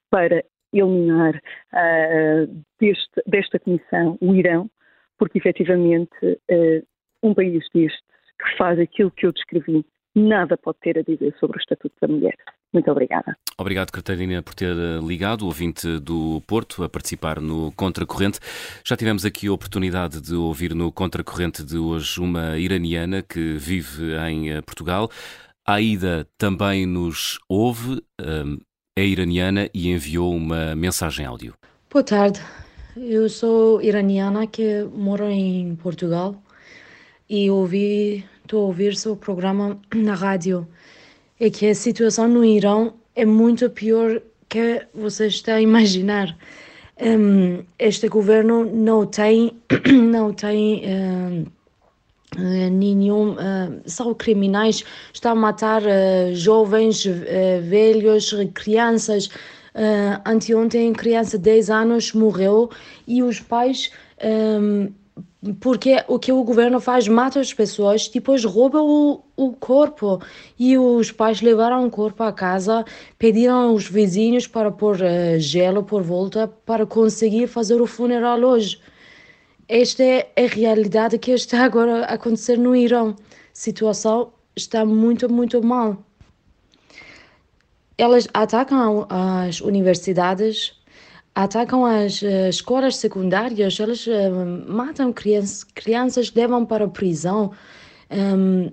[0.09, 0.45] para
[0.81, 1.41] eliminar
[1.73, 4.71] uh, deste, desta comissão o Irão,
[5.19, 6.87] porque efetivamente uh,
[7.23, 8.03] um país deste
[8.39, 9.85] que faz aquilo que eu descrevi
[10.15, 12.35] nada pode ter a dizer sobre o Estatuto da Mulher.
[12.73, 13.37] Muito obrigada.
[13.59, 14.75] Obrigado, Catarina, por ter
[15.07, 18.41] ligado, ouvinte do Porto, a participar no Contracorrente.
[18.85, 24.15] Já tivemos aqui a oportunidade de ouvir no Contracorrente de hoje uma iraniana que vive
[24.29, 25.11] em Portugal.
[25.67, 28.03] A Aida também nos ouve
[28.99, 31.53] é iraniana e enviou uma mensagem áudio.
[31.91, 32.41] Boa tarde,
[32.97, 36.43] eu sou iraniana que moro em Portugal
[37.29, 40.67] e ouvi, estou a ouvir seu programa na rádio.
[41.39, 46.35] É que a situação no Irão é muito pior que você está a imaginar.
[46.99, 49.53] Um, este governo não tem,
[49.93, 51.45] não tem um,
[52.71, 57.05] nenhum, uh, são criminais, estão a matar uh, jovens,
[57.63, 59.29] velhos, crianças.
[60.25, 62.71] anteontem, criança de 10 anos morreu
[63.07, 63.91] e os pais,
[64.25, 64.91] um,
[65.61, 70.21] porque o que o governo faz, mata as pessoas, depois rouba o, o corpo.
[70.59, 72.85] E os pais levaram o corpo a casa,
[73.19, 74.97] pediram aos vizinhos para pôr
[75.39, 78.81] gelo por volta para conseguir fazer o funeral hoje.
[79.69, 83.11] Esta é a realidade que está agora a acontecer no Irão.
[83.11, 83.15] A
[83.53, 85.97] situação está muito, muito mal.
[87.99, 90.81] Elas atacam as universidades,
[91.35, 94.11] atacam as uh, escolas secundárias, elas uh,
[94.69, 97.51] matam crianças, crianças, levam para a prisão.
[98.09, 98.71] Um,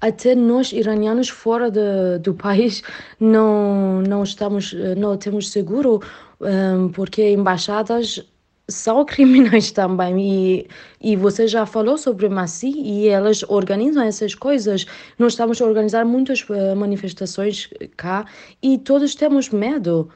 [0.00, 2.82] até nós iranianos fora de, do país
[3.18, 6.00] não não estamos não temos seguro
[6.40, 8.20] um, porque embaixadas
[8.68, 10.68] são criminais também e,
[11.00, 14.86] e você já falou sobre Massi e elas organizam essas coisas.
[15.18, 18.24] Nós estamos a organizar muitas uh, manifestações cá
[18.62, 20.08] e todos temos medo.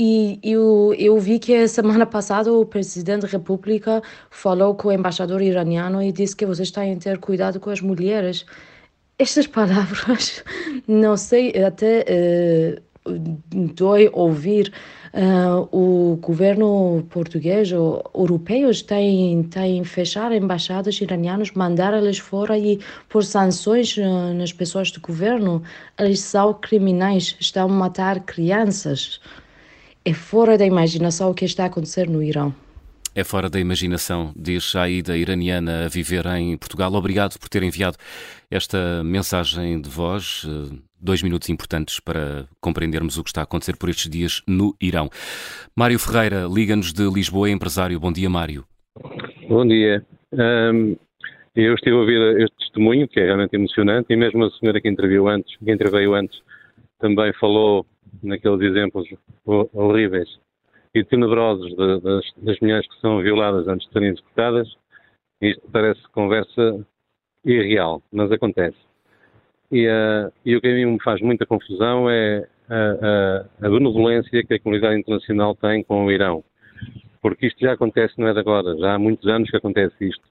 [0.00, 4.00] E eu, eu vi que semana passada o presidente da República
[4.30, 7.80] falou com o embaixador iraniano e disse que vocês têm que ter cuidado com as
[7.80, 8.46] mulheres.
[9.18, 10.44] Estas palavras,
[10.86, 12.88] não sei, até uh,
[13.74, 14.72] dói ouvir,
[15.12, 22.78] Uh, o governo português ou europeus têm, têm fechar embaixadas iranianas, mandar eles fora e
[23.08, 25.62] por sanções uh, nas pessoas do governo,
[25.98, 29.20] eles são criminais, estão a matar crianças.
[30.04, 32.54] É fora da imaginação o que está a acontecer no Irão.
[33.14, 36.92] É fora da imaginação, diz Aida iraniana a viver em Portugal.
[36.94, 37.96] Obrigado por ter enviado
[38.50, 40.46] esta mensagem de voz.
[41.00, 45.08] Dois minutos importantes para compreendermos o que está a acontecer por estes dias no Irão.
[45.76, 48.00] Mário Ferreira, liga-nos de Lisboa, empresário.
[48.00, 48.64] Bom dia, Mário.
[49.48, 50.04] Bom dia.
[50.32, 50.96] Um,
[51.54, 54.88] eu estive a ouvir este testemunho, que é realmente emocionante, e mesmo a senhora que
[54.88, 56.40] interviu antes, que interveio antes,
[56.98, 57.86] também falou
[58.22, 59.08] naqueles exemplos
[59.44, 60.28] horríveis
[60.94, 64.68] e tenebrosos de, das, das, mulheres que são violadas antes de serem executadas.
[65.40, 66.84] Isto parece conversa
[67.44, 68.78] irreal, mas acontece.
[69.70, 72.74] E, uh, e, o que a mim me faz muita confusão é a,
[73.62, 76.42] a, a, benevolência que a comunidade internacional tem com o Irão.
[77.20, 80.24] Porque isto já acontece, não é de agora, já há muitos anos que acontece isto.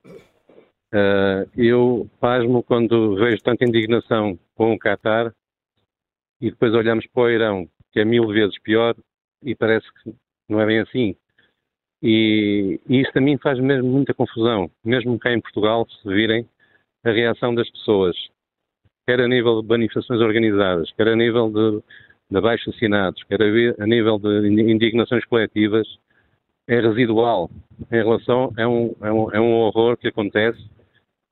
[0.94, 5.34] Uh, eu pasmo quando vejo tanta indignação com o Qatar
[6.42, 8.96] e depois olhamos para o Irão, que é mil vezes pior,
[9.44, 10.16] e parece que
[10.50, 11.16] não é bem assim.
[12.02, 16.48] E, e isso também faz mesmo muita confusão, mesmo cá em Portugal, se virem
[17.04, 18.16] a reação das pessoas,
[19.08, 21.82] quer a nível de manifestações organizadas, quer a nível de,
[22.30, 25.88] de abaixo assinados, quer a, a nível de indignações coletivas,
[26.68, 27.50] é residual
[27.92, 30.60] em relação é um, um, um horror que acontece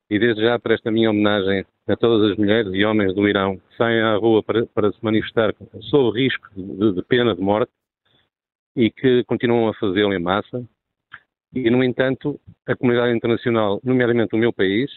[0.10, 3.58] e desde já presto a minha homenagem a todas as mulheres e homens do Irão
[3.58, 7.72] que saem à rua para, para se manifestar sob risco de, de pena de morte
[8.76, 10.64] e que continuam a fazê-lo em massa.
[11.54, 14.92] E, no entanto, a comunidade internacional, nomeadamente o meu país,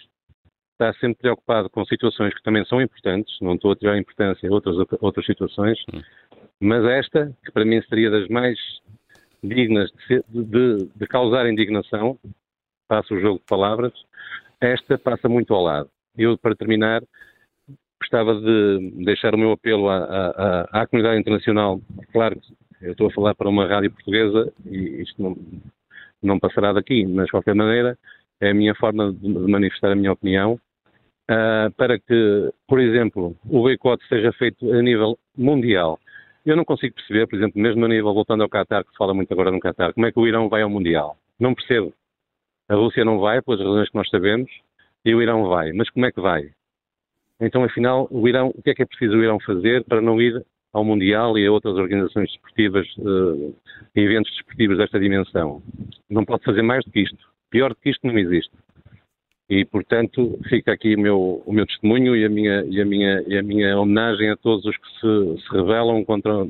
[0.78, 4.52] está sempre preocupado com situações que também são importantes, não estou a tirar importância a
[4.52, 6.00] outras, outras situações, hum.
[6.60, 8.56] mas esta, que para mim seria das mais
[9.42, 12.16] dignas de, ser, de, de causar indignação,
[12.86, 13.92] passa o jogo de palavras,
[14.60, 15.90] esta passa muito ao lado.
[16.16, 17.02] Eu, para terminar,
[18.00, 21.80] gostava de deixar o meu apelo à, à, à comunidade internacional.
[22.12, 25.36] Claro que eu estou a falar para uma rádio portuguesa e isto não,
[26.22, 27.98] não passará daqui, mas de qualquer maneira
[28.40, 30.58] é a minha forma de manifestar a minha opinião
[31.30, 35.98] uh, para que, por exemplo, o boicote seja feito a nível mundial.
[36.44, 39.12] Eu não consigo perceber, por exemplo, mesmo a nível, voltando ao Qatar, que se fala
[39.12, 41.16] muito agora no Qatar, como é que o Irão vai ao Mundial?
[41.38, 41.92] Não percebo.
[42.68, 44.50] A Rússia não vai, pelas razões que nós sabemos,
[45.04, 45.72] e o Irão vai.
[45.72, 46.50] Mas como é que vai?
[47.40, 50.20] Então, afinal, o Irão, o que é que é preciso o Irão fazer para não
[50.20, 50.42] ir
[50.72, 53.54] ao Mundial e a outras organizações desportivas, uh,
[53.94, 55.62] eventos desportivos desta dimensão.
[56.08, 57.28] Não pode fazer mais do que isto.
[57.50, 58.52] Pior do que isto não existe.
[59.48, 63.24] E, portanto, fica aqui o meu, o meu testemunho e a, minha, e, a minha,
[63.26, 66.46] e a minha homenagem a todos os que se, se rebelam contra,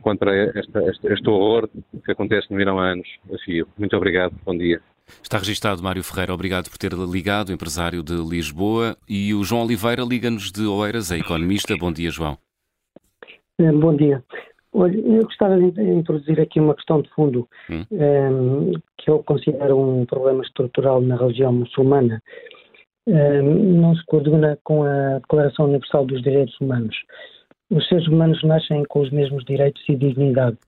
[0.00, 1.68] contra esta, este, este horror
[2.02, 3.68] que acontece no Irão há anos a fio.
[3.78, 4.34] Muito obrigado.
[4.44, 4.80] Bom dia.
[5.22, 8.96] Está registado Mário Ferreira, obrigado por ter ligado, empresário de Lisboa.
[9.08, 11.76] E o João Oliveira liga-nos de Oeiras, é economista.
[11.76, 12.38] Bom dia, João.
[13.60, 14.24] Eh, bom dia.
[14.72, 17.84] Olha, eu gostava de introduzir aqui uma questão de fundo hum.
[17.90, 22.22] um, ehm, que eu considero um problema estrutural na religião muçulmana.
[23.06, 23.42] Um, ehm,
[23.80, 26.96] não se coordena com a Declaração Universal dos Direitos Humanos.
[27.70, 30.58] Os seres humanos nascem com os mesmos direitos e dignidade.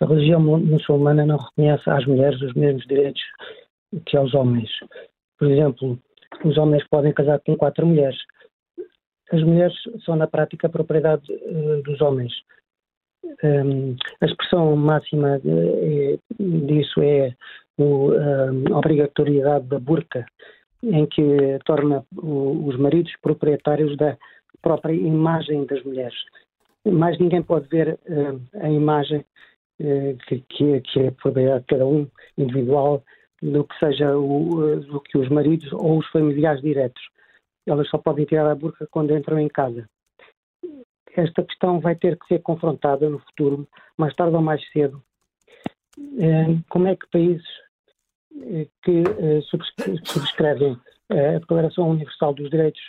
[0.00, 3.22] A religião muçulmana não reconhece às mulheres os mesmos direitos
[4.06, 4.70] que aos homens.
[5.38, 5.98] Por exemplo,
[6.44, 8.18] os homens podem casar com quatro mulheres,
[9.32, 9.74] as mulheres
[10.04, 12.32] são, na prática, propriedade uh, dos homens.
[13.24, 17.34] Um, a expressão máxima de, é, disso é
[17.80, 20.26] a obrigatoriedade da burca,
[20.82, 24.16] em que torna os maridos proprietários da
[24.62, 26.18] própria imagem das mulheres.
[26.84, 29.24] Mais ninguém pode ver uh, a imagem
[29.80, 33.02] uh, que, que, é propriedade de cada um, individual,
[33.42, 37.02] do que seja o, do que os maridos ou os familiares diretos
[37.68, 39.88] elas só podem tirar a burca quando entram em casa.
[41.18, 43.66] Esta questão vai ter que ser confrontada no futuro,
[43.96, 45.02] mais tarde ou mais cedo.
[45.98, 47.44] Eh, como é que países
[48.40, 49.40] eh, que eh,
[50.04, 50.78] subscrevem
[51.10, 52.80] a Declaração Universal dos Direitos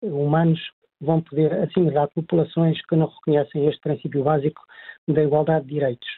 [0.00, 0.60] Humanos
[0.98, 4.62] vão poder assimilar populações que não reconhecem este princípio básico
[5.06, 6.08] da igualdade de direitos?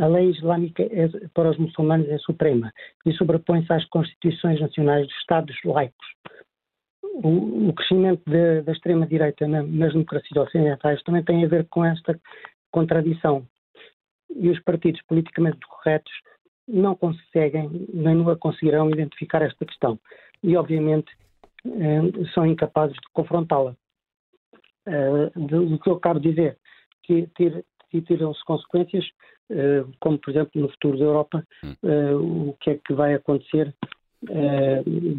[0.00, 2.72] A lei islâmica é, para os muçulmanos é suprema
[3.06, 6.06] e sobrepõe-se às constituições nacionais dos Estados laicos
[7.12, 11.84] o, o crescimento de, da extrema-direita na, nas democracias ocidentais também tem a ver com
[11.84, 12.18] esta
[12.70, 13.46] contradição.
[14.34, 16.12] E os partidos politicamente corretos
[16.66, 19.98] não conseguem, nem nunca conseguirão identificar esta questão.
[20.42, 21.12] E, obviamente,
[21.66, 23.76] eh, são incapazes de confrontá-la.
[24.86, 26.58] Eh, do que eu acabo de dizer,
[27.02, 27.28] que
[28.06, 29.04] tiram-se consequências
[30.00, 32.48] como por exemplo no futuro da Europa, hum.
[32.48, 33.74] o que é que vai acontecer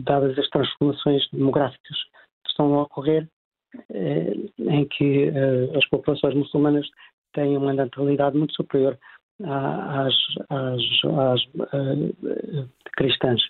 [0.04, 1.98] dadas as transformações demográficas
[2.44, 3.28] que estão a ocorrer,
[4.60, 5.32] em que
[5.76, 6.88] as populações muçulmanas
[7.34, 8.98] têm uma natalidade muito superior
[9.44, 10.14] às,
[10.50, 10.82] às,
[11.18, 11.42] às,
[11.72, 12.54] às
[12.96, 13.42] cristãs.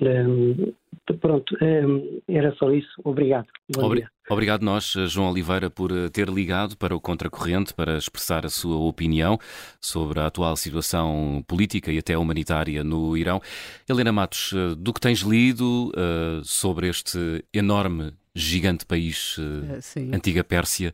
[0.00, 0.72] Um,
[1.20, 3.00] pronto, um, era só isso.
[3.04, 3.46] Obrigado.
[3.78, 8.48] Obri Obrigado nós, João Oliveira, por eh, ter ligado para o Contracorrente para expressar a
[8.48, 9.38] sua opinião
[9.80, 13.40] sobre a atual situação política e até humanitária no Irão.
[13.88, 20.42] Helena Matos, eh, do que tens lido uh, sobre este enorme, gigante país, uh, antiga
[20.42, 20.92] Pérsia,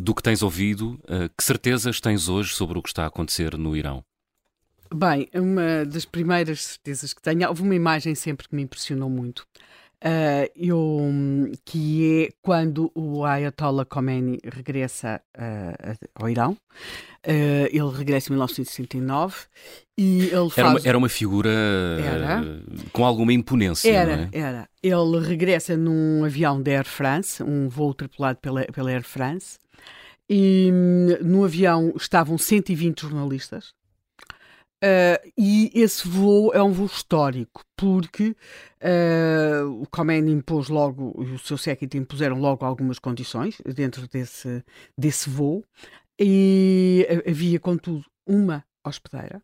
[0.00, 3.56] do que tens ouvido, uh, que certezas tens hoje sobre o que está a acontecer
[3.56, 4.04] no Irão?
[4.92, 9.46] Bem, uma das primeiras certezas que tenho, houve uma imagem sempre que me impressionou muito,
[10.04, 16.56] uh, eu, que é quando o Ayatollah Khomeini regressa uh, ao Irão.
[17.26, 19.36] Uh, ele regressa em 1969
[19.96, 20.56] e ele faz...
[20.56, 22.42] Era uma, era uma figura era.
[22.92, 24.38] com alguma imponência, Era, é?
[24.38, 24.68] era.
[24.82, 29.58] Ele regressa num avião da Air France, um voo tripulado pela, pela Air France,
[30.30, 33.74] e hum, no avião estavam 120 jornalistas.
[34.82, 38.34] Uh, e esse voo é um voo histórico, porque
[38.80, 44.64] uh, o Khomeini impôs logo, o seu séquito impuseram logo algumas condições dentro desse,
[44.96, 45.62] desse voo,
[46.18, 49.42] e havia, contudo, uma hospedeira,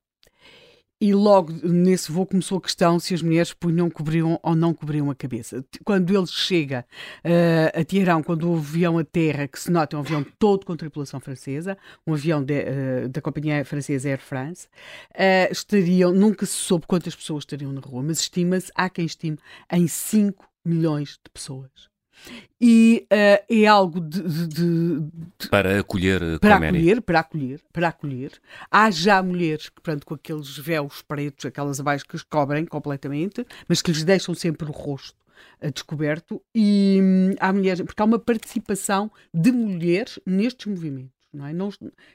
[1.00, 5.10] e logo nesse voo começou a questão se as mulheres punham, cobriam ou não cobriam
[5.10, 5.64] a cabeça.
[5.84, 6.86] Quando ele chega
[7.24, 10.76] uh, a Teherão, quando o avião aterra, que se nota é um avião todo com
[10.76, 14.68] tripulação francesa, um avião de, uh, da companhia francesa Air France,
[15.12, 19.38] uh, estariam, nunca se soube quantas pessoas estariam na rua, mas estima-se, há quem estime,
[19.70, 21.95] em 5 milhões de pessoas
[22.60, 28.32] e uh, é algo de, de, de, para acolher para acolher para acolher para acolher
[28.70, 33.46] há já mulheres que pronto, com aqueles véus pretos aquelas abaixo que os cobrem completamente
[33.68, 35.18] mas que lhes deixam sempre o rosto
[35.62, 41.46] uh, descoberto e hum, há mulheres porque há uma participação de mulheres nestes movimentos não
[41.46, 41.52] é?
[41.52, 41.68] Não,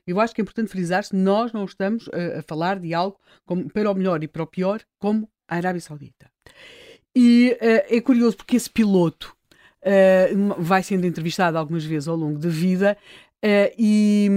[0.08, 3.70] eu acho que é importante frisar-se, nós não estamos a, a, falar de algo como,
[3.70, 6.32] para o melhor e para o pior, como a Arábia Saudita.
[7.16, 9.36] E é curioso porque esse piloto
[9.86, 12.98] uh, vai sendo entrevistado algumas vezes ao longo da vida
[13.44, 14.30] uh, e,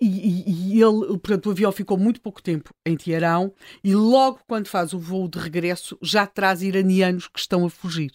[0.00, 3.52] e, e, ele, portanto, o avião ficou muito pouco tempo em Teherão
[3.84, 8.12] e logo quando faz o voo de regresso já traz iranianos que estão a fugir.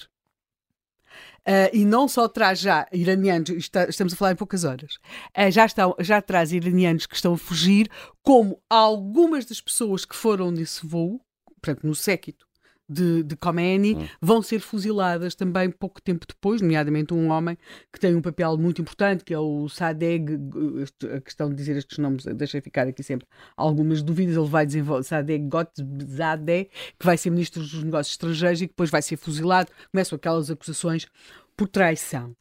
[1.47, 4.95] Uh, e não só traz já iranianos, está, estamos a falar em poucas horas,
[5.37, 7.87] uh, já, estão, já traz iranianos que estão a fugir,
[8.23, 11.21] como algumas das pessoas que foram nesse voo,
[11.61, 12.47] portanto, no séquito
[12.87, 14.07] de, de Khomeini hum.
[14.21, 17.57] vão ser fuziladas também pouco tempo depois, nomeadamente um homem
[17.91, 20.39] que tem um papel muito importante, que é o Sadeg,
[21.15, 25.03] a questão de dizer estes nomes deixa ficar aqui sempre algumas dúvidas, ele vai desenvolver
[25.03, 29.71] Sadeg Gotzadeh, que vai ser ministro dos negócios estrangeiros e que depois vai ser fuzilado,
[29.91, 31.07] começam aquelas acusações
[31.55, 32.35] por traição.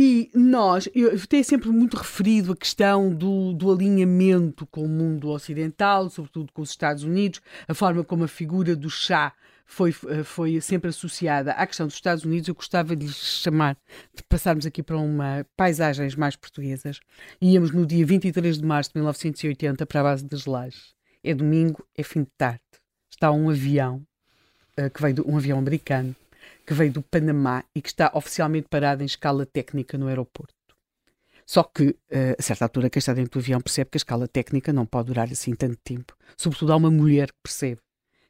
[0.00, 5.28] E nós, eu tenho sempre muito referido a questão do, do alinhamento com o mundo
[5.30, 9.32] ocidental, sobretudo com os Estados Unidos, a forma como a figura do chá
[9.68, 13.76] foi, eh, foi sempre associada à questão dos Estados Unidos, eu gostava de lhes chamar,
[14.14, 16.98] de passarmos aqui para uma paisagens mais portuguesas.
[17.40, 20.94] Íamos no dia 23 de março de 1980 para a base das Lajes.
[21.22, 22.62] É domingo, é fim de tarde.
[23.10, 24.02] Está um avião,
[24.80, 26.16] uh, que veio de, um avião americano,
[26.66, 30.54] que veio do Panamá e que está oficialmente parado em escala técnica no aeroporto.
[31.44, 34.26] Só que, uh, a certa altura, quem está dentro do avião percebe que a escala
[34.26, 36.16] técnica não pode durar assim tanto tempo.
[36.38, 37.80] Sobretudo há uma mulher que percebe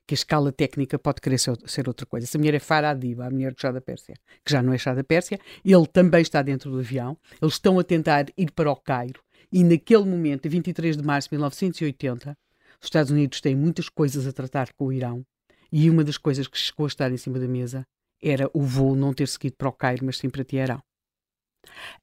[0.08, 2.24] que a escala técnica pode querer ser, ser outra coisa.
[2.24, 4.94] Essa mulher é Farah a mulher do chá da Pérsia, que já não é chá
[4.94, 8.76] da Pérsia, ele também está dentro do avião, eles estão a tentar ir para o
[8.76, 9.20] Cairo,
[9.52, 12.34] e naquele momento, 23 de março de 1980,
[12.80, 15.22] os Estados Unidos têm muitas coisas a tratar com o Irão,
[15.70, 17.84] e uma das coisas que chegou a estar em cima da mesa
[18.22, 20.80] era o voo não ter seguido para o Cairo, mas sim para Teherão.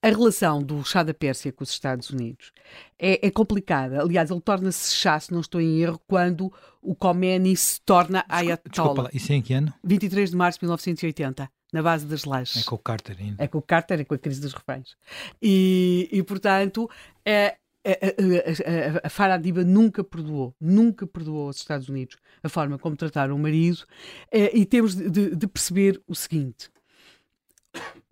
[0.01, 2.51] A relação do chá da Pérsia com os Estados Unidos
[2.99, 4.01] é, é complicada.
[4.01, 6.51] Aliás, ele torna-se chá, se não estou em erro, quando
[6.81, 8.69] o Khomeini se torna Ayatollah.
[8.69, 9.73] Desculpa lá, isso é em que ano?
[9.83, 12.57] 23 de março de 1980, na base das lajes.
[12.57, 13.43] É com o Carter ainda.
[13.43, 14.95] É com o Carter, é com a crise dos reféns.
[15.41, 16.89] E, e portanto,
[17.25, 22.49] é, a, a, a, a Farah Diba nunca perdoou, nunca perdoou aos Estados Unidos a
[22.49, 23.85] forma como trataram o marido,
[24.31, 26.69] é, e temos de, de, de perceber o seguinte: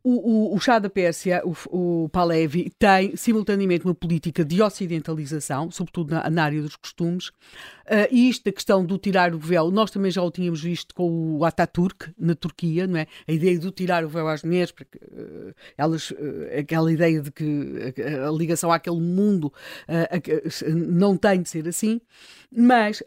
[0.03, 5.71] o, o, o chá da Pérsia, o, o Pahlavi, tem simultaneamente uma política de ocidentalização,
[5.71, 9.71] sobretudo na, na área dos costumes, uh, e isto da questão do tirar o véu,
[9.71, 13.07] nós também já o tínhamos visto com o Ataturk, na Turquia, não é?
[13.25, 16.15] A ideia do tirar o véu às mulheres, porque uh, elas, uh,
[16.59, 19.53] aquela ideia de que a, a ligação àquele mundo
[20.67, 22.01] não tem de ser assim,
[22.51, 23.01] mas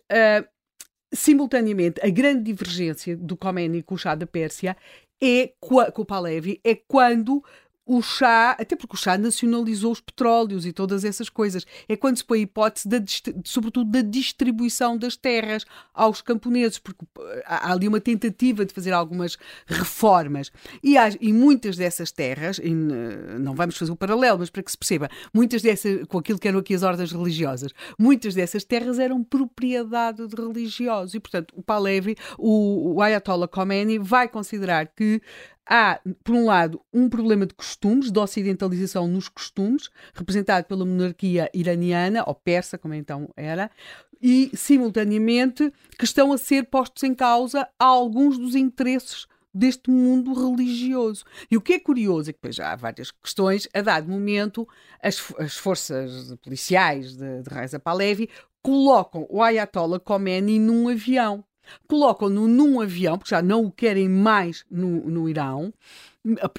[1.13, 4.77] simultaneamente, a grande divergência do Khomeini com o chá da Pérsia
[5.23, 7.43] é, com o Pahlavi, é quando
[7.87, 12.17] o chá, até porque o chá nacionalizou os petróleos e todas essas coisas, é quando
[12.17, 13.01] se põe a hipótese, da,
[13.45, 15.65] sobretudo, da distribuição das terras
[15.95, 20.51] aos camponeses, porque eh, há ali uma tentativa de fazer algumas reformas.
[20.83, 24.71] E, há, e muitas dessas terras, e não vamos fazer o paralelo, mas para que
[24.71, 28.99] se perceba, muitas dessas, com aquilo que eram aqui as ordens religiosas, muitas dessas terras
[28.99, 31.15] eram propriedade de religiosos.
[31.15, 35.23] E, portanto, o Pahlavi, o, o Ayatollah Khomeini, vai considerar que
[35.67, 41.51] há, por um lado, um problema de costumes, de ocidentalização nos costumes, representado pela monarquia
[41.53, 43.71] iraniana, ou persa, como então era,
[44.23, 51.25] e, simultaneamente, que estão a ser postos em causa alguns dos interesses deste mundo religioso.
[51.51, 54.69] E o que é curioso é que depois há várias questões, a dado momento,
[55.03, 58.29] as, as forças policiais de, de Reza Pahlavi
[58.63, 61.45] colocam o Ayatollah Khomeini num avião
[61.89, 65.73] colocam-no num avião, porque já não o querem mais no, no Irão,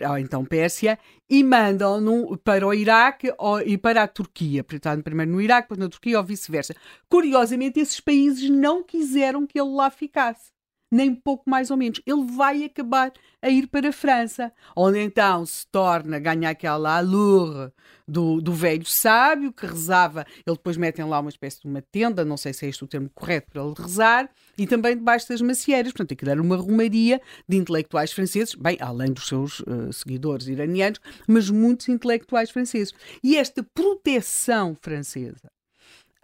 [0.10, 0.98] ou então Pérsia,
[1.30, 4.64] e mandam-no para o Iraque ou, e para a Turquia.
[4.64, 6.74] Portanto, primeiro no Iraque, depois na Turquia ou vice-versa.
[7.10, 10.58] Curiosamente, esses países não quiseram que ele lá ficasse
[10.92, 12.02] nem pouco mais ou menos.
[12.06, 13.12] Ele vai acabar
[13.42, 17.72] a ir para a França, onde então se torna, ganha aquela allure
[18.08, 20.26] do, do velho sábio que rezava.
[20.46, 22.88] Ele depois metem lá uma espécie de uma tenda, não sei se é este o
[22.88, 25.92] termo correto para ele rezar, e também debaixo das macieiras.
[25.92, 31.00] Portanto, aquilo era uma romaria de intelectuais franceses, bem, além dos seus uh, seguidores iranianos,
[31.28, 32.94] mas muitos intelectuais franceses.
[33.24, 35.50] E esta proteção francesa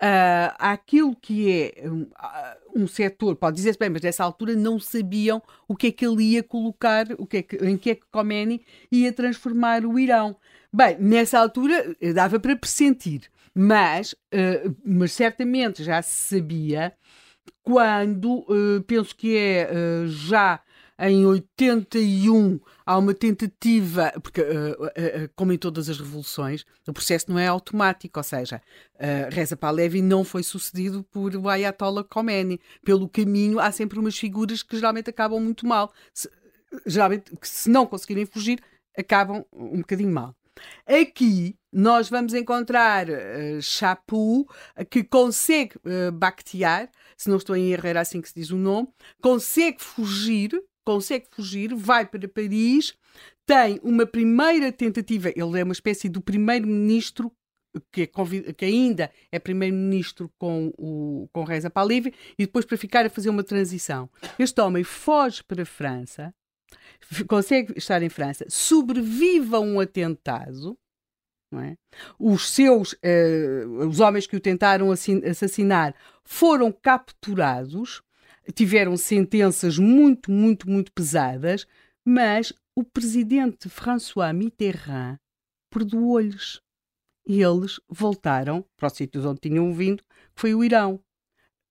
[0.04, 2.08] uh, àquilo que é um,
[2.76, 6.24] um setor, pode dizer-se bem, mas nessa altura não sabiam o que é que ele
[6.24, 8.62] ia colocar, o que é que, em que é que Khomeini
[8.92, 10.36] ia transformar o Irão.
[10.72, 16.94] Bem, nessa altura eh, dava para pressentir, mas, uh, mas certamente já se sabia
[17.64, 20.60] quando, uh, penso que é uh, já
[21.00, 27.40] em 81 há uma tentativa, porque uh, como em todas as revoluções, o processo não
[27.40, 28.62] é automático, ou seja,
[29.32, 32.60] Reza Pahlavi não foi sucedido por Ayatollah Khomeini.
[32.86, 35.92] Pelo caminho há sempre umas figuras que geralmente acabam muito mal.
[36.86, 38.60] Geralmente, se não conseguirem fugir,
[38.98, 40.36] acabam um bocadinho mal.
[40.86, 44.48] Aqui nós vamos encontrar uh, Chapu,
[44.90, 46.12] que consegue uh,
[47.18, 48.88] se não estou em erro, era assim que se diz o nome,
[49.22, 52.94] consegue fugir consegue fugir, vai para Paris,
[53.46, 57.32] tem uma primeira tentativa, ele é uma espécie do primeiro-ministro
[57.92, 63.04] que, é que, ainda é primeiro-ministro com, o, com Reza Pahlavi e depois para ficar
[63.04, 64.08] a fazer uma transição.
[64.38, 66.34] Este homem foge para a França,
[67.28, 70.78] consegue estar em França, sobrevive a um atentado,
[71.60, 71.76] é?
[72.20, 78.02] Os seus, uh, os homens que o tentaram assassinar foram capturados
[78.54, 81.66] tiveram sentenças muito, muito, muito pesadas,
[82.04, 85.18] mas o presidente François Mitterrand
[85.70, 86.62] perdoou-lhes.
[87.26, 91.02] E eles voltaram para o sítio onde tinham vindo, que foi o Irão.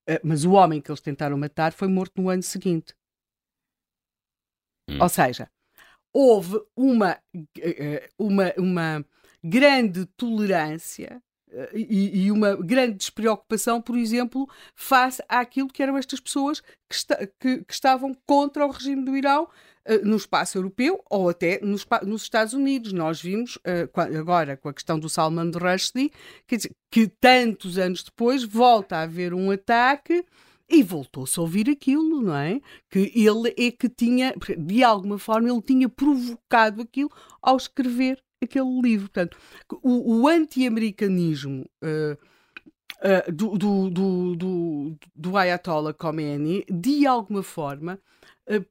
[0.09, 2.95] Eh, mas o homem que eles tentaram matar foi morto no ano seguinte.
[4.89, 4.99] Hum.
[4.99, 5.51] Ou seja,
[6.13, 7.21] houve uma,
[7.59, 9.07] eh, uma, uma
[9.43, 11.23] grande tolerância
[11.75, 17.17] e, e, uma grande despreocupação, por exemplo, face àquilo que eram estas pessoas que, está,
[17.39, 21.87] que, que estavam contra o regime do Irão uh, no espaço europeu ou até nos,
[22.05, 22.93] nos Estados Unidos.
[22.93, 26.11] Nós vimos uh, agora com a questão do Salman Rushdie,
[26.47, 26.57] que,
[26.91, 30.25] que tantos anos depois volta a haver um ataque.
[30.75, 32.59] E voltou-se a ouvir aquilo, não é?
[32.89, 37.11] Que ele é que tinha, de alguma forma, ele tinha provocado aquilo
[37.43, 39.09] ao escrever aquele livro.
[39.09, 39.37] Portanto,
[39.83, 42.17] o, o anti-americanismo uh,
[43.03, 47.99] uh, do, do, do, do, do Ayatollah Khomeini, de alguma forma,
[48.49, 48.65] uh,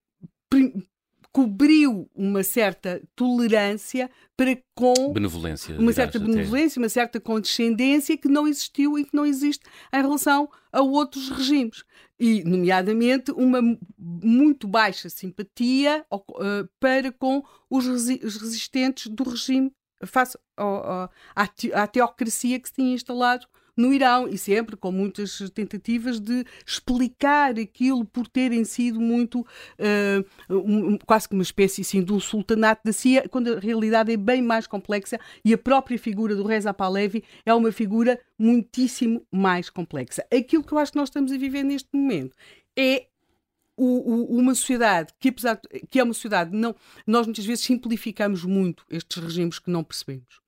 [1.31, 6.81] cobriu uma certa tolerância para com benevolência, uma certa benevolência, até.
[6.81, 9.63] uma certa condescendência que não existiu e que não existe
[9.93, 11.83] em relação a outros regimes
[12.19, 13.61] e nomeadamente uma
[13.97, 19.71] muito baixa simpatia uh, para com os, resi os, resistentes do regime
[20.03, 20.37] face
[21.73, 27.57] à teocracia que se tinha instalado no Irão e sempre com muitas tentativas de explicar
[27.59, 32.93] aquilo por terem sido muito uh, um, quase que uma espécie assim, de sultanato da
[32.93, 37.23] CIA, quando a realidade é bem mais complexa e a própria figura do Reza Pahlavi
[37.45, 40.25] é uma figura muitíssimo mais complexa.
[40.33, 42.35] Aquilo que eu acho que nós estamos a viver neste momento
[42.77, 43.07] é
[43.77, 46.75] o, o, uma sociedade que, apesar de, que é uma sociedade, não,
[47.05, 50.39] nós muitas vezes simplificamos muito estes regimes que não percebemos.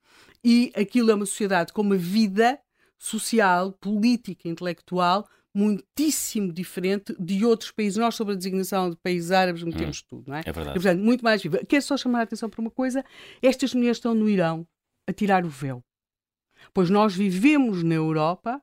[0.43, 2.59] E aquilo é uma sociedade com uma vida
[3.03, 7.97] social, política, intelectual muitíssimo diferente de outros países.
[7.97, 10.41] Nós, sobre a designação de países árabes, metemos hum, tudo, não é?
[10.45, 10.77] É verdade.
[10.77, 11.59] E, portanto, muito mais viva.
[11.67, 13.05] Quero só chamar a atenção para uma coisa:
[13.41, 14.67] estas mulheres estão no Irão
[15.07, 15.83] a tirar o véu.
[16.73, 18.61] Pois nós vivemos na Europa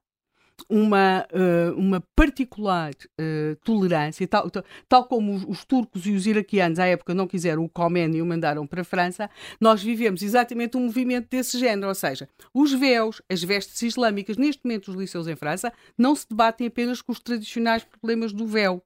[0.69, 4.51] uma, uh, uma particular uh, tolerância, tal,
[4.89, 8.23] tal, como os, os, turcos e os iraquianos à época não quiseram o Khomeini e
[8.23, 9.31] o mandaram para a França,
[9.61, 14.65] nós vivemos exatamente um movimento desse género, ou seja, os véus, as vestes islâmicas, neste
[14.65, 18.83] momento os liceus em França, não se debatem apenas com os tradicionais problemas do véu,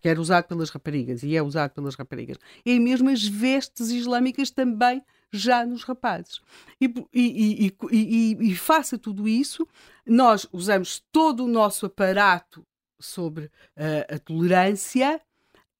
[0.00, 4.50] que era usado pelas raparigas e é usado pelas raparigas, é mesmo as vestes islâmicas
[4.50, 6.40] também já nos rapazes.
[6.80, 9.66] E, e, e, e, faça tudo isso,
[10.06, 12.64] nós usamos todo o nosso aparato
[12.98, 15.20] sobre uh, a tolerância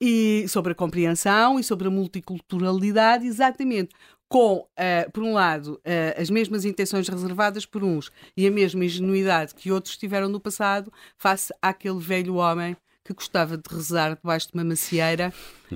[0.00, 3.94] e sobre a compreensão e sobre a multiculturalidade, exatamente
[4.28, 8.84] com, uh, por um lado, uh, as mesmas intenções reservadas por uns e a mesma
[8.84, 14.48] ingenuidade que outros tiveram no passado, face àquele velho homem que gostava de rezar debaixo
[14.48, 15.32] de uma macieira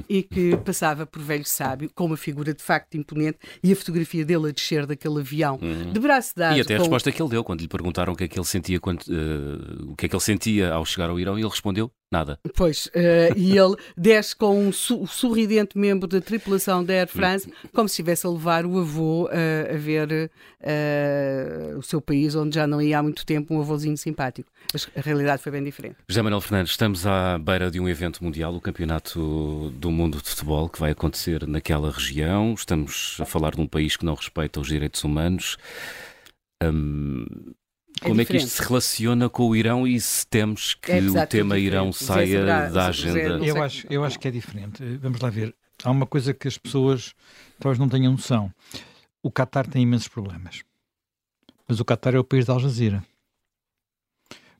[0.08, 4.24] e que passava por velho sábio, com uma figura de facto imponente e a fotografia
[4.24, 5.92] dele a descer daquele avião uhum.
[5.92, 6.56] de braço dado.
[6.56, 8.46] E até a resposta que ele deu quando lhe perguntaram o que é que ele
[8.46, 11.48] sentia quando, uh, o que é que ele sentia ao chegar ao Irão e ele
[11.48, 12.38] respondeu nada.
[12.56, 17.52] Pois, uh, e ele desce com um su sorridente membro da tripulação da Air France,
[17.72, 20.30] como se estivesse a levar o avô uh, a ver
[21.78, 24.50] o seu país, onde já não ia há muito tempo, um avôzinho simpático.
[24.72, 25.96] Mas a realidade foi bem diferente.
[26.08, 30.28] José Manuel Fernandes, estamos à beira de um evento mundial, o Campeonato do mundo de
[30.28, 32.55] futebol que vai acontecer naquela região.
[32.55, 35.57] Estamos a falar de um país que não respeita os direitos humanos.
[36.62, 37.24] Hum,
[38.02, 41.01] é como é que isto se relaciona com o Irão e se temos que é
[41.01, 43.44] o tema Irão saia da agenda?
[43.44, 44.85] Eu acho, eu acho que é diferente.
[44.98, 45.55] Vamos lá ver.
[45.82, 47.15] Há uma coisa que as pessoas
[47.59, 48.52] talvez não tenham noção.
[49.23, 50.62] O Qatar tem imensos problemas.
[51.66, 53.02] Mas o Qatar é o país da Al Jazeera.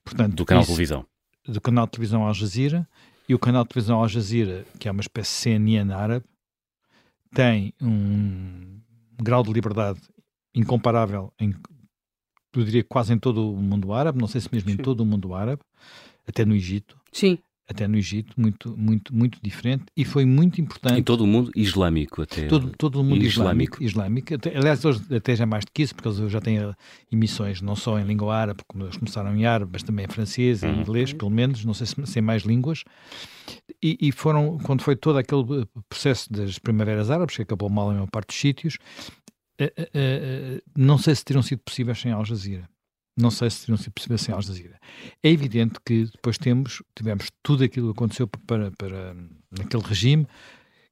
[0.03, 1.07] Portanto, do canal de televisão.
[1.47, 2.89] Do canal de televisão Al Jazeera
[3.31, 6.27] e o canal de televisão Al Jazeera, que é uma espécie de CNN árabe,
[7.33, 8.81] tem um
[9.23, 10.01] grau de liberdade
[10.53, 11.55] incomparável em,
[12.53, 14.75] eu diria quase em todo o mundo árabe, não sei se mesmo Sim.
[14.75, 15.63] em todo o mundo árabe,
[16.27, 17.01] até no Egito.
[17.13, 17.39] Sim
[17.71, 20.99] até no Egito, muito, muito, muito diferente, e foi muito importante.
[20.99, 22.47] Em todo o mundo islâmico, até.
[22.49, 23.81] Todo, todo o mundo islâmico.
[23.81, 24.35] islâmico.
[24.53, 26.75] Aliás, hoje até já mais do que isso, porque eles já têm eh,
[27.13, 30.65] emissões não só em língua árabe, como eles começaram em árabe, mas também em francês
[30.65, 30.81] e uhum.
[30.81, 32.83] inglês, pelo menos, não sei se, se em mais línguas.
[33.81, 37.93] E, e, foram, quando foi todo aquele eh, processo das primaveras árabes, que acabou mal
[37.93, 38.79] em uma parte dos sítios,
[39.61, 42.69] uh, não sei se teriam sido possíveis sem Al Jazeera.
[43.21, 44.79] Não sei se teriam sido possíveis sem Al Jazeera.
[45.23, 49.17] É evidente que depois temos, tivemos tudo aquilo que aconteceu para, para
[49.51, 50.27] naquele regime,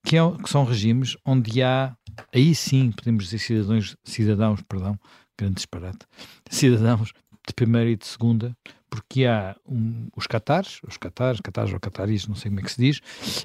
[0.05, 1.97] que, é, que são regimes onde há,
[2.35, 4.99] aí sim podemos dizer cidadãos, cidadãos, perdão,
[5.39, 6.07] grande disparate,
[6.51, 7.13] cidadãos
[7.47, 8.57] de primeira e de segunda,
[8.91, 12.73] porque há um, os catares, os catares, catares ou cataris, não sei como é que
[12.73, 12.99] se diz,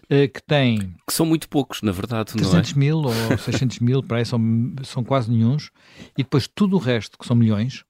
[0.05, 0.95] uh, que têm...
[1.05, 2.85] Que são muito poucos, na verdade, 300 não é?
[2.85, 4.39] mil ou 600 mil, para aí são,
[4.83, 5.69] são quase nenhums,
[6.17, 7.83] e depois tudo o resto, que são milhões,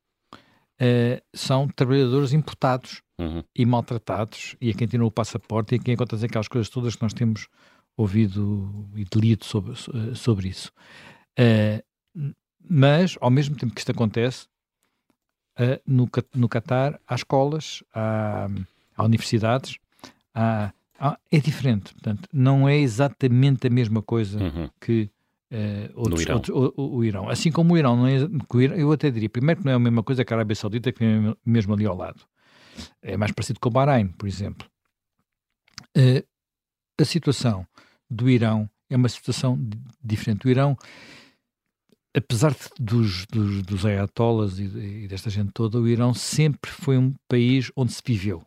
[0.84, 3.44] uh, são trabalhadores importados uhum.
[3.56, 6.96] e maltratados, e a quem tirou o passaporte e a quem acontece aquelas coisas todas
[6.96, 7.48] que nós temos
[7.96, 10.72] ouvido e lido sobre, eh, sobre isso.
[11.40, 12.34] Uh,
[12.68, 14.48] mas, ao mesmo tempo que isto acontece,
[15.60, 18.50] uh, no, no Qatar há escolas, há,
[18.96, 19.78] há universidades,
[20.34, 21.94] há, há, é diferente.
[21.94, 24.70] Portanto, não é exatamente a mesma coisa uhum.
[24.82, 25.10] que
[25.54, 26.36] Uh, outros, Irão.
[26.36, 27.30] Outros, o, o, o, Irão.
[27.30, 28.18] Assim como o Irão, não é,
[28.76, 31.04] eu até diria, primeiro que não é a mesma coisa que a Arábia Saudita, que
[31.04, 32.26] é mesmo ali ao lado.
[33.04, 34.68] É mais parecido com o Bahrein, por exemplo.
[35.96, 36.26] Uh,
[37.00, 37.68] a situação
[38.10, 39.60] do Irão é uma situação
[40.04, 40.48] diferente.
[40.48, 40.76] O Irão,
[42.16, 44.64] apesar dos, dos, dos ayatollahs e,
[45.04, 48.44] e desta gente toda, o Irão sempre foi um país onde se viveu.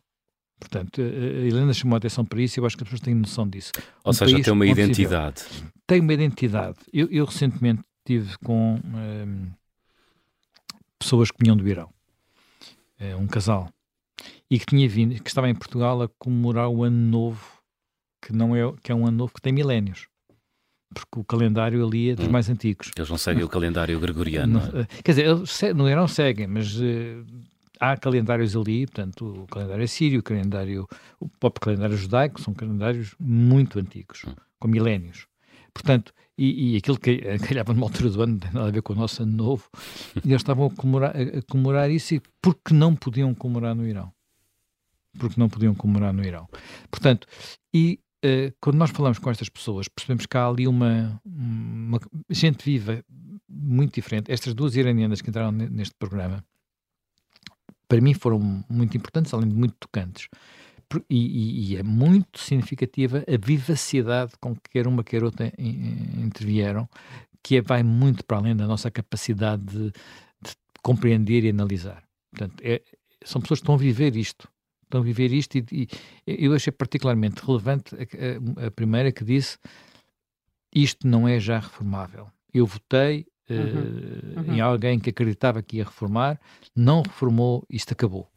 [0.58, 3.14] Portanto, a Helena chamou a atenção para isso e eu acho que as pessoas têm
[3.14, 3.70] noção disso.
[4.02, 5.44] Ou um seja, tem uma identidade.
[5.86, 6.78] Tem uma identidade.
[6.92, 9.50] Eu, eu recentemente estive com um,
[10.98, 11.90] pessoas que vinham do Irão,
[13.00, 13.68] uh, um casal,
[14.50, 17.44] e que tinha vindo, que estava em Portugal a comemorar o ano novo,
[18.22, 20.08] que não é, que é um ano novo que tem milénios.
[20.94, 22.30] Porque o calendário ali é dos hum.
[22.30, 22.90] mais antigos.
[22.96, 24.60] Eles não seguem o calendário gregoriano.
[24.60, 24.86] Não, é?
[25.02, 27.24] quer dizer, eles no Irão seguem, mas uh,
[27.80, 30.88] há calendários ali, portanto, o calendário sírio, o calendário,
[31.20, 34.34] o próprio calendário judaico, são calendários muito antigos, hum.
[34.58, 35.26] com milénios.
[35.76, 38.80] Portanto, e, e aquilo que calhava numa altura do ano, não tem nada a ver
[38.80, 39.68] com o nosso ano novo,
[40.24, 44.10] e eles estavam a comemorar, a comemorar isso e porque não podiam comemorar no Irão.
[45.18, 46.48] Porque não podiam comemorar no Irão.
[46.90, 47.26] Portanto,
[47.74, 52.00] e uh, quando nós falamos com estas pessoas, percebemos que há ali uma, uma
[52.30, 53.04] gente viva
[53.46, 54.32] muito diferente.
[54.32, 56.42] Estas duas iranianas que entraram neste programa,
[57.86, 60.28] para mim foram muito importantes, além de muito tocantes.
[61.10, 66.88] E, e, é muito significativa a vivacidade com que quer uma quer outra intervieram,
[67.42, 70.52] que é, vai muito para além da nossa capacidade de, de
[70.82, 72.04] compreender e analisar.
[72.30, 72.82] Portanto, é,
[73.24, 74.48] são pessoas que estão a viver isto.
[74.84, 75.88] Estão a viver isto e, e
[76.26, 79.58] eu achei particularmente relevante a, a, a, primeira que disse
[80.72, 82.28] isto não é já reformável.
[82.54, 83.56] Eu votei uhum.
[83.56, 84.54] Uh, uhum.
[84.54, 86.40] em alguém que acreditava que ia reformar,
[86.74, 88.30] não reformou, isto acabou.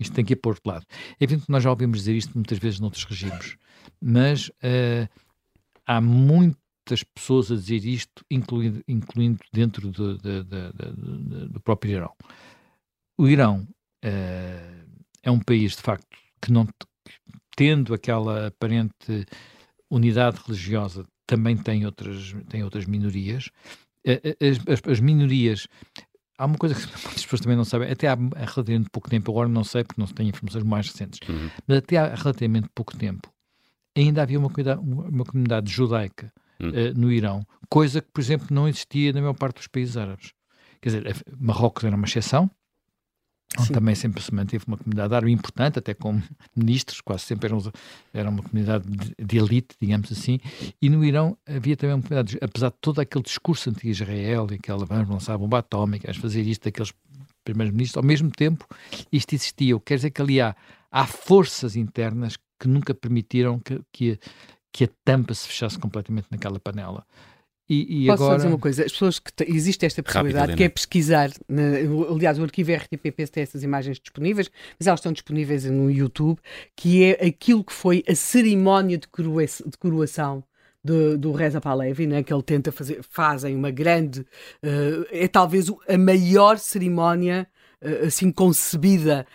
[0.00, 0.86] Isto tem que ir para outro lado.
[1.20, 3.56] É evidente que nós já ouvimos dizer isto muitas vezes noutros regimes,
[4.00, 5.08] mas uh,
[5.86, 10.44] há muitas pessoas a dizer isto, incluindo, incluindo dentro do, do,
[11.48, 12.14] do, próprio Irão.
[13.18, 13.68] O Irão
[14.04, 16.08] uh, é um país, de facto,
[16.40, 16.66] que não
[17.54, 19.26] tendo aquela aparente
[19.90, 23.50] unidade religiosa, também tem outras, tem outras minorias.
[24.04, 25.68] Eh, as, as minorias
[26.40, 29.48] há uma coisa que muitas pessoas também não sabem, até há relativamente pouco tempo, agora
[29.48, 31.50] não sei porque não tenho informações mais recentes, uhum.
[31.66, 33.30] mas até há relativamente pouco tempo
[33.96, 36.68] ainda havia uma comunidade, uma comunidade judaica uhum.
[36.68, 40.32] uh, no Irão, coisa que, por exemplo, não existia na maior parte dos países árabes.
[40.80, 42.50] Quer dizer, Marrocos era uma exceção,
[43.58, 46.20] onde também sempre se manteve uma comunidade árabe importante, até com
[46.56, 47.60] ministros, quase sempre eram,
[48.12, 48.84] era uma comunidade
[49.18, 50.38] de, elite, digamos assim,
[50.80, 54.84] e no Irão havia também uma comunidade, apesar de todo aquele discurso anti-Israel, e aquela
[54.84, 56.92] vamos lançar bomba atómica, vamos fazer isto daqueles
[57.44, 58.66] primeiros ministros, ao mesmo tempo
[59.10, 60.54] isto existia, quer dizer que ali há,
[60.90, 64.18] há forças internas que nunca permitiram que, que,
[64.70, 67.04] que a tampa se fechasse completamente naquela panela.
[67.70, 68.36] E, e Posso agora...
[68.38, 68.84] dizer uma coisa?
[68.84, 71.62] As pessoas que existe esta possibilidade, Rápido, que é pesquisar, na,
[72.10, 76.40] aliás, o arquivo RTPP tem essas imagens disponíveis, mas elas estão disponíveis no YouTube,
[76.74, 80.42] que é aquilo que foi a cerimónia de, de coroação
[80.82, 85.70] do, do Reza Pahlavi, né, que ele tenta fazer, fazem uma grande, uh, é talvez
[85.88, 87.46] a maior cerimónia
[88.06, 89.26] assim concebida.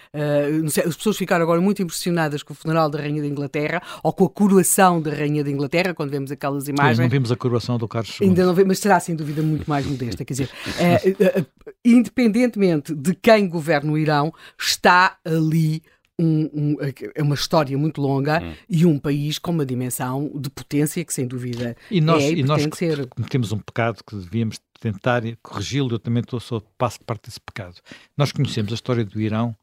[0.70, 4.14] Sei, as pessoas ficaram agora muito impressionadas com o funeral da Rainha da Inglaterra ou
[4.14, 6.98] com a coroação da Rainha da Inglaterra, quando vemos aquelas imagens.
[6.98, 8.28] Sim, não vimos a coroação do Carlos II.
[8.28, 10.24] Ainda não vemos, mas será sem dúvida muito mais modesta.
[10.24, 11.46] Quer dizer, uh,
[11.84, 15.82] independentemente de quem governa o Irão, está ali
[16.20, 16.78] um, um,
[17.14, 18.54] é uma história muito longa hum.
[18.70, 22.40] e um país com uma dimensão de potência que, sem dúvida, e nós, é e,
[22.40, 23.08] e nós ser.
[23.30, 27.76] temos um pecado que devíamos tentar corrigi-lo, eu também estou, só passo parte desse pecado.
[28.18, 29.56] Nós conhecemos a história do Irão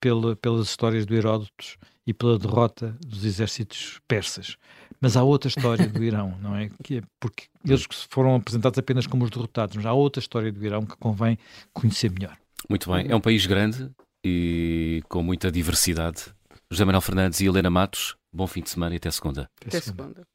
[0.00, 4.56] pela, pelas histórias do Heródoto e pela derrota dos exércitos persas.
[5.00, 6.70] Mas há outra história do Irão, não é?
[6.82, 10.64] Que é porque eles foram apresentados apenas como os derrotados, mas há outra história do
[10.64, 11.38] Irão que convém
[11.72, 12.36] conhecer melhor.
[12.68, 13.06] Muito bem.
[13.08, 13.90] É um país grande
[14.28, 16.34] e com muita diversidade.
[16.68, 19.48] José Manuel Fernandes e Helena Matos, bom fim de semana e até segunda.
[19.64, 20.26] Até segunda.